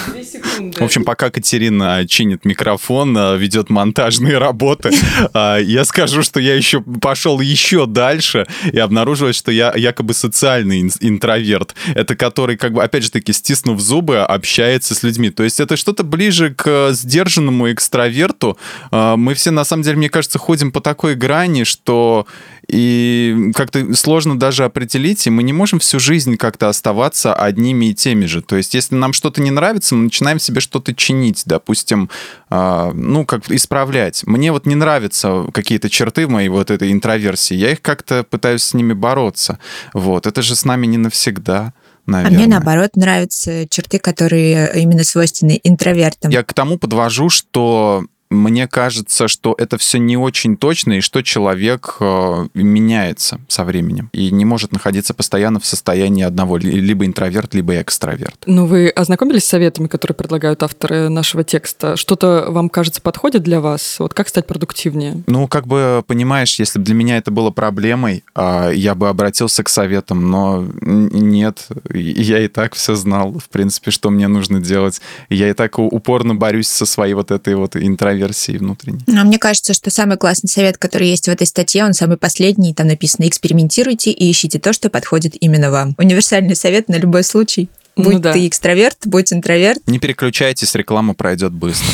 Две 0.07 0.23
секунды. 0.23 0.79
В 0.79 0.83
общем, 0.83 1.03
пока 1.03 1.29
Катерина 1.29 2.05
чинит 2.07 2.45
микрофон, 2.45 3.17
э, 3.17 3.37
ведет 3.37 3.69
монтажные 3.69 4.37
работы, 4.37 4.91
э, 5.33 5.59
я 5.63 5.85
скажу, 5.85 6.23
что 6.23 6.39
я 6.39 6.55
еще 6.55 6.81
пошел 6.81 7.39
еще 7.39 7.85
дальше 7.85 8.47
и 8.71 8.79
обнаружилось, 8.79 9.35
что 9.35 9.51
я 9.51 9.73
якобы 9.75 10.13
социальный 10.13 10.81
интроверт. 10.99 11.75
Это 11.93 12.15
который, 12.15 12.57
как 12.57 12.73
бы, 12.73 12.83
опять 12.83 13.03
же 13.03 13.11
таки, 13.11 13.33
стиснув 13.33 13.79
зубы, 13.79 14.19
общается 14.19 14.95
с 14.95 15.03
людьми. 15.05 15.29
То 15.29 15.43
есть 15.43 15.59
это 15.59 15.77
что-то 15.77 16.03
ближе 16.03 16.53
к 16.53 16.91
сдержанному 16.91 17.71
экстраверту. 17.71 18.57
Э, 18.91 19.15
мы 19.15 19.33
все, 19.33 19.51
на 19.51 19.63
самом 19.63 19.83
деле, 19.83 19.97
мне 19.97 20.09
кажется, 20.09 20.39
ходим 20.39 20.71
по 20.71 20.81
такой 20.81 21.15
грани, 21.15 21.63
что 21.63 22.27
и 22.67 23.51
как-то 23.53 23.93
сложно 23.93 24.37
даже 24.39 24.63
определить, 24.63 25.27
и 25.27 25.29
мы 25.29 25.43
не 25.43 25.53
можем 25.53 25.79
всю 25.79 25.99
жизнь 25.99 26.35
как-то 26.35 26.67
оставаться 26.69 27.33
одними 27.33 27.91
и 27.91 27.93
теми 27.93 28.25
же. 28.25 28.41
То 28.41 28.55
есть, 28.55 28.73
если 28.73 28.95
нам 28.95 29.13
что-то 29.13 29.41
не 29.41 29.51
нравится, 29.51 29.95
мы 29.95 30.05
начинаем 30.05 30.39
себе 30.39 30.61
что-то 30.61 30.93
чинить, 30.93 31.43
допустим, 31.45 32.09
э, 32.49 32.91
ну, 32.93 33.25
как 33.25 33.49
исправлять. 33.51 34.23
Мне 34.25 34.51
вот 34.51 34.65
не 34.65 34.75
нравятся 34.75 35.45
какие-то 35.53 35.89
черты 35.89 36.27
моей 36.27 36.49
вот 36.49 36.71
этой 36.71 36.91
интроверсии, 36.91 37.55
я 37.55 37.71
их 37.71 37.81
как-то 37.81 38.23
пытаюсь 38.23 38.63
с 38.63 38.73
ними 38.73 38.93
бороться. 38.93 39.59
Вот, 39.93 40.25
это 40.25 40.41
же 40.41 40.55
с 40.55 40.65
нами 40.65 40.87
не 40.87 40.97
навсегда. 40.97 41.73
Наверное. 42.05 42.37
А 42.37 42.39
мне, 42.39 42.47
наоборот, 42.47 42.91
нравятся 42.95 43.67
черты, 43.67 43.99
которые 43.99 44.71
именно 44.81 45.03
свойственны 45.03 45.59
интровертам. 45.63 46.31
Я 46.31 46.43
к 46.43 46.53
тому 46.53 46.77
подвожу, 46.77 47.29
что 47.29 48.05
мне 48.29 48.67
кажется, 48.67 49.27
что 49.27 49.55
это 49.57 49.77
все 49.77 49.99
не 49.99 50.17
очень 50.17 50.57
точно, 50.57 50.93
и 50.93 51.01
что 51.01 51.21
человек 51.21 51.97
э, 51.99 52.47
меняется 52.53 53.39
со 53.47 53.63
временем 53.63 54.09
и 54.13 54.31
не 54.31 54.45
может 54.45 54.71
находиться 54.71 55.13
постоянно 55.13 55.59
в 55.59 55.65
состоянии 55.65 56.23
одного, 56.23 56.57
либо 56.57 57.05
интроверт, 57.05 57.53
либо 57.53 57.79
экстраверт. 57.81 58.35
Ну, 58.45 58.65
вы 58.65 58.89
ознакомились 58.89 59.43
с 59.43 59.49
советами, 59.49 59.87
которые 59.87 60.15
предлагают 60.15 60.63
авторы 60.63 61.09
нашего 61.09 61.43
текста? 61.43 61.95
Что-то 61.95 62.47
вам 62.49 62.69
кажется 62.69 63.01
подходит 63.01 63.43
для 63.43 63.61
вас? 63.61 63.97
Вот 63.99 64.13
как 64.13 64.27
стать 64.27 64.47
продуктивнее? 64.47 65.23
Ну, 65.27 65.47
как 65.47 65.67
бы, 65.67 66.03
понимаешь, 66.07 66.57
если 66.59 66.79
бы 66.79 66.85
для 66.85 66.95
меня 66.95 67.17
это 67.17 67.29
было 67.31 67.51
проблемой, 67.51 68.23
а, 68.33 68.69
я 68.71 68.95
бы 68.95 69.09
обратился 69.09 69.63
к 69.63 69.69
советам, 69.69 70.29
но 70.31 70.65
нет, 70.81 71.67
я 71.93 72.43
и 72.43 72.47
так 72.47 72.73
все 72.73 72.95
знал, 72.95 73.37
в 73.37 73.49
принципе, 73.49 73.91
что 73.91 74.09
мне 74.09 74.27
нужно 74.27 74.59
делать. 74.59 74.99
Я 75.29 75.49
и 75.49 75.53
так 75.53 75.77
упорно 75.77 76.33
борюсь 76.33 76.67
со 76.67 76.85
своей 76.85 77.13
вот 77.13 77.29
этой 77.29 77.55
вот 77.55 77.75
интроверсией 77.75 78.14
версии 78.15 78.57
внутренней. 78.57 79.01
А 79.07 79.23
мне 79.23 79.37
кажется, 79.37 79.73
что 79.73 79.89
самый 79.89 80.17
классный 80.17 80.49
совет, 80.49 80.77
который 80.77 81.07
есть 81.07 81.25
в 81.25 81.31
этой 81.31 81.47
статье, 81.47 81.83
он 81.85 81.93
самый 81.93 82.17
последний. 82.17 82.73
Там 82.73 82.87
написано 82.87 83.27
«экспериментируйте 83.27 84.11
и 84.11 84.29
ищите 84.31 84.59
то, 84.59 84.73
что 84.73 84.89
подходит 84.89 85.35
именно 85.39 85.71
вам». 85.71 85.95
Универсальный 85.97 86.55
совет 86.55 86.89
на 86.89 86.95
любой 86.95 87.23
случай. 87.23 87.69
Ну 87.95 88.03
будь 88.03 88.13
ну, 88.15 88.19
да. 88.19 88.33
ты 88.33 88.47
экстраверт, 88.47 88.97
будь 89.05 89.31
интроверт. 89.31 89.79
Не 89.87 89.99
переключайтесь, 89.99 90.75
реклама 90.75 91.13
пройдет 91.13 91.53
быстро. 91.53 91.87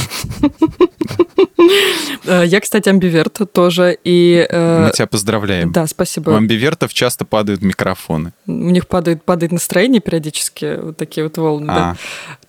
Э, 2.25 2.43
я, 2.45 2.59
кстати, 2.59 2.89
амбиверт 2.89 3.51
тоже. 3.53 3.97
И, 4.03 4.45
э, 4.49 4.85
Мы 4.85 4.91
тебя 4.91 5.07
поздравляем. 5.07 5.71
Да, 5.71 5.87
спасибо. 5.87 6.31
У 6.31 6.35
амбивертов 6.35 6.93
часто 6.93 7.25
падают 7.25 7.61
микрофоны. 7.61 8.33
У 8.47 8.51
них 8.51 8.87
падает, 8.87 9.23
падает 9.23 9.51
настроение 9.51 10.01
периодически, 10.01 10.79
вот 10.81 10.97
такие 10.97 11.23
вот 11.23 11.37
волны. 11.37 11.69
А. 11.69 11.75
Да. 11.75 11.97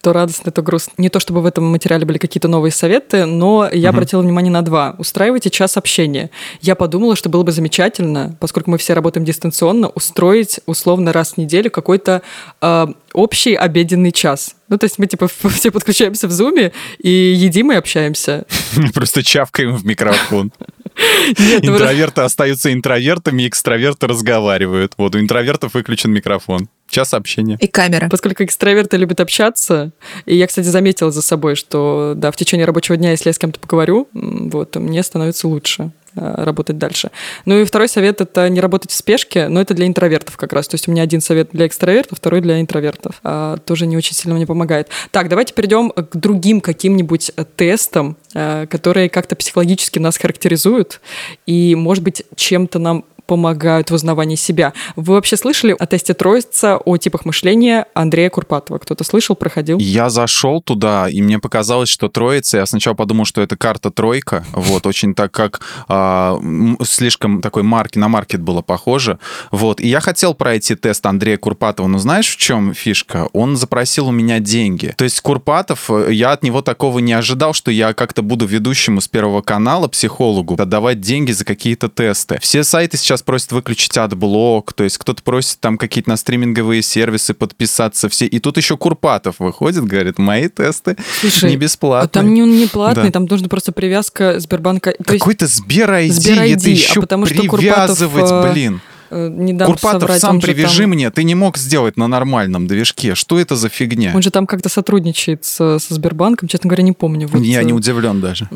То 0.00 0.12
радостно, 0.12 0.50
то 0.50 0.62
грустно. 0.62 0.92
Не 0.98 1.08
то 1.08 1.20
чтобы 1.20 1.42
в 1.42 1.46
этом 1.46 1.64
материале 1.64 2.04
были 2.04 2.18
какие-то 2.18 2.48
новые 2.48 2.72
советы, 2.72 3.24
но 3.24 3.68
я 3.72 3.90
угу. 3.90 3.96
обратила 3.96 4.20
внимание 4.22 4.52
на 4.52 4.62
два. 4.62 4.94
Устраивайте 4.98 5.50
час 5.50 5.76
общения. 5.76 6.30
Я 6.60 6.74
подумала, 6.74 7.16
что 7.16 7.28
было 7.28 7.42
бы 7.42 7.52
замечательно, 7.52 8.36
поскольку 8.40 8.70
мы 8.70 8.78
все 8.78 8.94
работаем 8.94 9.24
дистанционно, 9.24 9.88
устроить 9.88 10.60
условно 10.66 11.12
раз 11.12 11.34
в 11.34 11.36
неделю 11.38 11.70
какой-то 11.70 12.22
э, 12.60 12.86
общий 13.12 13.54
обеденный 13.54 14.12
час 14.12 14.56
ну, 14.72 14.78
то 14.78 14.84
есть 14.84 14.98
мы, 14.98 15.06
типа, 15.06 15.28
все 15.50 15.70
подключаемся 15.70 16.26
в 16.28 16.32
зуме 16.32 16.72
и 16.98 17.10
едим 17.10 17.72
и 17.72 17.74
общаемся. 17.74 18.46
Просто 18.94 19.22
чавкаем 19.22 19.76
в 19.76 19.84
микрофон. 19.84 20.50
Нет, 21.38 21.62
ну, 21.62 21.74
Интроверты 21.74 22.22
остаются 22.22 22.72
интровертами, 22.72 23.46
экстраверты 23.46 24.06
разговаривают. 24.06 24.94
Вот 24.96 25.14
у 25.14 25.20
интровертов 25.20 25.74
выключен 25.74 26.10
микрофон. 26.10 26.70
Час 26.88 27.12
общения. 27.12 27.58
И 27.60 27.66
камера. 27.66 28.08
Поскольку 28.08 28.44
экстраверты 28.44 28.96
любят 28.96 29.20
общаться, 29.20 29.92
и 30.24 30.36
я, 30.36 30.46
кстати, 30.46 30.66
заметила 30.66 31.10
за 31.10 31.20
собой, 31.20 31.54
что, 31.54 32.14
да, 32.16 32.30
в 32.30 32.36
течение 32.36 32.64
рабочего 32.64 32.96
дня, 32.96 33.10
если 33.10 33.28
я 33.28 33.34
с 33.34 33.38
кем-то 33.38 33.60
поговорю, 33.60 34.08
вот, 34.14 34.76
мне 34.76 35.02
становится 35.02 35.48
лучше. 35.48 35.90
Э, 36.14 36.44
работать 36.44 36.76
дальше. 36.76 37.10
Ну 37.46 37.58
и 37.58 37.64
второй 37.64 37.88
совет— 37.88 38.20
это 38.20 38.50
не 38.50 38.60
работать 38.60 38.90
в 38.90 38.94
спешке, 38.94 39.48
но 39.48 39.62
это 39.62 39.72
для 39.72 39.86
интровертов 39.86 40.36
как 40.36 40.52
раз. 40.52 40.68
То 40.68 40.74
есть 40.74 40.86
у 40.86 40.90
меня 40.90 41.02
один 41.02 41.22
совет 41.22 41.48
для 41.52 41.66
экстравертов, 41.66 42.18
второй 42.18 42.42
для 42.42 42.60
интровертов. 42.60 43.18
А, 43.24 43.56
тоже 43.56 43.86
не 43.86 43.96
очень 43.96 44.14
сильно 44.14 44.34
мне 44.34 44.46
помогает. 44.46 44.88
Так, 45.10 45.30
давайте 45.30 45.54
перейдем 45.54 45.90
к 45.90 46.14
другим 46.14 46.60
каким-нибудь 46.60 47.32
э, 47.34 47.44
тестам, 47.56 48.18
э, 48.34 48.66
которые 48.66 49.08
как-то 49.08 49.36
психологически 49.36 49.98
нас 49.98 50.18
характеризуют 50.18 51.00
и, 51.46 51.74
может 51.74 52.04
быть, 52.04 52.24
чем-то 52.36 52.78
нам 52.78 53.04
помогают 53.32 53.90
в 53.90 53.94
узнавании 53.94 54.36
себя. 54.36 54.74
Вы 54.94 55.14
вообще 55.14 55.38
слышали 55.38 55.74
о 55.78 55.86
тесте 55.86 56.12
Троица, 56.12 56.76
о 56.76 56.98
типах 56.98 57.24
мышления 57.24 57.86
Андрея 57.94 58.28
Курпатова? 58.28 58.76
Кто-то 58.76 59.04
слышал, 59.04 59.34
проходил? 59.34 59.78
Я 59.78 60.10
зашел 60.10 60.60
туда, 60.60 61.08
и 61.08 61.22
мне 61.22 61.38
показалось, 61.38 61.88
что 61.88 62.10
Троица, 62.10 62.58
я 62.58 62.66
сначала 62.66 62.92
подумал, 62.92 63.24
что 63.24 63.40
это 63.40 63.56
карта 63.56 63.90
тройка, 63.90 64.44
вот, 64.52 64.86
очень 64.86 65.14
так 65.14 65.32
как 65.32 65.62
а, 65.88 66.38
слишком 66.84 67.40
такой 67.40 67.62
марки, 67.62 67.96
на 67.96 68.08
маркет 68.08 68.42
было 68.42 68.60
похоже, 68.60 69.18
вот, 69.50 69.80
и 69.80 69.88
я 69.88 70.00
хотел 70.00 70.34
пройти 70.34 70.74
тест 70.74 71.06
Андрея 71.06 71.38
Курпатова, 71.38 71.86
но 71.86 71.96
знаешь, 71.96 72.28
в 72.28 72.36
чем 72.36 72.74
фишка? 72.74 73.30
Он 73.32 73.56
запросил 73.56 74.08
у 74.08 74.12
меня 74.12 74.40
деньги. 74.40 74.94
То 74.98 75.04
есть 75.04 75.22
Курпатов, 75.22 75.88
я 76.10 76.32
от 76.32 76.42
него 76.42 76.60
такого 76.60 76.98
не 76.98 77.14
ожидал, 77.14 77.54
что 77.54 77.70
я 77.70 77.94
как-то 77.94 78.20
буду 78.20 78.44
ведущему 78.44 79.00
с 79.00 79.08
Первого 79.08 79.40
канала, 79.40 79.88
психологу, 79.88 80.56
отдавать 80.58 81.00
деньги 81.00 81.32
за 81.32 81.46
какие-то 81.46 81.88
тесты. 81.88 82.38
Все 82.42 82.62
сайты 82.62 82.98
сейчас 82.98 83.21
сейчас 83.22 83.24
просят 83.24 83.52
выключить 83.52 83.96
адблок, 83.96 84.72
то 84.72 84.84
есть 84.84 84.98
кто-то 84.98 85.22
просит 85.22 85.60
там 85.60 85.78
какие-то 85.78 86.10
на 86.10 86.16
стриминговые 86.16 86.82
сервисы 86.82 87.34
подписаться 87.34 88.08
все. 88.08 88.26
И 88.26 88.38
тут 88.40 88.56
еще 88.56 88.76
Курпатов 88.76 89.36
выходит, 89.38 89.84
говорит, 89.84 90.18
мои 90.18 90.48
тесты 90.48 90.96
Слушай, 91.20 91.50
не 91.50 91.56
бесплатные. 91.56 92.06
А 92.06 92.08
там 92.08 92.34
не, 92.34 92.40
не 92.40 92.66
платный, 92.66 93.04
да. 93.04 93.10
там 93.10 93.24
нужно 93.26 93.48
просто 93.48 93.72
привязка 93.72 94.40
Сбербанка. 94.40 94.94
Какой-то 95.04 95.46
Сбер 95.46 95.90
ID, 95.90 96.10
Сбер 96.10 96.38
ID, 96.38 96.56
это 96.56 96.70
еще 96.70 97.00
а 97.00 97.02
потому 97.02 97.26
привязывать, 97.26 97.96
что 97.96 98.08
Курпатов, 98.08 98.46
э, 98.46 98.52
блин. 98.52 98.80
Э, 99.12 99.28
не 99.28 99.52
дам 99.52 99.72
Курпатов, 99.72 100.00
соврать, 100.00 100.20
сам 100.22 100.40
привяжи 100.40 100.84
там... 100.84 100.90
мне, 100.90 101.10
ты 101.10 101.22
не 101.24 101.34
мог 101.34 101.58
сделать 101.58 101.98
на 101.98 102.08
нормальном 102.08 102.66
движке. 102.66 103.14
Что 103.14 103.38
это 103.38 103.56
за 103.56 103.68
фигня? 103.68 104.12
Он 104.14 104.22
же 104.22 104.30
там 104.30 104.46
как-то 104.46 104.70
сотрудничает 104.70 105.44
со, 105.44 105.78
со 105.78 105.94
Сбербанком, 105.94 106.48
честно 106.48 106.68
говоря, 106.68 106.82
не 106.82 106.92
помню. 106.92 107.28
Вот, 107.28 107.42
я 107.42 107.62
не 107.62 107.74
удивлен 107.74 108.22
даже. 108.22 108.48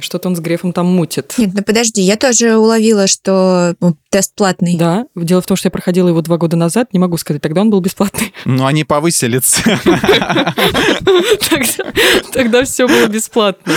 Что-то 0.00 0.28
он 0.28 0.36
с 0.36 0.40
Грефом 0.40 0.74
там 0.74 0.86
мутит. 0.86 1.34
Нет, 1.38 1.50
ну 1.54 1.62
подожди, 1.62 2.02
я 2.02 2.16
тоже 2.16 2.58
уловила, 2.58 3.06
что 3.06 3.74
ну, 3.80 3.96
тест 4.10 4.34
платный. 4.34 4.76
Да, 4.76 5.06
дело 5.14 5.40
в 5.40 5.46
том, 5.46 5.56
что 5.56 5.68
я 5.68 5.70
проходила 5.70 6.08
его 6.08 6.20
два 6.20 6.36
года 6.36 6.56
назад, 6.56 6.92
не 6.92 6.98
могу 6.98 7.16
сказать, 7.16 7.40
тогда 7.40 7.62
он 7.62 7.70
был 7.70 7.80
бесплатный. 7.80 8.32
Ну, 8.44 8.64
они 8.64 8.84
повысили 8.84 9.38
цены. 9.38 9.78
Тогда 12.32 12.64
все 12.64 12.86
было 12.86 13.06
бесплатно. 13.06 13.72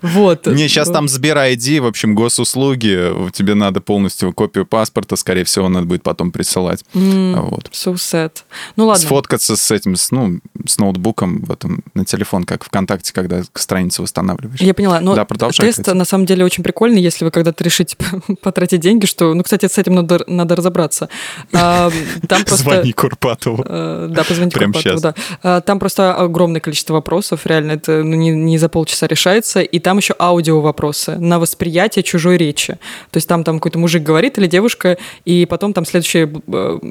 Вот. 0.00 0.46
Не, 0.46 0.68
сейчас 0.68 0.90
там 0.90 1.08
Сбер 1.08 1.36
ID, 1.36 1.80
в 1.80 1.86
общем, 1.86 2.14
госуслуги, 2.14 3.30
тебе 3.32 3.54
надо 3.54 3.80
полностью 3.80 4.32
копию 4.32 4.64
паспорта, 4.64 5.16
скорее 5.30 5.44
всего, 5.44 5.68
надо 5.68 5.86
будет 5.86 6.02
потом 6.02 6.32
присылать. 6.32 6.84
Mm, 6.92 7.40
вот. 7.50 7.70
So 7.70 7.94
sad. 7.94 8.32
Ну 8.74 8.86
ладно. 8.86 9.06
Сфоткаться 9.06 9.54
с 9.54 9.70
этим, 9.70 9.94
с, 9.94 10.10
ну, 10.10 10.40
с 10.66 10.76
ноутбуком 10.78 11.44
в 11.44 11.52
этом, 11.52 11.84
на 11.94 12.04
телефон, 12.04 12.42
как 12.42 12.64
ВКонтакте, 12.64 13.12
когда 13.12 13.44
страницу 13.54 14.02
восстанавливаешь. 14.02 14.60
Я 14.60 14.74
поняла. 14.74 14.98
Но 14.98 15.14
да, 15.14 15.24
тест 15.24 15.78
кстати. 15.78 15.90
на 15.90 16.04
самом 16.04 16.26
деле 16.26 16.44
очень 16.44 16.64
прикольный, 16.64 17.00
если 17.00 17.24
вы 17.24 17.30
когда-то 17.30 17.62
решите 17.62 17.96
потратить 18.42 18.80
деньги, 18.80 19.06
что, 19.06 19.32
ну, 19.32 19.44
кстати, 19.44 19.68
с 19.68 19.78
этим 19.78 19.94
надо, 19.94 20.24
надо 20.26 20.56
разобраться. 20.56 21.08
А, 21.52 21.90
там 22.26 22.44
просто... 22.44 22.64
Звони 22.64 22.92
Курпатову. 22.92 23.62
Э, 23.66 24.08
да, 24.10 24.24
позвоните 24.24 24.56
Прямо 24.56 24.72
Курпатову, 24.72 24.98
сейчас. 24.98 25.02
да. 25.02 25.14
А, 25.42 25.60
там 25.60 25.78
просто 25.78 26.14
огромное 26.14 26.60
количество 26.60 26.94
вопросов, 26.94 27.44
реально, 27.44 27.72
это 27.72 28.02
ну, 28.02 28.16
не, 28.16 28.30
не 28.30 28.56
за 28.56 28.68
полчаса 28.68 29.06
решается, 29.06 29.60
и 29.60 29.78
там 29.78 29.98
еще 29.98 30.14
аудио 30.18 30.60
вопросы 30.60 31.16
на 31.18 31.38
восприятие 31.38 32.02
чужой 32.02 32.38
речи. 32.38 32.78
То 33.10 33.16
есть 33.16 33.28
там, 33.28 33.44
там 33.44 33.58
какой-то 33.58 33.78
мужик 33.78 34.02
говорит 34.02 34.38
или 34.38 34.46
девушка, 34.46 34.96
и 35.24 35.46
потом 35.46 35.72
там 35.72 35.84
следующая 35.84 36.30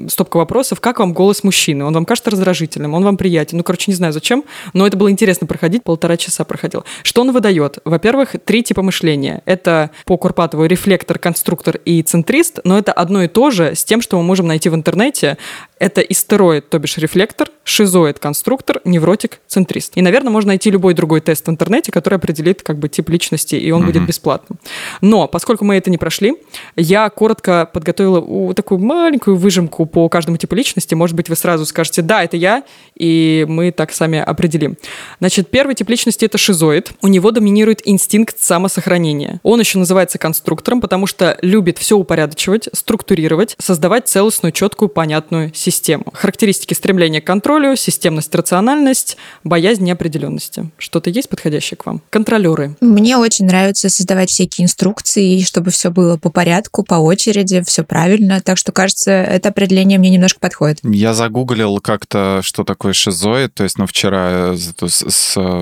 стопка 0.08 0.36
вопросов, 0.38 0.80
как 0.80 0.98
вам 0.98 1.12
голос 1.12 1.44
мужчины? 1.44 1.84
Он 1.84 1.92
вам 1.92 2.04
кажется 2.04 2.30
раздражительным, 2.30 2.94
он 2.94 3.04
вам 3.04 3.16
приятен? 3.16 3.58
Ну, 3.58 3.64
короче, 3.64 3.90
не 3.90 3.94
знаю 3.94 4.12
зачем, 4.12 4.44
но 4.72 4.86
это 4.86 4.96
было 4.96 5.10
интересно 5.10 5.46
проходить, 5.46 5.82
полтора 5.82 6.16
часа 6.16 6.44
проходил. 6.44 6.84
Что 7.02 7.22
он 7.22 7.32
выдает? 7.32 7.78
Во-первых, 7.84 8.36
три 8.44 8.62
типа 8.62 8.82
мышления. 8.82 9.42
Это 9.46 9.90
по 10.04 10.16
Курпатову 10.16 10.66
рефлектор, 10.66 11.18
конструктор 11.18 11.76
и 11.84 12.02
центрист, 12.02 12.60
но 12.64 12.78
это 12.78 12.92
одно 12.92 13.22
и 13.22 13.28
то 13.28 13.50
же 13.50 13.74
с 13.74 13.84
тем, 13.84 14.00
что 14.00 14.16
мы 14.16 14.22
можем 14.22 14.46
найти 14.46 14.68
в 14.68 14.74
интернете 14.74 15.38
Это 15.80 16.02
истероид, 16.02 16.68
то 16.68 16.78
бишь 16.78 16.98
рефлектор, 16.98 17.48
шизоид, 17.64 18.18
конструктор, 18.18 18.82
невротик, 18.84 19.40
центрист. 19.46 19.92
И, 19.96 20.02
наверное, 20.02 20.30
можно 20.30 20.48
найти 20.48 20.70
любой 20.70 20.92
другой 20.92 21.22
тест 21.22 21.46
в 21.46 21.50
интернете, 21.50 21.90
который 21.90 22.16
определит 22.16 22.62
как 22.62 22.78
бы 22.78 22.90
тип 22.90 23.08
личности, 23.08 23.54
и 23.54 23.70
он 23.70 23.82
mm-hmm. 23.82 23.86
будет 23.86 24.06
бесплатным. 24.06 24.58
Но, 25.00 25.26
поскольку 25.26 25.64
мы 25.64 25.76
это 25.76 25.90
не 25.90 25.96
прошли, 25.96 26.34
я 26.76 27.08
коротко 27.08 27.68
подготовила 27.72 28.52
такую 28.52 28.78
маленькую 28.78 29.36
выжимку 29.36 29.86
по 29.86 30.10
каждому 30.10 30.36
типу 30.36 30.54
личности. 30.54 30.94
Может 30.94 31.16
быть, 31.16 31.30
вы 31.30 31.36
сразу 31.36 31.64
скажете, 31.64 32.02
да, 32.02 32.22
это 32.24 32.36
я, 32.36 32.62
и 32.94 33.46
мы 33.48 33.72
так 33.72 33.92
сами 33.94 34.18
определим. 34.18 34.76
Значит, 35.18 35.48
первый 35.48 35.74
тип 35.74 35.88
личности— 35.88 36.24
это 36.26 36.36
шизоид. 36.36 36.92
У 37.00 37.08
него 37.08 37.30
доминирует 37.30 37.80
инстинкт 37.88 38.38
самосохранения. 38.38 39.40
Он 39.42 39.58
еще 39.60 39.78
называется 39.78 40.18
конструктором, 40.18 40.82
потому 40.82 41.06
что 41.06 41.38
любит 41.40 41.78
все 41.78 41.96
упорядочивать, 41.96 42.68
структурировать, 42.74 43.54
создавать 43.58 44.08
целостную, 44.08 44.52
четкую, 44.52 44.90
понятную 44.90 45.54
систему. 45.54 45.69
Характеристики 46.12 46.74
стремления 46.74 47.20
к 47.20 47.26
контролю, 47.26 47.76
системность, 47.76 48.34
рациональность, 48.34 49.16
боязнь 49.44 49.84
неопределенности. 49.84 50.70
Что-то 50.78 51.10
есть 51.10 51.28
подходящее 51.28 51.76
к 51.76 51.86
вам? 51.86 52.02
Контролеры. 52.10 52.76
Мне 52.80 53.16
очень 53.16 53.46
нравится 53.46 53.88
создавать 53.88 54.30
всякие 54.30 54.64
инструкции, 54.64 55.40
чтобы 55.42 55.70
все 55.70 55.90
было 55.90 56.16
по 56.16 56.30
порядку, 56.30 56.82
по 56.82 56.94
очереди, 56.94 57.62
все 57.66 57.84
правильно. 57.84 58.40
Так 58.40 58.58
что, 58.58 58.72
кажется, 58.72 59.10
это 59.10 59.50
определение 59.50 59.98
мне 59.98 60.10
немножко 60.10 60.40
подходит. 60.40 60.78
Я 60.82 61.14
загуглил 61.14 61.78
как-то, 61.80 62.40
что 62.42 62.64
такое 62.64 62.92
шизоид, 62.92 63.54
то 63.54 63.64
есть, 63.64 63.78
ну, 63.78 63.86
вчера 63.86 64.54
эту 64.54 64.88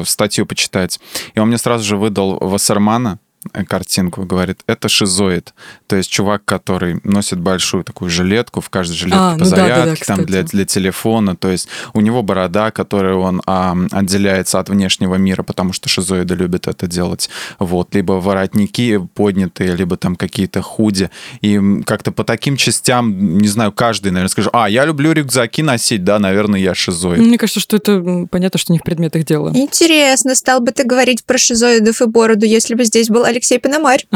статью 0.06 0.46
почитать, 0.46 1.00
и 1.34 1.40
он 1.40 1.48
мне 1.48 1.59
сразу 1.59 1.84
же 1.84 1.96
выдал 1.96 2.38
Вассермана, 2.38 3.09
Э, 3.09 3.28
картинку, 3.66 4.24
говорит, 4.24 4.61
это 4.66 4.89
шизоид. 4.89 5.55
То 5.86 5.97
есть 5.97 6.11
чувак, 6.11 6.45
который 6.45 7.01
носит 7.05 7.39
большую 7.39 7.84
такую 7.84 8.11
жилетку, 8.11 8.61
в 8.61 8.68
каждой 8.68 8.95
жилетке 8.95 9.18
а, 9.18 9.32
по 9.34 9.39
ну 9.39 9.45
зарядке, 9.45 9.74
да, 9.74 9.84
да, 9.84 9.95
да, 9.95 10.05
там 10.16 10.24
для, 10.24 10.43
для 10.43 10.64
телефона. 10.64 11.36
То 11.36 11.49
есть 11.49 11.68
у 11.95 12.01
него 12.01 12.22
борода, 12.22 12.70
которую 12.70 13.20
он 13.20 13.43
а, 13.47 13.76
отделяется 13.93 14.59
от 14.59 14.68
внешнего 14.68 15.14
мира, 15.14 15.43
потому 15.43 15.72
что 15.72 15.89
шизоиды 15.89 16.34
любят 16.34 16.66
это 16.66 16.86
делать. 16.86 17.30
Вот. 17.59 17.95
Либо 17.95 18.12
воротники 18.14 18.99
поднятые, 19.14 19.76
либо 19.76 19.97
там 19.97 20.16
какие-то 20.16 20.61
худи. 20.61 21.11
И 21.41 21.82
как-то 21.86 22.12
по 22.12 22.24
таким 22.24 22.57
частям, 22.57 23.39
не 23.39 23.49
знаю, 23.49 23.72
каждый, 23.72 24.09
наверное, 24.09 24.30
скажет, 24.30 24.51
а, 24.53 24.68
я 24.68 24.84
люблю 24.84 25.12
рюкзаки 25.12 25.62
носить, 25.62 26.05
да, 26.05 26.18
наверное, 26.18 26.61
я 26.61 26.74
шизоид. 26.74 27.20
Мне 27.20 27.39
кажется, 27.39 27.61
что 27.61 27.76
это 27.76 28.26
понятно, 28.30 28.59
что 28.59 28.72
не 28.72 28.78
в 28.78 28.82
предметах 28.82 29.24
дела. 29.24 29.53
Интересно, 29.55 30.34
стал 30.34 30.61
бы 30.61 30.72
ты 30.72 30.84
говорить 30.84 31.24
про 31.24 31.39
шизоидов 31.39 32.03
и 32.03 32.07
бороду, 32.07 32.45
если 32.45 32.74
бы 32.74 32.84
здесь 32.84 33.09
был 33.09 33.28
Алексей 33.29 33.59
Пономарь. 33.59 34.07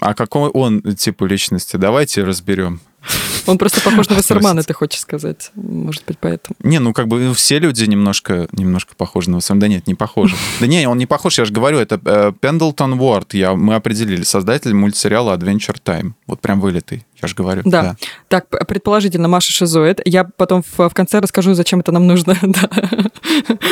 А 0.00 0.14
какой 0.14 0.48
он 0.50 0.82
типу 0.94 1.26
личности? 1.26 1.76
Давайте 1.76 2.24
разберем. 2.24 2.80
Он 3.46 3.58
просто 3.58 3.80
похож 3.80 4.08
на 4.08 4.16
Вассермана, 4.16 4.62
ты 4.62 4.72
хочешь 4.74 5.00
сказать. 5.00 5.50
Может 5.54 6.04
быть, 6.06 6.18
поэтому. 6.18 6.56
Не, 6.62 6.78
ну 6.78 6.92
как 6.92 7.08
бы 7.08 7.32
все 7.34 7.58
люди 7.58 7.84
немножко, 7.84 8.48
немножко 8.52 8.94
похожи 8.94 9.30
на 9.30 9.36
Вассермана. 9.36 9.60
Да 9.60 9.68
нет, 9.68 9.86
не 9.86 9.94
похожи. 9.94 10.36
Да 10.60 10.66
не, 10.66 10.86
он 10.86 10.98
не 10.98 11.06
похож, 11.06 11.38
я 11.38 11.44
же 11.44 11.52
говорю, 11.52 11.78
это 11.78 12.00
э, 12.04 12.32
Пендлтон 12.38 13.00
Уорд. 13.00 13.34
Я, 13.34 13.54
мы 13.54 13.74
определили, 13.74 14.22
создатель 14.22 14.74
мультсериала 14.74 15.36
Adventure 15.36 15.78
Time. 15.82 16.12
Вот 16.26 16.40
прям 16.40 16.60
вылитый, 16.60 17.06
я 17.22 17.28
же 17.28 17.34
говорю. 17.34 17.62
Да. 17.64 17.82
да. 17.82 17.96
Так, 18.28 18.48
предположительно, 18.66 19.28
Маша 19.28 19.52
шизоид. 19.52 20.00
Я 20.04 20.24
потом 20.24 20.62
в, 20.62 20.88
в 20.88 20.94
конце 20.94 21.20
расскажу, 21.20 21.54
зачем 21.54 21.80
это 21.80 21.92
нам 21.92 22.06
нужно. 22.06 22.36
да. 22.42 22.68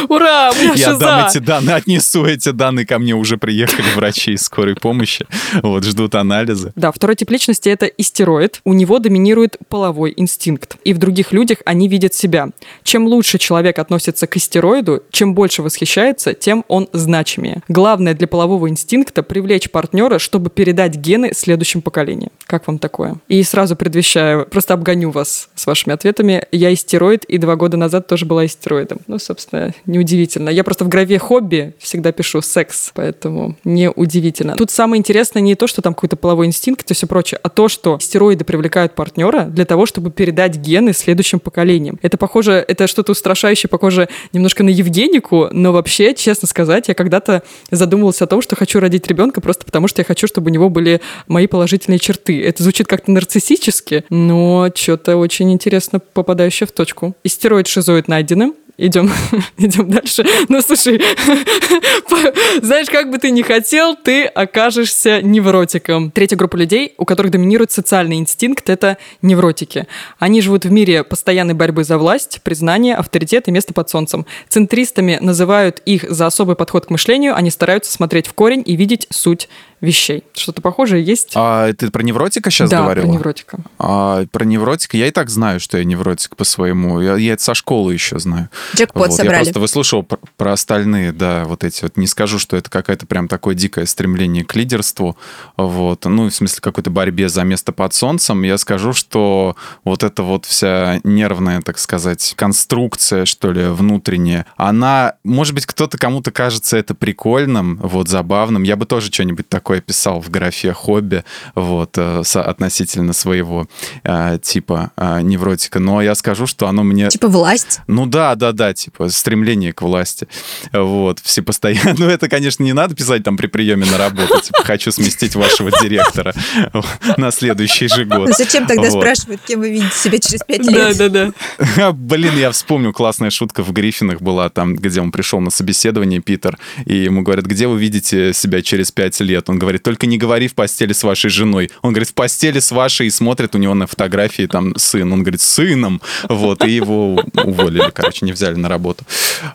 Ура, 0.08 0.50
у 0.52 0.54
меня 0.54 0.74
Я 0.74 0.92
шиза! 0.92 0.98
дам 0.98 1.26
эти 1.28 1.38
данные, 1.38 1.76
отнесу 1.76 2.24
эти 2.24 2.50
данные, 2.50 2.86
ко 2.86 2.98
мне 2.98 3.14
уже 3.14 3.38
приехали 3.38 3.86
врачи 3.94 4.32
из 4.32 4.42
скорой 4.42 4.74
помощи. 4.74 5.26
Вот, 5.62 5.84
ждут 5.84 6.14
анализы. 6.14 6.72
Да, 6.76 6.92
второй 6.92 7.16
тип 7.16 7.30
личности— 7.30 7.68
это 7.70 7.86
истероид. 7.86 8.60
У 8.64 8.72
него 8.72 8.98
доминирует 8.98 9.56
половой 9.68 10.12
инстинкт. 10.16 10.76
И 10.84 10.92
в 10.92 10.98
других 10.98 11.32
людях 11.32 11.58
они 11.64 11.88
видят 11.88 12.14
себя. 12.14 12.48
Чем 12.82 13.06
лучше 13.06 13.38
человек 13.38 13.78
относится 13.78 14.26
к 14.26 14.36
истероиду, 14.36 15.02
чем 15.10 15.34
больше 15.34 15.62
восхищается, 15.62 16.34
тем 16.34 16.64
он 16.68 16.88
значимее. 16.92 17.62
Главное 17.68 18.14
для 18.14 18.26
полового 18.26 18.68
инстинкта— 18.68 19.22
привлечь 19.24 19.70
партнера, 19.70 20.18
чтобы 20.18 20.50
передать 20.50 20.96
гены 20.96 21.32
следующим 21.34 21.82
поколениям. 21.82 22.30
Как 22.46 22.66
вам 22.66 22.78
такое? 22.78 23.16
И 23.28 23.37
сразу 23.42 23.76
предвещаю, 23.76 24.46
просто 24.46 24.74
обгоню 24.74 25.10
вас 25.10 25.48
с 25.54 25.66
вашими 25.66 25.94
ответами. 25.94 26.46
Я 26.52 26.72
истероид, 26.72 27.24
и 27.24 27.38
два 27.38 27.56
года 27.56 27.76
назад 27.76 28.06
тоже 28.06 28.26
была 28.26 28.46
истероидом. 28.46 28.98
Ну, 29.06 29.18
собственно, 29.18 29.74
неудивительно. 29.86 30.50
Я 30.50 30.64
просто 30.64 30.84
в 30.84 30.88
граве 30.88 31.18
хобби 31.18 31.74
всегда 31.78 32.12
пишу 32.12 32.42
секс, 32.42 32.90
поэтому 32.94 33.56
неудивительно. 33.64 34.56
Тут 34.56 34.70
самое 34.70 34.98
интересное 34.98 35.42
не 35.42 35.54
то, 35.54 35.66
что 35.66 35.82
там 35.82 35.94
какой-то 35.94 36.16
половой 36.16 36.46
инстинкт 36.46 36.90
и 36.90 36.94
все 36.94 37.06
прочее, 37.06 37.40
а 37.42 37.48
то, 37.48 37.68
что 37.68 37.98
стероиды 37.98 38.44
привлекают 38.44 38.94
партнера 38.94 39.44
для 39.44 39.64
того, 39.64 39.86
чтобы 39.86 40.10
передать 40.10 40.56
гены 40.56 40.92
следующим 40.92 41.40
поколениям. 41.40 41.98
Это 42.02 42.16
похоже, 42.16 42.64
это 42.66 42.86
что-то 42.86 43.12
устрашающее, 43.12 43.68
похоже 43.68 44.08
немножко 44.32 44.64
на 44.64 44.70
Евгенику, 44.70 45.48
но 45.52 45.72
вообще, 45.72 46.14
честно 46.14 46.48
сказать, 46.48 46.88
я 46.88 46.94
когда-то 46.94 47.42
задумывалась 47.70 48.22
о 48.22 48.26
том, 48.26 48.42
что 48.42 48.56
хочу 48.56 48.80
родить 48.80 49.06
ребенка 49.06 49.40
просто 49.40 49.64
потому, 49.64 49.88
что 49.88 50.00
я 50.00 50.04
хочу, 50.04 50.26
чтобы 50.26 50.50
у 50.50 50.52
него 50.52 50.68
были 50.68 51.00
мои 51.26 51.46
положительные 51.46 51.98
черты. 51.98 52.42
Это 52.44 52.62
звучит 52.62 52.86
как-то 52.86 53.10
нарциссически, 53.28 54.04
но 54.08 54.70
что-то 54.74 55.16
очень 55.16 55.52
интересно 55.52 56.00
попадающее 56.00 56.66
в 56.66 56.72
точку. 56.72 57.14
Истероид-шизоид 57.24 58.08
найдены 58.08 58.54
идем, 58.78 59.10
идем 59.58 59.90
дальше. 59.90 60.24
Ну, 60.48 60.62
слушай, 60.62 60.98
знаешь, 62.62 62.88
как 62.88 63.10
бы 63.10 63.18
ты 63.18 63.30
ни 63.30 63.42
хотел, 63.42 63.96
ты 63.96 64.24
окажешься 64.24 65.20
невротиком. 65.20 66.10
Третья 66.10 66.36
группа 66.36 66.56
людей, 66.56 66.94
у 66.96 67.04
которых 67.04 67.32
доминирует 67.32 67.72
социальный 67.72 68.16
инстинкт, 68.16 68.70
это 68.70 68.96
невротики. 69.20 69.86
Они 70.18 70.40
живут 70.40 70.64
в 70.64 70.70
мире 70.70 71.04
постоянной 71.04 71.54
борьбы 71.54 71.84
за 71.84 71.98
власть, 71.98 72.40
признание, 72.42 72.94
авторитет 72.94 73.48
и 73.48 73.50
место 73.50 73.74
под 73.74 73.90
солнцем. 73.90 74.24
Центристами 74.48 75.18
называют 75.20 75.82
их 75.84 76.08
за 76.08 76.26
особый 76.26 76.56
подход 76.56 76.86
к 76.86 76.90
мышлению, 76.90 77.36
они 77.36 77.50
стараются 77.50 77.92
смотреть 77.92 78.28
в 78.28 78.32
корень 78.32 78.62
и 78.64 78.76
видеть 78.76 79.06
суть 79.10 79.48
вещей. 79.80 80.24
Что-то 80.34 80.60
похожее 80.60 81.02
есть? 81.02 81.32
А 81.34 81.72
ты 81.72 81.90
про 81.90 82.02
невротика 82.02 82.50
сейчас 82.50 82.70
да, 82.70 82.82
говорила? 82.82 83.06
про 83.06 83.12
невротика. 83.12 83.58
А, 83.78 84.24
про 84.30 84.44
невротика 84.44 84.96
я 84.96 85.06
и 85.06 85.10
так 85.10 85.30
знаю, 85.30 85.60
что 85.60 85.78
я 85.78 85.84
невротик 85.84 86.36
по 86.36 86.44
своему. 86.44 87.00
Я, 87.00 87.16
я 87.16 87.34
это 87.34 87.42
со 87.42 87.54
школы 87.54 87.92
еще 87.92 88.18
знаю. 88.18 88.50
Джекпот 88.74 89.08
вот. 89.08 89.16
собрали. 89.16 89.38
Я 89.38 89.44
просто 89.44 89.60
выслушал 89.60 90.02
про, 90.02 90.18
про 90.36 90.52
остальные, 90.52 91.12
да, 91.12 91.44
вот 91.44 91.64
эти 91.64 91.82
вот. 91.82 91.96
Не 91.96 92.06
скажу, 92.06 92.38
что 92.38 92.56
это 92.56 92.70
какое-то 92.70 93.06
прям 93.06 93.28
такое 93.28 93.54
дикое 93.54 93.86
стремление 93.86 94.44
к 94.44 94.54
лидерству, 94.56 95.16
вот. 95.56 96.04
Ну, 96.04 96.28
в 96.28 96.34
смысле 96.34 96.60
какой-то 96.60 96.90
борьбе 96.90 97.28
за 97.28 97.44
место 97.44 97.72
под 97.72 97.94
солнцем. 97.94 98.42
Я 98.42 98.58
скажу, 98.58 98.92
что 98.92 99.56
вот 99.84 100.02
эта 100.02 100.22
вот 100.22 100.44
вся 100.44 101.00
нервная, 101.04 101.62
так 101.62 101.78
сказать, 101.78 102.34
конструкция, 102.36 103.24
что 103.24 103.52
ли, 103.52 103.68
внутренняя, 103.68 104.46
она, 104.56 105.14
может 105.24 105.54
быть, 105.54 105.66
кто-то 105.66 105.98
кому-то 105.98 106.30
кажется 106.30 106.76
это 106.76 106.94
прикольным, 106.94 107.78
вот, 107.82 108.08
забавным. 108.08 108.64
Я 108.64 108.76
бы 108.76 108.86
тоже 108.86 109.12
что-нибудь 109.12 109.48
такое 109.48 109.68
такое 109.68 109.80
писал 109.82 110.20
в 110.20 110.30
графе 110.30 110.72
хобби, 110.72 111.24
вот, 111.54 111.98
э, 111.98 112.22
относительно 112.34 113.12
своего 113.12 113.66
э, 114.02 114.38
типа 114.40 114.92
э, 114.96 115.20
невротика. 115.20 115.78
Но 115.78 116.00
я 116.00 116.14
скажу, 116.14 116.46
что 116.46 116.68
оно 116.68 116.84
мне... 116.84 117.08
Типа 117.08 117.28
власть? 117.28 117.80
Ну 117.86 118.06
да, 118.06 118.34
да, 118.34 118.52
да, 118.58 118.74
типа 118.74 119.08
стремление 119.08 119.72
к 119.72 119.80
власти. 119.82 120.28
Вот, 120.72 121.20
все 121.20 121.42
постоянно... 121.42 121.94
Ну 121.98 122.08
это, 122.08 122.28
конечно, 122.28 122.62
не 122.62 122.72
надо 122.72 122.94
писать 122.94 123.22
там 123.22 123.36
при 123.36 123.46
приеме 123.46 123.86
на 123.86 123.98
работу, 123.98 124.40
типа, 124.40 124.62
хочу 124.64 124.90
сместить 124.90 125.34
вашего 125.34 125.70
директора 125.80 126.34
на 127.16 127.30
следующий 127.30 127.88
же 127.88 128.04
год. 128.04 128.28
Ну 128.28 128.34
зачем 128.36 128.66
тогда 128.66 128.90
спрашивают, 128.90 129.40
кем 129.46 129.60
вы 129.60 129.70
видите 129.70 129.96
себя 129.96 130.18
через 130.18 130.40
пять 130.46 130.66
лет? 130.66 130.96
Да, 130.96 131.08
да, 131.08 131.32
да. 131.66 131.92
Блин, 131.92 132.36
я 132.36 132.50
вспомнил, 132.50 132.92
классная 132.92 133.30
шутка 133.30 133.62
в 133.62 133.72
Гриффинах 133.72 134.20
была 134.20 134.48
там, 134.48 134.74
где 134.74 135.00
он 135.00 135.12
пришел 135.12 135.40
на 135.40 135.50
собеседование, 135.50 136.20
Питер, 136.20 136.58
и 136.84 136.96
ему 136.96 137.22
говорят, 137.22 137.46
где 137.46 137.68
вы 137.68 137.78
видите 137.78 138.32
себя 138.34 138.60
через 138.62 138.90
пять 138.90 139.20
лет? 139.20 139.48
Он 139.48 139.58
говорит, 139.58 139.82
только 139.82 140.06
не 140.06 140.18
говори 140.18 140.48
в 140.48 140.54
постели 140.54 140.92
с 140.92 141.04
вашей 141.04 141.30
женой. 141.30 141.70
Он 141.82 141.92
говорит, 141.92 142.08
в 142.08 142.14
постели 142.14 142.58
с 142.58 142.72
вашей, 142.72 143.06
и 143.06 143.10
смотрит 143.10 143.54
у 143.54 143.58
него 143.58 143.74
на 143.74 143.86
фотографии 143.86 144.46
там 144.46 144.76
сын. 144.76 145.12
Он 145.12 145.22
говорит, 145.22 145.40
сыном. 145.40 146.00
Вот, 146.28 146.64
и 146.64 146.70
его 146.70 147.22
уволили, 147.44 147.90
короче, 147.94 148.26
не 148.26 148.32
взяли 148.32 148.47
на 148.56 148.68
работу. 148.68 149.04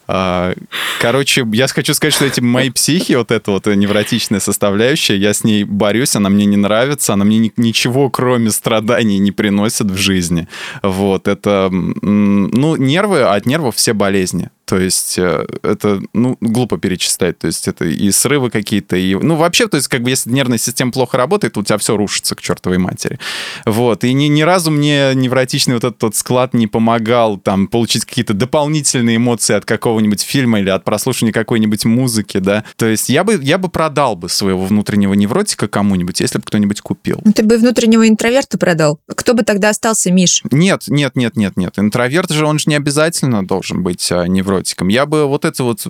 А, 0.07 0.53
короче, 0.99 1.45
я 1.53 1.67
хочу 1.67 1.93
сказать, 1.93 2.13
что 2.13 2.25
эти 2.25 2.39
мои 2.39 2.69
психи, 2.69 3.13
вот 3.13 3.31
эта 3.31 3.51
вот 3.51 3.65
невротичная 3.65 4.39
составляющая, 4.39 5.17
я 5.17 5.33
с 5.33 5.43
ней 5.43 5.63
борюсь, 5.63 6.15
она 6.15 6.29
мне 6.29 6.45
не 6.45 6.57
нравится, 6.57 7.13
она 7.13 7.25
мне 7.25 7.51
ничего, 7.57 8.09
кроме 8.09 8.51
страданий, 8.51 9.19
не 9.19 9.31
приносит 9.31 9.87
в 9.87 9.97
жизни. 9.97 10.47
Вот, 10.81 11.27
это, 11.27 11.69
ну, 11.71 12.75
нервы, 12.75 13.21
а 13.21 13.35
от 13.35 13.45
нервов 13.45 13.75
все 13.75 13.93
болезни. 13.93 14.49
То 14.73 14.79
есть 14.79 15.19
э, 15.19 15.45
это, 15.61 16.01
ну, 16.13 16.35
глупо 16.41 16.79
перечислять. 16.79 17.37
То 17.37 17.45
есть 17.45 17.67
это 17.67 17.85
и 17.85 18.09
срывы 18.09 18.49
какие-то, 18.49 18.95
и... 18.95 19.13
Ну, 19.13 19.35
вообще, 19.35 19.67
то 19.67 19.77
есть 19.77 19.87
как 19.87 20.01
бы 20.01 20.09
если 20.09 20.31
нервная 20.31 20.57
система 20.57 20.91
плохо 20.91 21.15
работает, 21.15 21.55
у 21.59 21.63
тебя 21.63 21.77
все 21.77 21.95
рушится 21.95 22.33
к 22.33 22.41
чертовой 22.41 22.79
матери. 22.79 23.19
Вот. 23.67 24.03
И 24.03 24.11
ни, 24.13 24.25
ни 24.25 24.41
разу 24.41 24.71
мне 24.71 25.13
невротичный 25.13 25.75
вот 25.75 25.83
этот 25.83 26.01
вот 26.01 26.15
склад 26.15 26.55
не 26.55 26.65
помогал 26.65 27.37
там 27.37 27.67
получить 27.67 28.05
какие-то 28.05 28.33
дополнительные 28.33 29.17
эмоции 29.17 29.53
от 29.53 29.63
какого-нибудь 29.63 30.23
фильма 30.23 30.59
или 30.59 30.71
от 30.71 30.83
прослушивания 30.83 31.33
какой-нибудь 31.33 31.85
музыки, 31.85 32.39
да. 32.39 32.63
То 32.75 32.87
есть 32.87 33.09
я 33.09 33.23
бы, 33.23 33.39
я 33.43 33.59
бы 33.59 33.69
продал 33.69 34.15
бы 34.15 34.27
своего 34.27 34.65
внутреннего 34.65 35.13
невротика 35.13 35.67
кому-нибудь, 35.67 36.19
если 36.19 36.39
бы 36.39 36.45
кто-нибудь 36.45 36.81
купил. 36.81 37.21
Ну, 37.23 37.31
ты 37.31 37.43
бы 37.43 37.59
внутреннего 37.59 38.09
интроверта 38.09 38.57
продал. 38.57 38.99
Кто 39.05 39.35
бы 39.35 39.43
тогда 39.43 39.69
остался, 39.69 40.11
Миш? 40.11 40.41
Нет, 40.49 40.85
нет, 40.87 41.15
нет, 41.15 41.37
нет, 41.37 41.57
нет. 41.57 41.77
Интроверт 41.77 42.31
же, 42.31 42.47
он 42.47 42.57
же 42.57 42.71
не 42.71 42.75
обязательно 42.75 43.45
должен 43.45 43.83
быть 43.83 44.11
а, 44.11 44.27
невротиком. 44.63 44.87
Я 44.87 45.05
бы 45.05 45.25
вот 45.25 45.45
это 45.45 45.63
вот, 45.63 45.87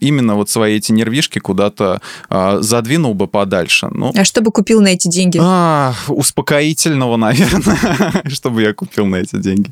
именно 0.00 0.34
вот 0.34 0.50
свои 0.50 0.76
эти 0.76 0.92
нервишки 0.92 1.38
куда-то 1.38 2.00
а, 2.28 2.60
задвинул 2.60 3.14
бы 3.14 3.26
подальше. 3.26 3.88
Ну, 3.90 4.12
а 4.14 4.24
что 4.24 4.40
бы 4.40 4.50
купил 4.50 4.80
на 4.80 4.88
эти 4.88 5.08
деньги? 5.08 5.38
А, 5.40 5.94
успокоительного, 6.08 7.16
наверное, 7.16 8.22
чтобы 8.28 8.62
я 8.62 8.72
купил 8.72 9.06
на 9.06 9.16
эти 9.16 9.36
деньги. 9.36 9.70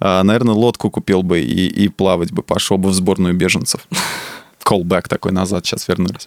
А, 0.00 0.22
наверное, 0.22 0.54
лодку 0.54 0.90
купил 0.90 1.22
бы 1.22 1.40
и, 1.40 1.66
и 1.84 1.88
плавать 1.88 2.32
бы, 2.32 2.42
пошел 2.42 2.78
бы 2.78 2.90
в 2.90 2.94
сборную 2.94 3.34
беженцев. 3.34 3.86
Callback 4.64 5.08
такой 5.08 5.32
назад, 5.32 5.66
сейчас 5.66 5.88
вернулись. 5.88 6.26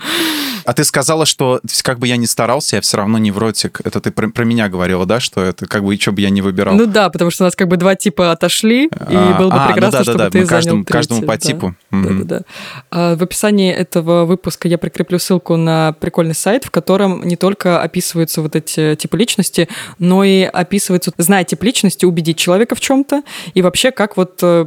А 0.66 0.74
ты 0.74 0.84
сказала, 0.84 1.26
что 1.26 1.62
как 1.84 2.00
бы 2.00 2.08
я 2.08 2.18
ни 2.18 2.26
старался, 2.26 2.78
я 2.78 2.82
все 2.82 2.98
равно 2.98 3.18
невротик. 3.18 3.82
Это 3.84 4.00
ты 4.00 4.12
про, 4.12 4.30
про 4.30 4.46
меня 4.46 4.70
говорила, 4.70 5.06
да, 5.06 5.20
что 5.20 5.42
это 5.42 5.66
как 5.66 5.84
бы 5.84 5.96
и 5.96 6.00
что 6.00 6.12
бы 6.12 6.22
я 6.22 6.30
не 6.30 6.42
выбирал? 6.42 6.76
Ну 6.76 6.86
да, 6.86 7.10
потому 7.10 7.32
что 7.32 7.44
у 7.44 7.48
нас 7.48 7.56
как 7.56 7.68
бы 7.68 7.78
два 7.78 7.96
типа 7.96 8.32
отошли, 8.32 8.86
и 8.86 8.90
а, 9.00 9.38
было 9.38 9.50
бы 9.50 9.58
а, 9.58 9.68
прекрасно, 9.68 9.82
ну 9.86 9.92
да, 9.92 9.98
да, 9.98 10.04
чтобы 10.04 10.18
да, 10.18 10.30
ты 10.30 10.40
мы 10.40 10.46
каждому, 10.46 10.76
занял 10.76 10.86
каждому 10.86 11.22
по 11.24 11.38
типу. 11.38 11.76
Да, 11.92 11.98
mm-hmm. 11.98 12.04
да, 12.04 12.24
да, 12.24 12.40
да. 12.40 12.46
А, 12.92 13.16
в 13.16 13.24
описании 13.24 13.72
этого 13.72 14.26
выпуска 14.26 14.68
я 14.68 14.78
прикреплю 14.78 15.20
ссылку 15.20 15.58
на 15.58 15.94
прикольный 15.94 16.36
сайт, 16.36 16.66
в 16.66 16.72
котором 16.72 17.24
не 17.26 17.36
только 17.36 17.82
описываются 17.82 18.42
вот 18.42 18.56
эти 18.56 18.96
типы 18.96 19.18
личности, 19.18 19.68
но 20.00 20.24
и 20.24 20.44
описываются, 20.44 21.12
зная 21.18 21.44
тип 21.44 21.64
личности, 21.64 22.06
убедить 22.06 22.38
человека 22.38 22.76
в 22.76 22.80
чем-то, 22.80 23.24
и 23.54 23.62
вообще 23.62 23.92
как 23.92 24.18
вот 24.18 24.40
э, 24.42 24.66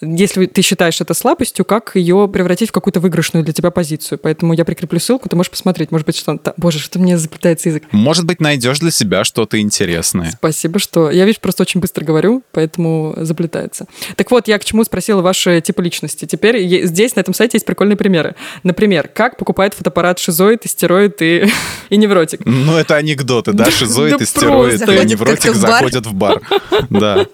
если 0.00 0.46
ты 0.46 0.62
считаешь 0.62 1.00
это 1.00 1.14
слабостью, 1.14 1.64
как 1.64 1.92
ее 1.94 2.28
превратить 2.32 2.68
в 2.68 2.72
какую-то 2.72 3.00
выигрышную 3.00 3.44
для 3.44 3.52
тебя 3.52 3.70
позицию. 3.70 4.18
Поэтому 4.18 4.52
я 4.52 4.64
прикреплю 4.64 4.98
ссылку, 5.00 5.28
ты 5.28 5.36
можешь 5.36 5.50
посмотреть. 5.50 5.90
Может 5.90 6.06
быть, 6.06 6.16
что-то... 6.16 6.54
Боже, 6.56 6.78
что 6.78 6.98
мне 6.98 7.16
заплетается 7.16 7.70
язык. 7.70 7.84
Может 7.92 8.24
быть, 8.26 8.40
найдешь 8.40 8.78
для 8.78 8.90
себя 8.90 9.24
что-то 9.24 9.60
интересное. 9.60 10.32
Спасибо, 10.32 10.78
что... 10.78 11.10
Я, 11.10 11.24
видишь, 11.24 11.40
просто 11.40 11.62
очень 11.62 11.80
быстро 11.80 12.04
говорю, 12.04 12.42
поэтому 12.52 13.14
заплетается. 13.16 13.86
Так 14.16 14.30
вот, 14.30 14.48
я 14.48 14.58
к 14.58 14.64
чему 14.64 14.84
спросила 14.84 15.22
ваши 15.22 15.60
типы 15.60 15.82
личности. 15.82 16.26
Теперь 16.26 16.86
здесь, 16.86 17.16
на 17.16 17.20
этом 17.20 17.32
сайте, 17.32 17.56
есть 17.56 17.66
прикольные 17.66 17.96
примеры. 17.96 18.34
Например, 18.62 19.08
как 19.08 19.38
покупает 19.38 19.74
фотоаппарат 19.74 20.18
шизоид, 20.18 20.66
истероид 20.66 21.22
и, 21.22 21.48
и 21.90 21.96
невротик. 21.96 22.40
Ну, 22.44 22.76
это 22.76 22.96
анекдоты, 22.96 23.52
да? 23.52 23.70
Шизоид, 23.70 24.20
истероид 24.20 24.82
и 24.82 25.06
невротик 25.06 25.54
заходят 25.54 26.06
в 26.06 26.12
бар. 26.12 26.42
Да. 26.90 27.26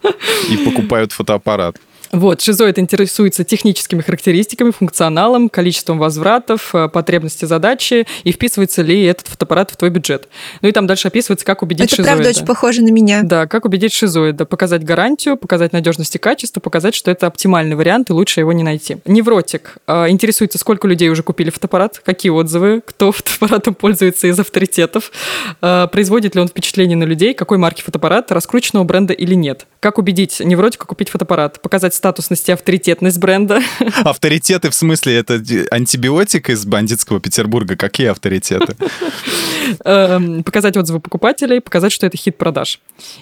И 0.48 0.56
покупают 0.58 1.12
фотоаппарат. 1.12 1.76
Вот, 2.12 2.42
шизоид 2.42 2.78
интересуется 2.78 3.42
техническими 3.42 4.02
характеристиками, 4.02 4.70
функционалом, 4.70 5.48
количеством 5.48 5.98
возвратов, 5.98 6.74
э, 6.74 6.88
потребности 6.88 7.46
задачи 7.46 8.06
и 8.22 8.32
вписывается 8.32 8.82
ли 8.82 9.02
этот 9.04 9.28
фотоаппарат 9.28 9.70
в 9.70 9.78
твой 9.78 9.90
бюджет. 9.90 10.28
Ну 10.60 10.68
и 10.68 10.72
там 10.72 10.86
дальше 10.86 11.08
описывается, 11.08 11.46
как 11.46 11.62
убедить 11.62 11.86
Это 11.86 11.96
шизоида. 11.96 12.12
правда 12.16 12.28
очень 12.28 12.44
похоже 12.44 12.82
на 12.82 12.90
меня. 12.90 13.22
Да, 13.22 13.46
как 13.46 13.64
убедить 13.64 13.94
шизоида. 13.94 14.44
Показать 14.44 14.84
гарантию, 14.84 15.38
показать 15.38 15.72
надежность 15.72 16.14
и 16.14 16.18
качество, 16.18 16.60
показать, 16.60 16.94
что 16.94 17.10
это 17.10 17.26
оптимальный 17.26 17.76
вариант 17.76 18.10
и 18.10 18.12
лучше 18.12 18.40
его 18.40 18.52
не 18.52 18.62
найти. 18.62 18.98
Невротик 19.06 19.78
э, 19.86 20.10
интересуется, 20.10 20.58
сколько 20.58 20.86
людей 20.86 21.08
уже 21.08 21.22
купили 21.22 21.48
фотоаппарат, 21.48 22.02
какие 22.04 22.30
отзывы, 22.30 22.82
кто 22.84 23.12
фотоаппаратом 23.12 23.74
пользуется 23.74 24.26
из 24.26 24.38
авторитетов, 24.38 25.12
э, 25.62 25.88
производит 25.90 26.34
ли 26.34 26.42
он 26.42 26.48
впечатление 26.48 26.98
на 26.98 27.04
людей, 27.04 27.32
какой 27.32 27.56
марки 27.56 27.80
фотоаппарат, 27.80 28.30
раскрученного 28.32 28.84
бренда 28.84 29.14
или 29.14 29.34
нет. 29.34 29.64
Как 29.80 29.96
убедить 29.96 30.40
невротика 30.40 30.86
купить 30.86 31.08
фотоаппарат, 31.08 31.62
показать 31.62 31.94
статусность 32.02 32.48
и 32.48 32.52
авторитетность 32.52 33.18
бренда. 33.18 33.62
Авторитеты 34.02 34.70
в 34.70 34.74
смысле 34.74 35.18
это 35.18 35.34
антибиотик 35.70 36.50
из 36.50 36.66
бандитского 36.66 37.20
Петербурга? 37.20 37.76
Какие 37.76 38.08
авторитеты? 38.08 38.74
Эм, 39.84 40.42
показать 40.42 40.76
отзывы 40.76 40.98
покупателей, 40.98 41.60
показать, 41.60 41.92
что 41.92 42.04
это 42.04 42.16
хит 42.16 42.36
продаж. 42.36 42.80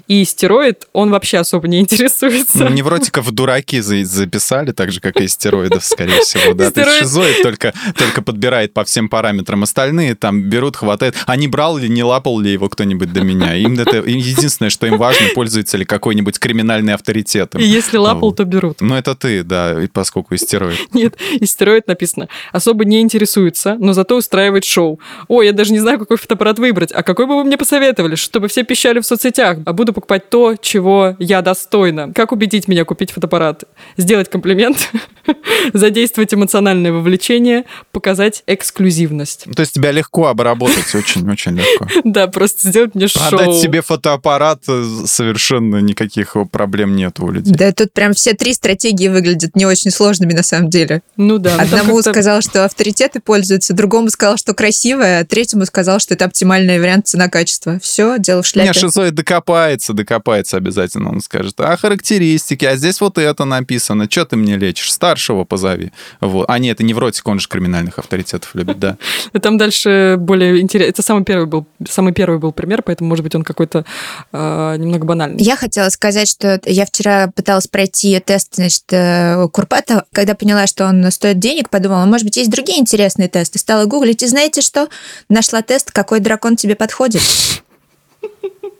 И 0.09 0.25
стероид, 0.25 0.89
он 0.95 1.11
вообще 1.11 1.39
особо 1.39 1.69
не 1.69 1.81
интересуется. 1.81 2.65
Ну, 2.65 2.71
невротиков 2.71 3.31
дураки 3.31 3.83
записали, 3.83 4.73
так 4.73 4.93
же, 4.93 5.01
как 5.01 5.21
и 5.21 5.29
стероидов, 5.29 5.85
скорее 5.85 6.23
всего. 6.23 6.55
Да. 6.55 6.71
Стероид... 6.71 7.01
шизоид 7.01 7.43
только, 7.43 7.75
только 7.99 8.23
подбирает 8.23 8.73
по 8.73 8.85
всем 8.85 9.11
параметрам. 9.11 9.63
Остальные 9.63 10.15
там 10.15 10.41
берут, 10.41 10.77
хватает. 10.77 11.17
А 11.27 11.37
не 11.37 11.49
брал 11.49 11.77
ли, 11.77 11.91
не 11.91 12.03
лапал 12.03 12.41
ли 12.41 12.51
его 12.51 12.71
кто-нибудь 12.71 13.13
до 13.13 13.21
меня? 13.21 13.55
Им 13.57 13.79
это 13.79 13.99
единственное, 13.99 14.71
что 14.71 14.87
им 14.87 14.97
важно, 14.97 15.27
пользуется 15.35 15.77
ли 15.77 15.85
какой-нибудь 15.85 16.39
криминальный 16.39 16.95
авторитет. 16.95 17.55
И 17.57 17.65
если 17.65 17.99
лапал, 17.99 18.33
то 18.33 18.45
берут. 18.47 18.70
Ну, 18.81 18.95
это 18.95 19.15
ты, 19.15 19.43
да, 19.43 19.77
поскольку 19.93 20.35
истероид. 20.35 20.79
Нет, 20.93 21.17
истероид 21.41 21.87
написано. 21.87 22.29
Особо 22.53 22.85
не 22.85 23.01
интересуется, 23.01 23.77
но 23.79 23.93
зато 23.93 24.17
устраивает 24.17 24.65
шоу. 24.65 25.01
Ой, 25.29 25.47
я 25.47 25.53
даже 25.53 25.73
не 25.73 25.81
знаю, 25.81 25.99
какой 25.99 26.17
фотоаппарат 26.17 26.59
выбрать. 26.59 26.93
А 26.93 27.03
какой 27.03 27.27
бы 27.27 27.37
вы 27.37 27.45
мне 27.45 27.57
посоветовали, 27.57 28.15
чтобы 28.15 28.49
все 28.49 28.63
пищали 28.63 29.01
в 29.01 29.07
соцсетях? 29.07 29.59
А 29.67 29.73
буду 29.73 29.93
покупать 29.93 30.31
то, 30.31 30.57
чего 30.61 31.17
я 31.19 31.43
достойна. 31.43 32.13
Как 32.13 32.33
убедить 32.33 32.69
меня 32.69 32.85
купить 32.85 33.11
фотоаппарат? 33.11 33.65
Сделать 33.97 34.29
комплимент, 34.29 34.91
задействовать 35.73 36.33
эмоциональное 36.35 36.93
вовлечение, 36.93 37.65
показать 37.93 38.43
эксклюзивность. 38.47 39.47
То 39.55 39.61
есть 39.61 39.75
тебя 39.75 39.93
легко 39.93 40.27
обработать, 40.27 40.95
очень-очень 40.95 41.57
легко. 41.57 41.87
Да, 42.11 42.27
просто 42.27 42.69
сделать 42.69 42.95
мне 42.95 43.09
шоу. 43.09 43.29
Продать 43.29 43.57
себе 43.57 43.83
фотоаппарат 43.83 44.63
э, 44.69 44.85
совершенно 45.07 45.77
никаких 45.77 46.37
проблем 46.51 46.97
нет 46.97 47.21
у 47.21 47.31
людей. 47.31 47.55
Да, 47.55 47.73
тут 47.73 47.93
прям 47.93 48.15
все 48.15 48.35
три 48.35 48.55
стратегии 48.61 49.09
выглядят 49.09 49.57
не 49.57 49.65
очень 49.65 49.91
сложными 49.91 50.35
на 50.35 50.43
самом 50.43 50.69
деле. 50.69 51.03
Ну 51.17 51.39
да. 51.39 51.57
Ну 51.57 51.63
Одному 51.63 52.03
сказал, 52.03 52.43
что 52.43 52.67
авторитеты 52.67 53.21
пользуются, 53.21 53.73
другому 53.73 54.11
сказал, 54.11 54.37
что 54.37 54.53
красивое, 54.53 55.21
а 55.21 55.25
третьему 55.25 55.65
сказал, 55.65 55.99
что 55.99 56.13
это 56.13 56.27
оптимальный 56.27 56.79
вариант 56.79 57.09
цена-качество. 57.09 57.79
Все, 57.81 58.19
дело 58.19 58.43
в 58.43 58.47
шляпе. 58.47 58.69
Не, 58.69 58.75
шизоид 58.75 59.15
докопается, 59.15 59.95
докопается 59.95 60.59
обязательно. 60.59 61.11
Он 61.11 61.21
скажет, 61.21 61.55
а 61.59 61.75
характеристики, 61.77 62.67
а 62.67 62.77
здесь 62.77 63.01
вот 63.01 63.17
это 63.17 63.47
написано. 63.47 64.09
Что 64.11 64.27
ты 64.27 64.37
мне 64.37 64.57
лечишь? 64.57 64.93
Старшего 64.93 65.45
позови. 65.45 65.93
Вот. 66.21 66.45
А 66.49 66.59
нет, 66.59 66.77
это 66.77 66.85
невротик, 66.85 67.27
он 67.29 67.41
же 67.41 67.49
криминальных 67.49 67.99
авторитетов 67.99 68.55
любит, 68.55 68.79
да. 68.79 68.99
Там 69.41 69.57
дальше 69.57 70.17
более 70.19 70.61
интересно. 70.61 70.91
Это 70.91 71.03
самый 71.03 71.25
первый 71.25 71.47
был, 71.47 71.67
самый 71.89 72.13
первый 72.13 72.39
был 72.39 72.53
пример, 72.53 72.83
поэтому, 72.83 73.09
может 73.09 73.23
быть, 73.23 73.35
он 73.35 73.43
какой-то 73.43 73.85
э, 74.33 74.77
немного 74.79 75.07
банальный. 75.07 75.43
Я 75.43 75.57
хотела 75.57 75.89
сказать, 75.89 76.29
что 76.29 76.61
я 76.67 76.85
вчера 76.85 77.31
пыталась 77.35 77.67
пройти 77.67 78.19
тест, 78.21 78.40
значит, 78.53 78.85
э, 78.91 79.49
Курпата. 79.53 80.05
Когда 80.13 80.35
поняла, 80.35 80.67
что 80.67 80.87
он 80.87 81.11
стоит 81.11 81.39
денег, 81.39 81.71
подумала, 81.71 82.05
может 82.05 82.25
быть, 82.25 82.37
есть 82.37 82.51
другие 82.51 82.81
интересные 82.81 83.29
тесты. 83.29 83.59
Стала 83.59 83.85
гуглить, 83.85 84.23
и 84.23 84.27
знаете 84.27 84.61
что? 84.61 84.89
Нашла 85.29 85.63
тест, 85.63 85.91
какой 85.91 86.21
дракон 86.21 86.57
тебе 86.57 86.75
подходит. 86.75 87.23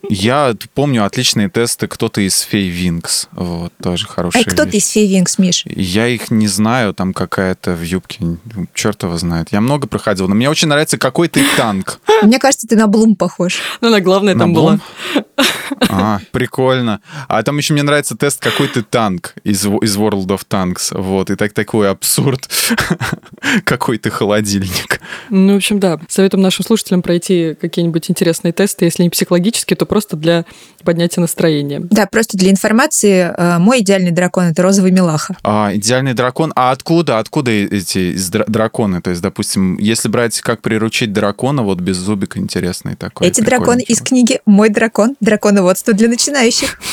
Я 0.09 0.55
помню 0.75 1.05
отличные 1.05 1.49
тесты 1.49 1.87
кто-то 1.87 2.21
из 2.21 2.41
Фей 2.41 2.69
Винкс. 2.69 3.29
Вот, 3.33 3.73
тоже 3.83 4.07
хорошие. 4.07 4.45
А 4.47 4.51
кто 4.51 4.65
ты 4.65 4.79
из 4.79 4.89
Фей 4.89 5.09
Винкс, 5.09 5.39
Миш? 5.39 5.63
Я 5.67 6.09
их 6.09 6.31
не 6.31 6.49
знаю, 6.49 6.95
там 6.95 7.13
какая-то 7.13 7.73
в 7.73 7.83
юбке, 7.83 8.25
черт 8.75 9.03
его 9.03 9.17
знает. 9.19 9.49
Я 9.53 9.61
много 9.61 9.87
проходил, 9.87 10.29
но 10.29 10.35
мне 10.35 10.49
очень 10.49 10.69
нравится 10.69 10.99
какой 10.99 11.29
ты 11.29 11.45
танк. 11.57 12.01
Мне 12.23 12.39
кажется, 12.39 12.67
ты 12.67 12.77
на 12.77 12.87
Блум 12.87 13.17
похож. 13.17 13.61
Ну, 13.81 13.91
на 13.91 14.01
главное 14.01 14.35
там 14.37 14.53
было. 14.53 14.79
А, 15.89 16.21
прикольно. 16.33 17.01
А 17.29 17.43
там 17.43 17.57
еще 17.57 17.73
мне 17.73 17.83
нравится 17.83 18.17
тест 18.17 18.43
какой 18.43 18.69
ты 18.69 18.83
танк 18.83 19.35
из, 19.45 19.65
из 19.65 19.97
World 19.97 20.27
of 20.27 20.43
Tanks. 20.49 20.99
Вот, 21.01 21.31
и 21.31 21.37
так 21.37 21.53
такой 21.53 21.91
абсурд. 21.91 22.49
какой 23.65 23.99
ты 23.99 24.11
холодильник. 24.11 25.01
Ну, 25.31 25.55
в 25.55 25.57
общем, 25.57 25.81
да. 25.81 25.99
Советуем 26.09 26.43
нашим 26.43 26.65
слушателям 26.65 27.03
пройти 27.03 27.57
какие-нибудь 27.61 28.11
интересные 28.11 28.53
тесты, 28.53 28.85
если 28.85 29.03
не 29.03 29.11
психологические, 29.11 29.77
то 29.77 29.87
просто 29.91 30.17
для 30.17 30.45
поднятия 30.85 31.21
настроения. 31.21 31.81
Да, 31.81 32.07
просто 32.07 32.39
для 32.39 32.53
информации, 32.53 33.35
э, 33.37 33.59
мой 33.59 33.81
идеальный 33.81 34.13
дракон 34.13 34.45
это 34.45 34.63
розовый 34.63 34.93
милаха. 34.93 35.37
А, 35.43 35.73
идеальный 35.75 36.15
дракон. 36.15 36.53
А 36.55 36.71
откуда, 36.71 37.19
откуда 37.19 37.51
эти 37.51 38.17
драконы? 38.47 39.03
То 39.03 39.11
есть, 39.11 39.21
допустим, 39.21 39.77
если 39.79 40.09
брать 40.09 40.41
как 40.43 40.63
приручить 40.63 41.13
дракона, 41.13 41.65
вот 41.65 41.81
без 41.81 41.97
зубика 41.97 42.39
интересный 42.39 42.95
такой. 42.95 43.27
Эти 43.27 43.41
драконы 43.41 43.81
из 43.81 44.01
книги 44.01 44.41
«Мой 44.47 44.69
дракон. 44.69 45.17
Драконоводство 45.19 45.93
для 45.93 46.09
начинающих». 46.09 46.79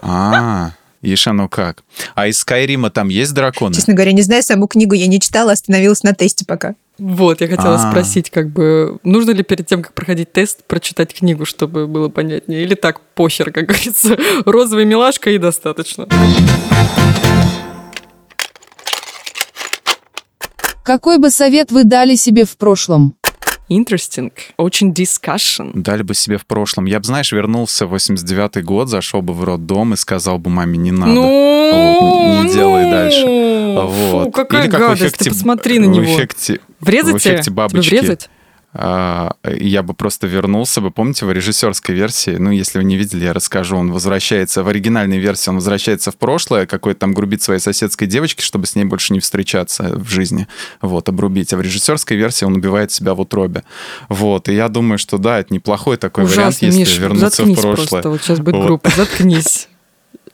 А, 0.00 0.70
Ишь, 1.02 1.26
ну 1.26 1.48
как. 1.48 1.82
А 2.14 2.28
из 2.28 2.38
Скайрима 2.38 2.90
там 2.90 3.08
есть 3.08 3.34
драконы? 3.34 3.74
Честно 3.74 3.94
говоря, 3.94 4.12
не 4.12 4.22
знаю, 4.22 4.42
саму 4.42 4.68
книгу 4.68 4.94
я 4.94 5.08
не 5.08 5.20
читала, 5.20 5.52
остановилась 5.52 6.04
на 6.04 6.14
тесте 6.14 6.44
пока. 6.46 6.76
Вот, 6.98 7.40
я 7.40 7.48
хотела 7.48 7.74
А-а-а. 7.74 7.90
спросить, 7.90 8.30
как 8.30 8.50
бы, 8.50 8.98
нужно 9.02 9.32
ли 9.32 9.42
перед 9.42 9.66
тем, 9.66 9.82
как 9.82 9.94
проходить 9.94 10.32
тест, 10.32 10.62
прочитать 10.64 11.12
книгу, 11.12 11.44
чтобы 11.44 11.88
было 11.88 12.08
понятнее? 12.08 12.62
Или 12.62 12.76
так, 12.76 13.00
похер, 13.14 13.50
как 13.50 13.66
говорится, 13.68 14.16
розовая 14.44 14.84
милашка 14.84 15.30
и 15.30 15.38
достаточно? 15.38 16.06
Какой 20.84 21.18
бы 21.18 21.30
совет 21.30 21.72
вы 21.72 21.84
дали 21.84 22.14
себе 22.14 22.44
в 22.44 22.56
прошлом? 22.56 23.14
Interesting, 23.76 24.32
очень 24.56 24.92
discussion. 24.92 25.72
Дали 25.74 26.02
бы 26.02 26.14
себе 26.14 26.38
в 26.38 26.46
прошлом. 26.46 26.86
Я 26.86 26.98
бы, 26.98 27.04
знаешь, 27.04 27.32
вернулся 27.32 27.86
в 27.86 27.94
89-й 27.94 28.62
год, 28.62 28.88
зашел 28.88 29.22
бы 29.22 29.32
в 29.32 29.44
роддом 29.44 29.94
и 29.94 29.96
сказал 29.96 30.38
бы 30.38 30.50
маме, 30.50 30.78
не 30.78 30.92
надо. 30.92 31.12
Ну, 31.12 32.00
вот, 32.00 32.44
не 32.44 32.52
делай 32.52 32.90
дальше. 32.90 33.26
Вот. 33.74 34.24
Фу, 34.24 34.30
какая 34.30 34.64
Или 34.64 34.70
как 34.70 34.80
гадость, 34.80 35.02
эффекте, 35.02 35.24
ты 35.24 35.30
посмотри 35.30 35.78
на 35.78 35.86
него. 35.86 36.04
В 36.04 36.16
эффекте, 36.16 36.60
Врезать 36.80 37.14
в 37.14 37.18
эффекте 37.18 37.50
бабочки. 37.50 37.88
Тебе 37.88 38.00
врезать? 38.00 38.30
А, 38.74 39.36
я 39.44 39.82
бы 39.82 39.92
просто 39.92 40.26
вернулся 40.26 40.80
бы, 40.80 40.90
помните, 40.90 41.26
в 41.26 41.32
режиссерской 41.32 41.94
версии, 41.94 42.30
ну, 42.30 42.50
если 42.50 42.78
вы 42.78 42.84
не 42.84 42.96
видели, 42.96 43.24
я 43.24 43.34
расскажу, 43.34 43.76
он 43.76 43.92
возвращается, 43.92 44.62
в 44.62 44.68
оригинальной 44.68 45.18
версии 45.18 45.50
он 45.50 45.56
возвращается 45.56 46.10
в 46.10 46.16
прошлое, 46.16 46.64
какой-то 46.64 47.00
там 47.00 47.12
грубит 47.12 47.42
своей 47.42 47.60
соседской 47.60 48.06
девочке, 48.06 48.42
чтобы 48.42 48.66
с 48.66 48.74
ней 48.74 48.84
больше 48.84 49.12
не 49.12 49.20
встречаться 49.20 49.94
в 49.98 50.08
жизни, 50.08 50.48
вот, 50.80 51.08
обрубить. 51.10 51.52
А 51.52 51.58
в 51.58 51.60
режиссерской 51.60 52.16
версии 52.16 52.46
он 52.46 52.54
убивает 52.54 52.90
себя 52.90 53.12
в 53.14 53.20
утробе. 53.20 53.62
Вот, 54.08 54.48
и 54.48 54.54
я 54.54 54.68
думаю, 54.68 54.98
что 54.98 55.18
да, 55.18 55.38
это 55.40 55.52
неплохой 55.52 55.98
такой 55.98 56.24
Ужасно, 56.24 56.42
вариант, 56.42 56.62
если 56.62 56.78
Миш, 56.80 56.98
вернуться 56.98 57.44
в 57.44 57.54
прошлое. 57.54 57.74
Просто. 57.74 58.08
Вот 58.08 58.22
сейчас 58.22 58.40
будет 58.40 58.56
вот. 58.56 58.66
группа, 58.66 58.90
заткнись. 58.96 59.68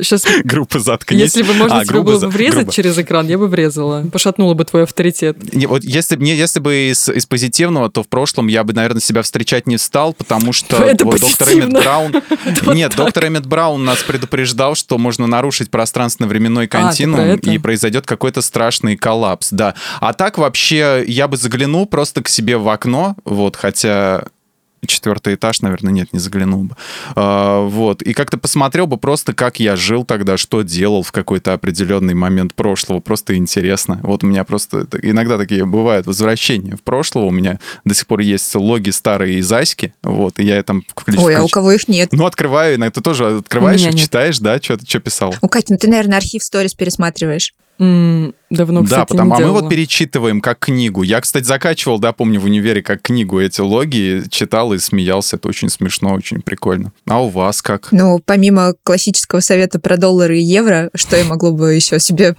Сейчас... 0.00 0.24
Группа 0.44 0.78
заткнись. 0.78 1.20
Если 1.20 1.42
бы 1.42 1.54
можно 1.54 1.80
а, 1.80 1.84
тебе 1.84 2.00
было 2.00 2.20
бы 2.20 2.28
врезать 2.28 2.54
грубо. 2.54 2.72
через 2.72 2.98
экран, 2.98 3.26
я 3.26 3.38
бы 3.38 3.48
врезала. 3.48 4.04
Пошатнула 4.12 4.54
бы 4.54 4.64
твой 4.64 4.84
авторитет. 4.84 5.36
Вот 5.66 5.82
если, 5.84 6.16
не, 6.16 6.34
если 6.34 6.60
бы 6.60 6.90
из, 6.90 7.08
из 7.08 7.26
позитивного, 7.26 7.90
то 7.90 8.02
в 8.02 8.08
прошлом 8.08 8.46
я 8.46 8.64
бы, 8.64 8.72
наверное, 8.72 9.00
себя 9.00 9.22
встречать 9.22 9.66
не 9.66 9.78
стал, 9.78 10.12
потому 10.12 10.52
что 10.52 10.76
Это 10.84 11.04
вот 11.04 11.20
доктор 11.20 11.48
Эммет 11.52 11.72
Браун... 11.72 12.14
Нет, 12.74 12.94
доктор 12.96 13.26
Эммет 13.26 13.46
Браун 13.46 13.84
нас 13.84 14.02
предупреждал, 14.02 14.74
что 14.74 14.98
можно 14.98 15.26
нарушить 15.26 15.70
пространственно-временной 15.70 16.66
а, 16.66 16.68
континуум, 16.68 17.36
и 17.36 17.58
произойдет 17.58 18.06
какой-то 18.06 18.40
страшный 18.40 18.96
коллапс, 18.96 19.50
да. 19.50 19.74
А 20.00 20.12
так 20.12 20.38
вообще 20.38 21.04
я 21.06 21.26
бы 21.28 21.36
заглянул 21.36 21.86
просто 21.86 22.22
к 22.22 22.28
себе 22.28 22.56
в 22.56 22.68
окно, 22.68 23.16
вот, 23.24 23.56
хотя 23.56 24.24
четвертый 24.86 25.34
этаж, 25.34 25.60
наверное, 25.60 25.92
нет, 25.92 26.12
не 26.12 26.18
заглянул 26.18 26.64
бы. 26.64 26.76
А, 27.14 27.62
вот. 27.62 28.02
И 28.02 28.12
как-то 28.12 28.38
посмотрел 28.38 28.86
бы 28.86 28.96
просто, 28.96 29.32
как 29.32 29.60
я 29.60 29.76
жил 29.76 30.04
тогда, 30.04 30.36
что 30.36 30.62
делал 30.62 31.02
в 31.02 31.12
какой-то 31.12 31.52
определенный 31.52 32.14
момент 32.14 32.54
прошлого. 32.54 33.00
Просто 33.00 33.36
интересно. 33.36 34.00
Вот 34.02 34.24
у 34.24 34.26
меня 34.26 34.44
просто 34.44 34.86
иногда 35.02 35.38
такие 35.38 35.64
бывают 35.64 36.06
возвращения 36.06 36.76
в 36.76 36.82
прошлое. 36.82 37.24
У 37.24 37.30
меня 37.30 37.58
до 37.84 37.94
сих 37.94 38.06
пор 38.06 38.20
есть 38.20 38.54
логи 38.54 38.90
старые 38.90 39.38
из 39.38 39.52
Аськи. 39.52 39.94
Вот. 40.02 40.38
И 40.38 40.44
я 40.44 40.62
там... 40.62 40.84
Включ, 40.88 41.18
Ой, 41.18 41.36
а 41.36 41.42
у 41.42 41.48
кого 41.48 41.72
их 41.72 41.88
нет? 41.88 42.12
Ну, 42.12 42.26
открываю, 42.26 42.76
иногда 42.76 43.00
тоже 43.00 43.38
открываешь 43.38 43.82
и 43.82 43.96
читаешь, 43.96 44.38
да, 44.38 44.60
что, 44.60 44.78
что 44.86 45.00
писал. 45.00 45.34
У 45.40 45.48
Катя, 45.48 45.72
ну 45.72 45.78
ты, 45.78 45.88
наверное, 45.88 46.18
архив 46.18 46.42
сторис 46.42 46.74
пересматриваешь. 46.74 47.54
Mm, 47.78 48.34
давно, 48.50 48.82
кстати, 48.84 48.98
Да, 49.00 49.04
потому 49.06 49.30
не 49.30 49.34
а 49.34 49.38
делала. 49.38 49.54
мы 49.54 49.60
вот 49.62 49.70
перечитываем 49.70 50.40
как 50.40 50.58
книгу. 50.60 51.02
Я, 51.02 51.20
кстати, 51.20 51.44
закачивал, 51.44 51.98
да, 51.98 52.12
помню, 52.12 52.40
в 52.40 52.44
универе 52.44 52.82
как 52.82 53.02
книгу 53.02 53.40
эти 53.40 53.60
логи, 53.60 54.24
читал 54.30 54.72
и 54.72 54.78
смеялся. 54.78 55.36
Это 55.36 55.48
очень 55.48 55.68
смешно, 55.68 56.12
очень 56.14 56.40
прикольно. 56.42 56.92
А 57.06 57.22
у 57.22 57.28
вас 57.28 57.62
как? 57.62 57.88
Ну, 57.92 58.20
помимо 58.24 58.74
классического 58.82 59.40
совета 59.40 59.78
про 59.78 59.96
доллары 59.96 60.38
и 60.38 60.42
евро, 60.42 60.90
что 60.94 61.16
я 61.16 61.24
могло 61.24 61.52
бы 61.52 61.74
еще 61.74 61.98
себе 62.00 62.36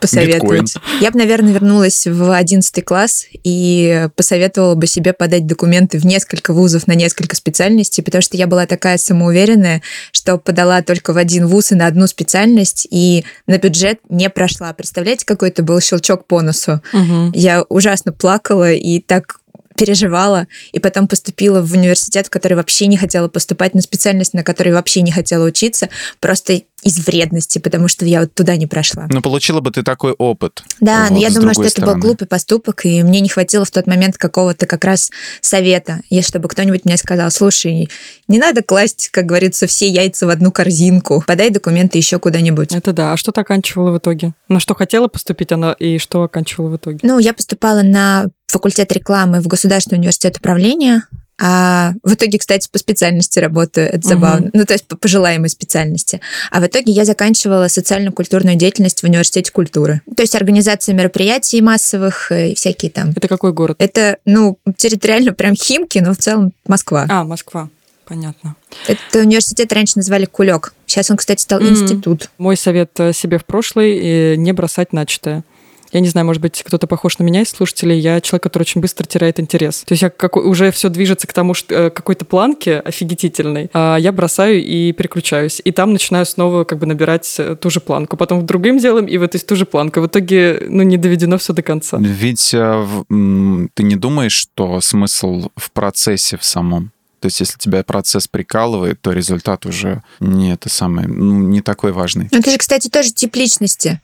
посоветовать? 0.00 0.74
Биткоин. 0.74 1.00
Я 1.00 1.10
бы, 1.10 1.18
наверное, 1.18 1.52
вернулась 1.52 2.06
в 2.06 2.34
11 2.34 2.84
класс 2.84 3.26
и 3.44 4.08
посоветовала 4.16 4.74
бы 4.74 4.86
себе 4.86 5.12
подать 5.12 5.46
документы 5.46 5.98
в 5.98 6.06
несколько 6.06 6.52
вузов 6.52 6.86
на 6.86 6.94
несколько 6.94 7.36
специальностей, 7.36 8.02
потому 8.02 8.22
что 8.22 8.36
я 8.36 8.46
была 8.46 8.66
такая 8.66 8.98
самоуверенная, 8.98 9.82
что 10.12 10.38
подала 10.38 10.82
только 10.82 11.12
в 11.12 11.16
один 11.16 11.46
вуз 11.46 11.72
и 11.72 11.74
на 11.74 11.86
одну 11.86 12.06
специальность, 12.06 12.86
и 12.90 13.24
на 13.46 13.58
бюджет 13.58 14.00
не 14.08 14.30
прошла. 14.30 14.72
Представляете, 14.72 15.26
какой 15.26 15.50
это 15.50 15.62
был 15.62 15.80
щелчок 15.80 16.26
по 16.26 16.40
носу? 16.40 16.80
Угу. 16.92 17.32
Я 17.34 17.62
ужасно 17.68 18.12
плакала 18.12 18.72
и 18.72 19.00
так 19.00 19.39
переживала, 19.80 20.46
и 20.72 20.78
потом 20.78 21.08
поступила 21.08 21.62
в 21.62 21.72
университет, 21.72 22.26
в 22.26 22.30
который 22.30 22.52
вообще 22.52 22.86
не 22.86 22.98
хотела 22.98 23.28
поступать, 23.28 23.74
на 23.74 23.80
специальность, 23.80 24.34
на 24.34 24.44
которой 24.44 24.74
вообще 24.74 25.00
не 25.00 25.10
хотела 25.10 25.46
учиться, 25.46 25.88
просто 26.20 26.60
из 26.82 27.06
вредности, 27.06 27.58
потому 27.58 27.88
что 27.88 28.04
я 28.06 28.20
вот 28.20 28.34
туда 28.34 28.56
не 28.56 28.66
прошла. 28.66 29.06
Но 29.10 29.20
получила 29.20 29.60
бы 29.60 29.70
ты 29.70 29.82
такой 29.82 30.12
опыт. 30.12 30.62
Да, 30.80 31.04
вот, 31.04 31.12
но 31.12 31.18
я 31.18 31.30
думаю, 31.30 31.54
что 31.54 31.68
стороны. 31.68 31.90
это 31.90 31.98
был 31.98 32.02
глупый 32.02 32.26
поступок, 32.26 32.84
и 32.84 33.02
мне 33.02 33.20
не 33.20 33.28
хватило 33.28 33.64
в 33.64 33.70
тот 33.70 33.86
момент 33.86 34.16
какого-то 34.16 34.66
как 34.66 34.84
раз 34.84 35.10
совета, 35.40 36.00
если 36.10 36.30
чтобы 36.30 36.48
кто-нибудь 36.48 36.84
мне 36.84 36.96
сказал, 36.96 37.30
слушай, 37.30 37.88
не 38.28 38.38
надо 38.38 38.62
класть, 38.62 39.08
как 39.10 39.26
говорится, 39.26 39.66
все 39.66 39.88
яйца 39.88 40.26
в 40.26 40.30
одну 40.30 40.52
корзинку, 40.52 41.24
подай 41.26 41.50
документы 41.50 41.98
еще 41.98 42.18
куда-нибудь. 42.18 42.72
Это 42.72 42.92
да. 42.92 43.12
А 43.12 43.16
что 43.16 43.32
ты 43.32 43.40
оканчивала 43.40 43.90
в 43.90 43.98
итоге? 43.98 44.32
На 44.48 44.60
что 44.60 44.74
хотела 44.74 45.08
поступить 45.08 45.52
она 45.52 45.72
и 45.72 45.98
что 45.98 46.22
оканчивала 46.22 46.68
в 46.68 46.76
итоге? 46.76 47.00
Ну, 47.02 47.18
я 47.18 47.34
поступала 47.34 47.82
на 47.82 48.26
факультет 48.50 48.92
рекламы 48.92 49.40
в 49.40 49.46
Государственный 49.46 49.98
университет 49.98 50.36
управления, 50.38 51.04
а 51.42 51.94
в 52.02 52.12
итоге, 52.12 52.38
кстати, 52.38 52.68
по 52.70 52.78
специальности 52.78 53.38
работаю, 53.38 53.88
это 53.88 54.06
забавно. 54.06 54.48
Угу. 54.48 54.50
Ну, 54.52 54.64
то 54.66 54.74
есть 54.74 54.86
по 54.86 54.96
пожелаемой 54.96 55.48
специальности. 55.48 56.20
А 56.50 56.60
в 56.60 56.66
итоге 56.66 56.92
я 56.92 57.06
заканчивала 57.06 57.68
социально-культурную 57.68 58.56
деятельность 58.56 59.00
в 59.00 59.04
университете 59.04 59.50
культуры. 59.50 60.02
То 60.14 60.22
есть 60.22 60.34
организация 60.34 60.94
мероприятий 60.94 61.62
массовых 61.62 62.30
и 62.30 62.54
всякие 62.54 62.90
там. 62.90 63.10
Это 63.16 63.26
какой 63.26 63.54
город? 63.54 63.76
Это, 63.78 64.18
ну, 64.26 64.58
территориально 64.76 65.32
прям 65.32 65.54
Химки, 65.54 65.98
но 65.98 66.12
в 66.12 66.18
целом 66.18 66.52
Москва. 66.66 67.06
А, 67.08 67.24
Москва. 67.24 67.70
Понятно. 68.04 68.56
Это 68.86 69.20
университет 69.20 69.72
раньше 69.72 69.94
назвали 69.96 70.26
Кулек. 70.26 70.74
Сейчас 70.84 71.10
он, 71.10 71.16
кстати, 71.16 71.40
стал 71.40 71.60
mm-hmm. 71.60 71.68
институт. 71.70 72.28
Мой 72.36 72.56
совет 72.58 72.90
э, 72.98 73.14
себе 73.14 73.38
в 73.38 73.46
прошлый– 73.46 74.36
не 74.36 74.52
бросать 74.52 74.92
начатое. 74.92 75.44
Я 75.92 76.00
не 76.00 76.08
знаю, 76.08 76.26
может 76.26 76.40
быть, 76.40 76.62
кто-то 76.62 76.86
похож 76.86 77.18
на 77.18 77.24
меня 77.24 77.42
из 77.42 77.50
слушателей. 77.50 77.98
Я 77.98 78.20
человек, 78.20 78.42
который 78.44 78.62
очень 78.62 78.80
быстро 78.80 79.04
теряет 79.04 79.40
интерес. 79.40 79.82
То 79.86 79.92
есть 79.92 80.02
я 80.02 80.10
как, 80.10 80.36
уже 80.36 80.70
все 80.70 80.88
движется 80.88 81.26
к 81.26 81.32
тому, 81.32 81.54
что 81.54 81.74
э, 81.74 81.90
какой-то 81.90 82.24
планке 82.24 82.78
офигительной, 82.78 83.70
а 83.72 83.96
я 83.96 84.12
бросаю 84.12 84.62
и 84.62 84.92
переключаюсь. 84.92 85.60
И 85.64 85.72
там 85.72 85.92
начинаю 85.92 86.26
снова 86.26 86.64
как 86.64 86.78
бы 86.78 86.86
набирать 86.86 87.34
э, 87.38 87.56
ту 87.56 87.70
же 87.70 87.80
планку. 87.80 88.16
Потом 88.16 88.46
другим 88.46 88.78
делом 88.78 89.06
и 89.06 89.16
в 89.18 89.22
этой 89.22 89.40
ту 89.40 89.56
же 89.56 89.66
планку. 89.66 90.00
В 90.00 90.06
итоге, 90.06 90.66
ну, 90.68 90.82
не 90.82 90.96
доведено 90.96 91.38
все 91.38 91.52
до 91.52 91.62
конца. 91.62 91.98
Ведь 92.00 92.54
э, 92.54 92.86
ты 93.08 93.82
не 93.82 93.96
думаешь, 93.96 94.32
что 94.32 94.80
смысл 94.80 95.50
в 95.56 95.70
процессе 95.72 96.36
в 96.36 96.44
самом? 96.44 96.92
То 97.20 97.26
есть, 97.26 97.40
если 97.40 97.58
тебя 97.58 97.82
процесс 97.84 98.26
прикалывает, 98.26 99.00
то 99.02 99.12
результат 99.12 99.66
уже 99.66 100.02
не 100.20 100.52
это 100.52 100.70
самое, 100.70 101.06
ну, 101.06 101.38
не 101.38 101.60
такой 101.60 101.92
важный. 101.92 102.28
Ну, 102.32 102.38
это 102.38 102.50
же, 102.50 102.56
кстати, 102.56 102.88
тоже 102.88 103.12
тип 103.12 103.36
личности. 103.36 104.00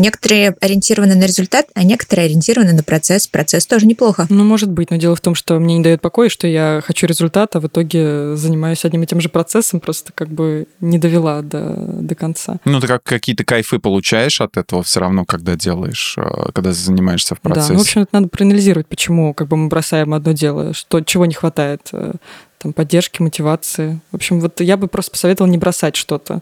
Некоторые 0.00 0.56
ориентированы 0.60 1.14
на 1.14 1.24
результат, 1.24 1.66
а 1.74 1.82
некоторые 1.82 2.24
ориентированы 2.24 2.72
на 2.72 2.82
процесс. 2.82 3.28
Процесс 3.28 3.66
тоже 3.66 3.86
неплохо. 3.86 4.26
Ну, 4.30 4.44
может 4.44 4.70
быть, 4.70 4.90
но 4.90 4.96
дело 4.96 5.14
в 5.14 5.20
том, 5.20 5.34
что 5.34 5.58
мне 5.58 5.76
не 5.76 5.84
дает 5.84 6.00
покоя, 6.00 6.30
что 6.30 6.46
я 6.46 6.80
хочу 6.82 7.06
результата, 7.06 7.58
а 7.58 7.60
в 7.60 7.66
итоге 7.66 8.34
занимаюсь 8.34 8.84
одним 8.86 9.02
и 9.02 9.06
тем 9.06 9.20
же 9.20 9.28
процессом, 9.28 9.80
просто 9.80 10.12
как 10.14 10.28
бы 10.28 10.66
не 10.80 10.98
довела 10.98 11.42
до, 11.42 11.74
до 11.76 12.14
конца. 12.14 12.56
Ну, 12.64 12.80
ты 12.80 12.86
как 12.86 13.02
какие-то 13.02 13.44
кайфы 13.44 13.78
получаешь 13.78 14.40
от 14.40 14.56
этого 14.56 14.82
все 14.82 15.00
равно, 15.00 15.26
когда 15.26 15.54
делаешь, 15.54 16.14
э, 16.16 16.50
когда 16.54 16.72
занимаешься 16.72 17.34
в 17.34 17.40
процессе. 17.40 17.68
Да, 17.68 17.72
ну, 17.74 17.78
в 17.80 17.82
общем, 17.82 18.00
это 18.00 18.10
надо 18.12 18.28
проанализировать, 18.28 18.86
почему 18.86 19.34
как 19.34 19.48
бы 19.48 19.58
мы 19.58 19.68
бросаем 19.68 20.14
одно 20.14 20.32
дело, 20.32 20.72
что, 20.72 21.02
чего 21.02 21.26
не 21.26 21.34
хватает 21.34 21.88
э, 21.92 22.12
там, 22.58 22.72
поддержки, 22.72 23.20
мотивации. 23.20 24.00
В 24.12 24.16
общем, 24.16 24.40
вот 24.40 24.60
я 24.60 24.76
бы 24.76 24.86
просто 24.88 25.10
посоветовала 25.12 25.50
не 25.50 25.58
бросать 25.58 25.96
что-то. 25.96 26.40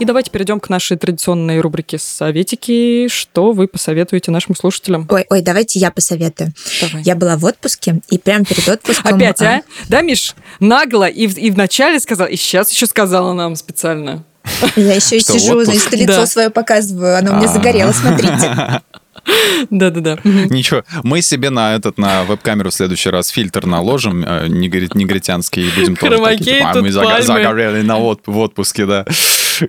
И 0.00 0.06
давайте 0.06 0.30
перейдем 0.30 0.60
к 0.60 0.70
нашей 0.70 0.96
традиционной 0.96 1.60
рубрике 1.60 1.98
«Советики». 1.98 3.06
Что 3.08 3.52
вы 3.52 3.68
посоветуете 3.68 4.30
нашим 4.30 4.56
слушателям? 4.56 5.06
Ой, 5.10 5.26
ой, 5.28 5.42
давайте 5.42 5.78
я 5.78 5.90
посоветую. 5.90 6.54
Давай. 6.80 7.02
Я 7.02 7.14
была 7.14 7.36
в 7.36 7.44
отпуске, 7.44 8.00
и 8.08 8.16
прямо 8.16 8.46
перед 8.46 8.66
отпуском... 8.66 9.16
Опять, 9.16 9.42
а? 9.42 9.56
а? 9.56 9.62
Да, 9.90 10.00
Миш? 10.00 10.34
Нагло. 10.58 11.06
И, 11.06 11.26
и 11.26 11.50
вначале 11.50 12.00
сказала, 12.00 12.28
и 12.28 12.36
сейчас 12.36 12.70
еще 12.70 12.86
сказала 12.86 13.34
нам 13.34 13.56
специально. 13.56 14.24
Я 14.74 14.94
еще 14.94 15.18
и 15.18 15.20
сижу, 15.20 15.62
значит, 15.64 15.92
лицо 15.92 16.24
свое 16.24 16.48
показываю. 16.48 17.18
Оно 17.18 17.32
у 17.32 17.36
меня 17.36 17.48
загорело, 17.48 17.92
смотрите. 17.92 18.80
Да-да-да. 19.70 20.18
Ничего, 20.24 20.84
мы 21.02 21.22
себе 21.22 21.50
на 21.50 21.74
этот 21.74 21.98
на 21.98 22.24
веб-камеру 22.24 22.70
в 22.70 22.74
следующий 22.74 23.10
раз 23.10 23.28
фильтр 23.28 23.66
наложим 23.66 24.24
э, 24.24 24.48
негритянский 24.48 25.68
и 25.68 25.70
будем 25.70 25.96
тоже 25.96 26.18
такие, 26.18 26.56
типа, 26.56 26.70
а 26.70 26.80
мы 26.80 26.90
загорели 26.90 27.82
на 27.82 27.98
в 28.00 28.38
отпуске, 28.38 28.86
да. 28.86 29.04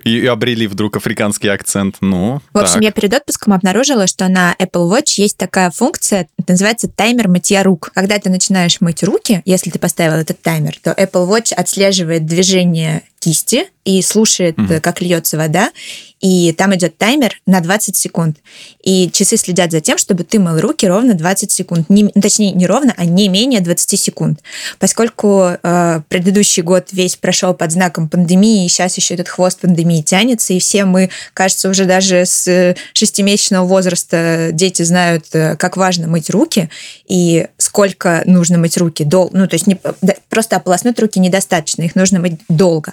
И 0.04 0.24
обрели 0.26 0.66
вдруг 0.66 0.96
африканский 0.96 1.48
акцент. 1.48 1.96
Ну, 2.00 2.40
В 2.54 2.58
общем, 2.58 2.74
так. 2.74 2.82
я 2.82 2.90
перед 2.92 3.12
отпуском 3.12 3.52
обнаружила, 3.52 4.06
что 4.06 4.26
на 4.28 4.54
Apple 4.58 4.90
Watch 4.90 5.14
есть 5.16 5.36
такая 5.36 5.70
функция, 5.70 6.28
это 6.38 6.52
называется 6.52 6.88
таймер 6.88 7.28
мытья 7.28 7.62
рук. 7.62 7.90
Когда 7.94 8.18
ты 8.18 8.30
начинаешь 8.30 8.80
мыть 8.80 9.02
руки, 9.02 9.42
если 9.44 9.70
ты 9.70 9.78
поставил 9.78 10.14
этот 10.14 10.40
таймер, 10.40 10.76
то 10.82 10.92
Apple 10.92 11.28
Watch 11.28 11.52
отслеживает 11.54 12.24
движение 12.24 13.02
кисти 13.20 13.66
и 13.84 14.00
слушает, 14.02 14.58
угу. 14.58 14.80
как 14.80 15.00
льется 15.00 15.36
вода, 15.36 15.70
и 16.22 16.52
там 16.52 16.74
идет 16.76 16.96
таймер 16.96 17.40
на 17.46 17.60
20 17.60 17.96
секунд. 17.96 18.38
И 18.84 19.10
часы 19.12 19.36
следят 19.36 19.72
за 19.72 19.80
тем, 19.80 19.98
чтобы 19.98 20.22
ты 20.22 20.38
мыл 20.38 20.60
руки 20.60 20.86
ровно 20.86 21.14
20 21.14 21.50
секунд. 21.50 21.90
Не, 21.90 22.04
ну, 22.14 22.22
точнее, 22.22 22.52
не 22.52 22.66
ровно, 22.66 22.94
а 22.96 23.04
не 23.04 23.28
менее 23.28 23.60
20 23.60 23.98
секунд. 23.98 24.40
Поскольку 24.78 25.58
э, 25.60 26.00
предыдущий 26.08 26.62
год 26.62 26.88
весь 26.92 27.16
прошел 27.16 27.54
под 27.54 27.72
знаком 27.72 28.08
пандемии, 28.08 28.64
и 28.64 28.68
сейчас 28.68 28.96
еще 28.96 29.14
этот 29.14 29.28
хвост 29.28 29.58
пандемии 29.58 30.00
тянется, 30.00 30.52
и 30.52 30.60
все 30.60 30.84
мы, 30.84 31.10
кажется, 31.34 31.68
уже 31.68 31.86
даже 31.86 32.24
с 32.24 32.76
шестимесячного 32.92 33.66
возраста 33.66 34.50
дети 34.52 34.82
знают, 34.84 35.26
э, 35.32 35.56
как 35.56 35.76
важно 35.76 36.06
мыть 36.06 36.30
руки, 36.30 36.70
и 37.08 37.48
сколько 37.58 38.22
нужно 38.26 38.58
мыть 38.58 38.76
руки. 38.78 39.02
Дол... 39.02 39.30
Ну, 39.32 39.48
то 39.48 39.54
есть 39.54 39.66
не... 39.66 39.76
просто 40.28 40.54
ополоснуть 40.54 41.00
руки 41.00 41.18
недостаточно, 41.18 41.82
их 41.82 41.96
нужно 41.96 42.20
мыть 42.20 42.38
долго. 42.48 42.92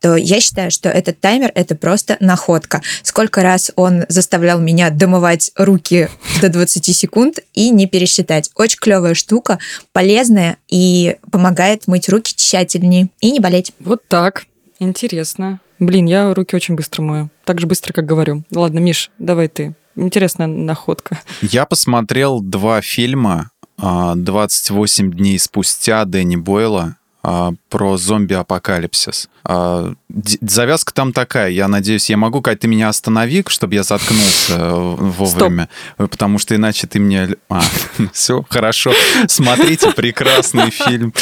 То 0.00 0.14
я 0.26 0.40
считаю, 0.40 0.72
что 0.72 0.88
этот 0.88 1.20
таймер– 1.20 1.52
это 1.54 1.76
просто 1.76 2.16
находка 2.18 2.82
сколько 3.02 3.42
раз 3.42 3.70
он 3.76 4.04
заставлял 4.08 4.58
меня 4.58 4.90
домывать 4.90 5.52
руки 5.54 6.08
до 6.40 6.48
20 6.48 6.84
секунд 6.96 7.38
и 7.54 7.70
не 7.70 7.86
пересчитать. 7.86 8.50
Очень 8.56 8.78
клевая 8.80 9.14
штука, 9.14 9.60
полезная 9.92 10.56
и 10.68 11.16
помогает 11.30 11.86
мыть 11.86 12.08
руки 12.08 12.34
тщательнее 12.34 13.08
и 13.20 13.30
не 13.30 13.38
болеть. 13.38 13.72
Вот 13.78 14.02
так. 14.08 14.46
Интересно. 14.80 15.60
Блин, 15.78 16.06
я 16.06 16.34
руки 16.34 16.56
очень 16.56 16.74
быстро 16.74 17.02
мою. 17.02 17.30
Так 17.44 17.60
же 17.60 17.68
быстро, 17.68 17.92
как 17.92 18.06
говорю. 18.06 18.42
Ладно, 18.50 18.80
Миш, 18.80 19.12
давай 19.18 19.46
ты. 19.46 19.76
Интересная 19.94 20.48
находка. 20.48 21.20
Я 21.40 21.66
посмотрел 21.66 22.40
два 22.40 22.80
фильма 22.80 23.50
«28 23.78 23.80
а, 23.80 25.14
дней 25.14 25.38
спустя» 25.38 26.04
Дэнни 26.04 26.36
Бойла 26.36 26.96
а, 27.28 27.54
про 27.70 27.96
зомби-апокалипсис. 27.96 29.28
А, 29.42 29.94
завязка 30.42 30.94
там 30.94 31.12
такая. 31.12 31.50
Я 31.50 31.66
надеюсь, 31.66 32.08
я 32.08 32.16
могу, 32.16 32.40
Кать, 32.40 32.60
ты 32.60 32.68
меня 32.68 32.88
останови, 32.88 33.42
чтобы 33.48 33.74
я 33.74 33.82
заткнулся 33.82 34.52
э, 34.52 34.72
вовремя. 34.72 35.68
Стоп. 35.96 36.08
Потому 36.08 36.38
что 36.38 36.54
иначе 36.54 36.86
ты 36.86 37.00
мне... 37.00 37.30
А, 37.48 37.62
все, 38.12 38.44
хорошо. 38.48 38.92
Смотрите, 39.26 39.90
прекрасный 39.90 40.70
фильм. 40.70 41.12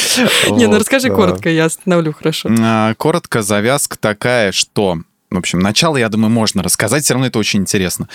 Не, 0.51 0.67
ну 0.67 0.77
расскажи 0.77 1.09
коротко, 1.09 1.49
я 1.49 1.65
остановлю, 1.65 2.13
хорошо. 2.13 2.51
А, 2.61 2.93
коротко, 2.93 3.41
завязка 3.41 3.97
такая, 3.97 4.51
что... 4.51 4.99
В 5.31 5.37
общем, 5.39 5.57
начало, 5.57 5.97
я 5.97 6.07
думаю, 6.09 6.29
можно 6.29 6.61
рассказать, 6.61 7.03
все 7.03 7.15
равно 7.15 7.25
это 7.25 7.39
очень 7.39 7.61
интересно. 7.61 8.07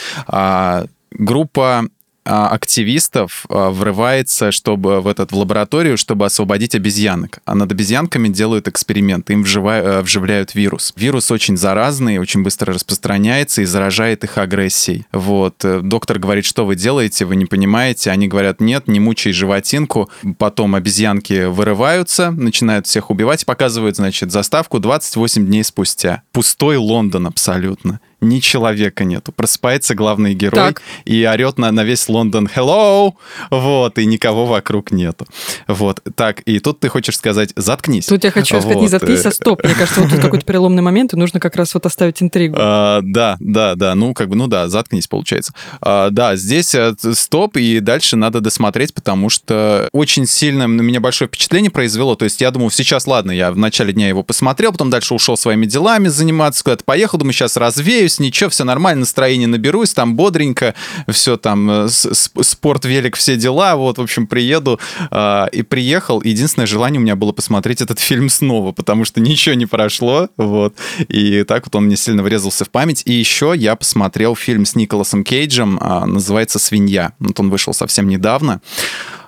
Группа 1.11 1.88
активистов 2.31 3.47
а, 3.49 3.70
врывается 3.70 4.51
чтобы 4.53 5.01
в 5.01 5.09
этот 5.09 5.33
в 5.33 5.37
лабораторию, 5.37 5.97
чтобы 5.97 6.26
освободить 6.26 6.74
обезьянок. 6.74 7.41
А 7.45 7.55
над 7.55 7.72
обезьянками 7.72 8.28
делают 8.28 8.68
эксперимент, 8.68 9.31
им 9.31 9.43
вживая, 9.43 9.83
э, 9.83 10.03
вживляют 10.03 10.55
вирус. 10.55 10.93
Вирус 10.97 11.31
очень 11.31 11.57
заразный, 11.57 12.18
очень 12.18 12.43
быстро 12.43 12.74
распространяется 12.74 13.62
и 13.62 13.64
заражает 13.64 14.24
их 14.24 14.39
агрессией. 14.39 15.07
Вот. 15.12 15.64
Э, 15.64 15.81
доктор 15.83 16.18
говорит, 16.18 16.45
что 16.45 16.66
вы 16.66 16.76
делаете, 16.76 17.24
вы 17.24 17.37
не 17.37 17.47
понимаете. 17.47 18.11
Они 18.11 18.28
говорят, 18.28 18.61
нет, 18.61 18.89
не 18.89 19.01
мучай 19.01 19.33
животинку. 19.33 20.11
Потом 20.39 20.74
обезьянки 20.74 21.47
вырываются, 21.47 22.31
начинают 22.31 22.87
всех 22.87 23.11
убивать, 23.11 23.47
показывают, 23.47 23.97
значит, 23.97 24.31
заставку 24.31 24.78
28 24.78 25.47
дней 25.47 25.64
спустя. 25.64 26.22
Пустой 26.33 26.76
Лондон 26.76 27.26
абсолютно 27.26 28.01
ни 28.21 28.41
человека 28.41 29.05
нету. 29.05 29.33
Просыпается 29.33 29.95
главный 29.95 30.35
герой 30.35 30.75
так. 30.75 30.83
и 31.05 31.25
орет 31.27 31.59
на, 31.59 31.71
на 31.73 31.85
весь 31.85 32.09
Лондон 32.09 32.49
«Hello!» 32.55 33.14
Вот, 33.51 33.99
и 33.99 34.07
никого 34.07 34.47
вокруг 34.47 34.91
нету. 34.91 35.27
Вот, 35.66 36.01
так, 36.14 36.41
и 36.41 36.59
тут 36.59 36.81
ты 36.81 36.89
хочешь 36.89 37.16
сказать 37.16 37.53
«заткнись». 37.57 38.07
Тут 38.07 38.25
я 38.25 38.31
хочу 38.31 38.55
вот. 38.55 38.62
сказать 38.62 38.81
«не 38.81 38.89
заткнись, 38.89 39.27
а 39.27 39.31
стоп». 39.31 39.62
Мне 39.64 39.75
кажется, 39.75 40.01
вот 40.01 40.11
тут 40.11 40.21
какой-то 40.21 40.45
переломный 40.45 40.83
момент, 40.83 41.12
и 41.12 41.16
нужно 41.16 41.41
как 41.41 41.57
раз 41.57 41.75
вот 41.75 41.87
оставить 41.87 42.23
интригу. 42.23 42.57
А, 42.59 43.01
да, 43.03 43.37
да, 43.41 43.75
да, 43.75 43.95
ну, 43.95 44.14
как 44.14 44.29
бы, 44.29 44.37
ну 44.37 44.47
да, 44.47 44.68
заткнись, 44.68 45.07
получается. 45.07 45.53
А, 45.81 46.11
да, 46.11 46.37
здесь 46.37 46.75
э, 46.75 46.95
стоп, 47.12 47.57
и 47.57 47.81
дальше 47.81 48.16
надо 48.16 48.41
досмотреть, 48.41 48.95
потому 48.95 49.31
что 49.31 49.89
очень 49.93 50.27
сильно 50.27 50.66
на 50.66 50.81
меня 50.83 51.01
большое 51.01 51.29
впечатление 51.29 51.71
произвело. 51.71 52.14
То 52.14 52.25
есть 52.25 52.41
я 52.41 52.51
думаю, 52.51 52.71
сейчас, 52.71 53.07
ладно, 53.07 53.31
я 53.31 53.53
в 53.53 53.57
начале 53.57 53.93
дня 53.93 54.09
его 54.09 54.23
посмотрел, 54.23 54.73
потом 54.73 54.91
дальше 54.91 55.14
ушел 55.14 55.37
своими 55.37 55.66
делами 55.66 56.09
заниматься, 56.09 56.64
куда-то 56.64 56.85
поехал, 56.85 57.18
думаю, 57.18 57.33
сейчас 57.33 57.57
развеюсь, 57.57 58.10
надеюсь, 58.11 58.21
ничего, 58.21 58.51
все 58.51 58.65
нормально, 58.65 59.01
настроение 59.01 59.49
наберусь, 59.49 59.93
там 59.93 60.17
бодренько, 60.17 60.75
все 61.09 61.37
там, 61.37 61.71
э, 61.71 61.89
спорт, 61.89 62.85
велик, 62.85 63.17
все 63.17 63.37
дела, 63.37 63.77
вот, 63.77 63.99
в 63.99 64.03
общем, 64.03 64.27
приеду 64.27 64.81
э, 65.11 65.47
и 65.53 65.63
приехал. 65.63 66.23
Единственное 66.23 66.67
желание 66.67 66.99
у 66.99 67.03
меня 67.03 67.17
было 67.17 67.33
посмотреть 67.33 67.81
этот 67.81 67.99
фильм 67.99 68.29
снова, 68.29 68.73
потому 68.73 69.05
что 69.05 69.21
ничего 69.21 69.55
не 69.55 69.67
прошло, 69.67 70.29
вот, 70.37 70.75
и 71.09 71.45
так 71.45 71.65
вот 71.67 71.75
он 71.75 71.85
мне 71.85 71.97
сильно 71.97 72.23
врезался 72.23 72.65
в 72.65 72.71
память. 72.71 73.03
И 73.05 73.13
еще 73.13 73.55
я 73.57 73.77
посмотрел 73.77 74.35
фильм 74.35 74.65
с 74.65 74.75
Николасом 74.75 75.25
Кейджем, 75.25 75.79
э, 75.79 76.05
называется 76.07 76.59
«Свинья». 76.59 77.13
Вот 77.19 77.39
он 77.41 77.51
вышел 77.51 77.73
совсем 77.73 78.09
недавно. 78.09 78.61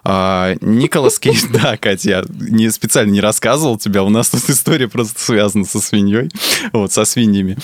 А, 0.05 0.55
Николас 0.61 1.19
Кейдж, 1.19 1.45
да, 1.53 1.77
Катя, 1.77 2.09
я 2.09 2.25
не, 2.29 2.71
специально 2.71 3.13
не 3.13 3.21
рассказывал 3.21 3.79
тебя, 3.79 4.03
у 4.03 4.09
нас 4.09 4.31
тут 4.31 4.49
история 4.51 4.89
просто 4.89 5.21
связана 5.21 5.65
со 5.65 5.81
свиньей, 5.81 6.29
вот, 6.73 6.93
со 6.93 7.05
свиньями. 7.05 7.57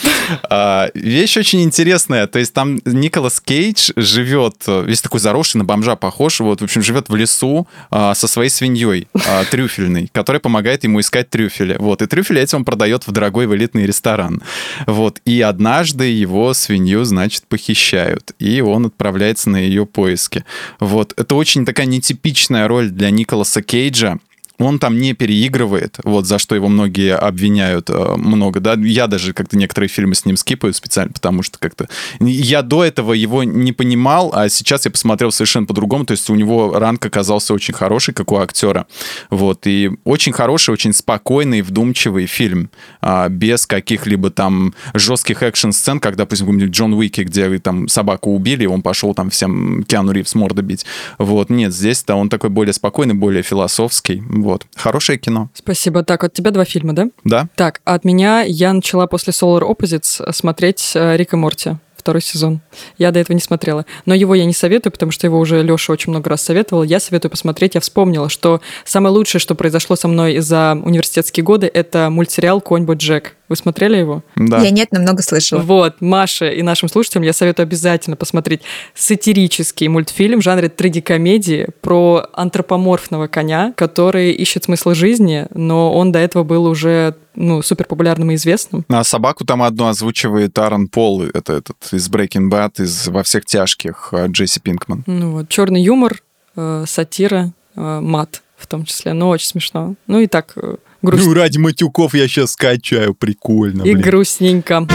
А, 0.48 0.88
вещь 0.94 1.36
очень 1.36 1.62
интересная, 1.62 2.26
то 2.26 2.38
есть 2.38 2.54
там 2.54 2.80
Николас 2.84 3.40
Кейдж 3.40 3.90
живет, 3.96 4.64
весь 4.66 5.02
такой 5.02 5.20
заросший, 5.20 5.58
на 5.58 5.64
бомжа 5.64 5.96
похож, 5.96 6.40
вот, 6.40 6.60
в 6.60 6.64
общем, 6.64 6.82
живет 6.82 7.08
в 7.08 7.16
лесу 7.16 7.66
а, 7.90 8.14
со 8.14 8.28
своей 8.28 8.50
свиньей 8.50 9.08
а, 9.26 9.44
трюфельной, 9.44 10.08
которая 10.12 10.40
помогает 10.40 10.84
ему 10.84 11.00
искать 11.00 11.30
трюфели, 11.30 11.76
вот, 11.78 12.02
и 12.02 12.06
трюфели 12.06 12.40
эти 12.40 12.54
он 12.54 12.64
продает 12.64 13.06
в 13.06 13.10
дорогой 13.10 13.46
в 13.46 13.54
элитный 13.54 13.84
ресторан, 13.84 14.42
вот, 14.86 15.20
и 15.24 15.40
однажды 15.40 16.04
его 16.04 16.54
свинью, 16.54 17.04
значит, 17.04 17.44
похищают, 17.48 18.32
и 18.38 18.60
он 18.60 18.86
отправляется 18.86 19.50
на 19.50 19.56
ее 19.56 19.86
поиски, 19.86 20.44
вот, 20.78 21.14
это 21.16 21.34
очень 21.34 21.66
такая 21.66 21.86
нетипичная 21.86 22.27
типичная 22.28 22.68
роль 22.68 22.90
для 22.90 23.10
Николаса 23.10 23.62
Кейджа 23.62 24.18
он 24.58 24.78
там 24.78 24.98
не 24.98 25.14
переигрывает, 25.14 25.98
вот 26.02 26.26
за 26.26 26.38
что 26.38 26.54
его 26.54 26.68
многие 26.68 27.14
обвиняют 27.14 27.90
э, 27.90 28.14
много, 28.16 28.60
да, 28.60 28.74
я 28.74 29.06
даже 29.06 29.32
как-то 29.32 29.56
некоторые 29.56 29.88
фильмы 29.88 30.14
с 30.14 30.24
ним 30.24 30.36
скипаю 30.36 30.74
специально, 30.74 31.12
потому 31.12 31.42
что 31.42 31.58
как-то 31.58 31.88
я 32.20 32.62
до 32.62 32.84
этого 32.84 33.12
его 33.12 33.44
не 33.44 33.72
понимал, 33.72 34.32
а 34.34 34.48
сейчас 34.48 34.84
я 34.84 34.90
посмотрел 34.90 35.30
совершенно 35.30 35.66
по-другому, 35.66 36.04
то 36.04 36.12
есть 36.12 36.28
у 36.28 36.34
него 36.34 36.78
ранг 36.78 37.04
оказался 37.06 37.54
очень 37.54 37.74
хороший, 37.74 38.14
как 38.14 38.32
у 38.32 38.38
актера, 38.38 38.86
вот, 39.30 39.66
и 39.66 39.90
очень 40.04 40.32
хороший, 40.32 40.70
очень 40.70 40.92
спокойный, 40.92 41.62
вдумчивый 41.62 42.26
фильм, 42.26 42.70
а, 43.00 43.28
без 43.28 43.66
каких-либо 43.66 44.30
там 44.30 44.74
жестких 44.94 45.42
экшн-сцен, 45.42 46.00
как, 46.00 46.16
допустим, 46.16 46.58
Джон 46.58 46.94
Уике, 46.94 47.22
где 47.22 47.58
там 47.58 47.86
собаку 47.88 48.34
убили, 48.34 48.64
и 48.64 48.66
он 48.66 48.82
пошел 48.82 49.14
там 49.14 49.30
всем 49.30 49.84
Киану 49.84 50.10
Ривз 50.12 50.34
морда 50.34 50.62
бить, 50.62 50.84
вот, 51.18 51.48
нет, 51.48 51.72
здесь-то 51.72 52.16
он 52.16 52.28
такой 52.28 52.50
более 52.50 52.72
спокойный, 52.72 53.14
более 53.14 53.42
философский, 53.42 54.22
вот. 54.48 54.66
Хорошее 54.74 55.18
кино. 55.18 55.50
Спасибо. 55.52 56.02
Так, 56.02 56.24
от 56.24 56.32
тебя 56.32 56.50
два 56.50 56.64
фильма, 56.64 56.94
да? 56.94 57.08
Да. 57.22 57.48
Так, 57.54 57.82
от 57.84 58.04
меня 58.04 58.40
я 58.40 58.72
начала 58.72 59.06
после 59.06 59.32
Solar 59.32 59.60
Opposites 59.60 60.32
смотреть 60.32 60.92
э, 60.94 61.18
Рика 61.18 61.36
Морти 61.36 61.76
второй 61.98 62.22
сезон. 62.22 62.60
Я 62.96 63.10
до 63.10 63.20
этого 63.20 63.34
не 63.34 63.40
смотрела. 63.42 63.84
Но 64.06 64.14
его 64.14 64.34
я 64.34 64.46
не 64.46 64.54
советую, 64.54 64.92
потому 64.92 65.12
что 65.12 65.26
его 65.26 65.38
уже 65.38 65.62
Леша 65.62 65.92
очень 65.92 66.10
много 66.10 66.30
раз 66.30 66.40
советовал. 66.40 66.82
Я 66.82 67.00
советую 67.00 67.30
посмотреть. 67.30 67.74
Я 67.74 67.82
вспомнила, 67.82 68.30
что 68.30 68.62
самое 68.86 69.14
лучшее, 69.14 69.40
что 69.40 69.54
произошло 69.54 69.96
со 69.96 70.08
мной 70.08 70.38
за 70.38 70.80
университетские 70.82 71.44
годы, 71.44 71.70
это 71.72 72.08
мультсериал 72.08 72.62
«Конь 72.62 72.86
Джек». 72.94 73.36
Вы 73.48 73.56
смотрели 73.56 73.96
его? 73.96 74.22
Да. 74.36 74.60
Я 74.60 74.70
нет, 74.70 74.88
но 74.92 75.00
много 75.00 75.22
слышала. 75.22 75.60
Вот, 75.60 76.00
Маша 76.00 76.50
и 76.50 76.62
нашим 76.62 76.88
слушателям 76.88 77.24
я 77.24 77.32
советую 77.32 77.64
обязательно 77.64 78.16
посмотреть 78.16 78.60
сатирический 78.94 79.88
мультфильм 79.88 80.40
в 80.40 80.42
жанре 80.42 80.68
трагикомедии 80.68 81.68
про 81.80 82.26
антропоморфного 82.34 83.26
коня, 83.26 83.72
который 83.76 84.32
ищет 84.32 84.64
смысл 84.64 84.92
жизни, 84.92 85.46
но 85.54 85.94
он 85.94 86.12
до 86.12 86.18
этого 86.18 86.44
был 86.44 86.66
уже 86.66 87.14
ну, 87.34 87.62
супер 87.62 87.86
популярным 87.86 88.30
и 88.32 88.34
известным. 88.34 88.84
А 88.88 89.04
собаку 89.04 89.44
там 89.44 89.62
одну 89.62 89.86
озвучивает 89.86 90.58
Аарон 90.58 90.88
Пол, 90.88 91.22
это 91.22 91.54
этот 91.54 91.76
из 91.92 92.10
Breaking 92.10 92.50
Bad, 92.50 92.82
из 92.82 93.08
«Во 93.08 93.22
всех 93.22 93.46
тяжких» 93.46 94.10
э, 94.12 94.26
Джесси 94.28 94.60
Пинкман. 94.60 95.04
Ну 95.06 95.32
вот, 95.32 95.48
черный 95.48 95.82
юмор, 95.82 96.20
э, 96.56 96.84
сатира, 96.86 97.52
э, 97.76 98.00
мат 98.00 98.42
в 98.56 98.66
том 98.66 98.84
числе, 98.84 99.12
но 99.12 99.28
очень 99.28 99.46
смешно. 99.46 99.94
Ну 100.08 100.18
и 100.18 100.26
так 100.26 100.56
грустно. 101.02 101.28
Ну, 101.28 101.34
ради 101.34 101.58
матюков 101.58 102.14
я 102.14 102.28
сейчас 102.28 102.52
скачаю, 102.52 103.14
прикольно. 103.14 103.82
И 103.82 103.92
блин. 103.92 104.00
грустненько. 104.00 104.86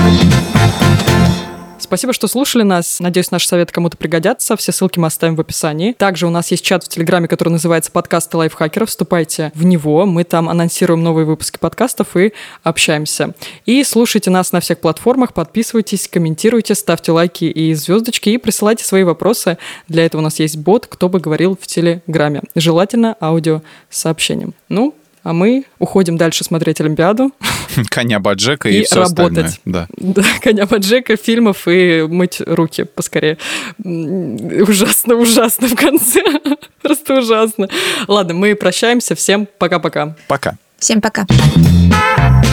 Спасибо, 1.84 2.14
что 2.14 2.28
слушали 2.28 2.64
нас. 2.64 3.00
Надеюсь, 3.02 3.30
наши 3.30 3.48
советы 3.48 3.74
кому-то 3.74 3.98
пригодятся. 3.98 4.56
Все 4.56 4.72
ссылки 4.72 4.98
мы 4.98 5.08
оставим 5.08 5.36
в 5.36 5.42
описании. 5.42 5.92
Также 5.92 6.26
у 6.26 6.30
нас 6.30 6.50
есть 6.50 6.64
чат 6.64 6.84
в 6.84 6.88
Телеграме, 6.88 7.28
который 7.28 7.50
называется 7.50 7.92
«Подкасты 7.92 8.38
лайфхакеров». 8.38 8.90
Вступайте 8.90 9.52
в 9.54 9.64
него. 9.66 10.06
Мы 10.06 10.24
там 10.24 10.50
анонсируем 10.50 11.04
новые 11.04 11.26
выпуски 11.26 11.60
подкастов 11.60 12.16
и 12.16 12.34
общаемся. 12.64 13.36
И 13.66 13.84
слушайте 13.84 14.32
нас 14.32 14.54
на 14.54 14.60
всех 14.60 14.80
платформах, 14.80 15.34
подписывайтесь, 15.34 16.08
комментируйте, 16.08 16.74
ставьте 16.74 17.12
лайки 17.12 17.46
и 17.46 17.74
звездочки 17.74 18.30
и 18.30 18.38
присылайте 18.38 18.86
свои 18.86 19.04
вопросы. 19.04 19.58
Для 19.88 20.06
этого 20.06 20.22
у 20.22 20.24
нас 20.24 20.40
есть 20.40 20.58
бот 20.58 20.88
«Кто 20.88 21.10
бы 21.10 21.20
говорил» 21.20 21.56
в 21.62 21.68
Телеграме. 21.68 22.42
Желательно 22.56 23.18
аудио 23.22 23.62
сообщением. 23.90 24.56
Ну, 24.70 24.96
А 25.24 25.32
мы 25.32 25.66
уходим 25.80 26.18
дальше 26.18 26.44
смотреть 26.44 26.82
Олимпиаду. 26.82 27.32
Коня 27.90 28.20
Баджека 28.20 28.68
и, 28.70 28.82
и 28.82 28.84
все 28.84 29.00
работать. 29.00 29.46
Остальное. 29.46 29.58
Да. 29.66 29.88
да, 29.98 30.24
коня 30.42 30.66
Баджека, 30.66 31.16
фильмов 31.16 31.68
и 31.68 32.06
мыть 32.08 32.42
руки 32.46 32.84
поскорее. 32.84 33.38
Ужасно, 33.84 35.16
ужасно 35.16 35.68
в 35.68 35.76
конце. 35.76 36.22
Просто 36.82 37.20
ужасно. 37.20 37.70
Ладно, 38.08 38.34
мы 38.34 38.54
прощаемся. 38.56 39.16
Всем 39.16 39.48
пока-пока. 39.58 40.16
Пока. 40.28 40.58
Всем 40.78 41.00
пока. 41.00 41.24
-пока. 41.24 42.44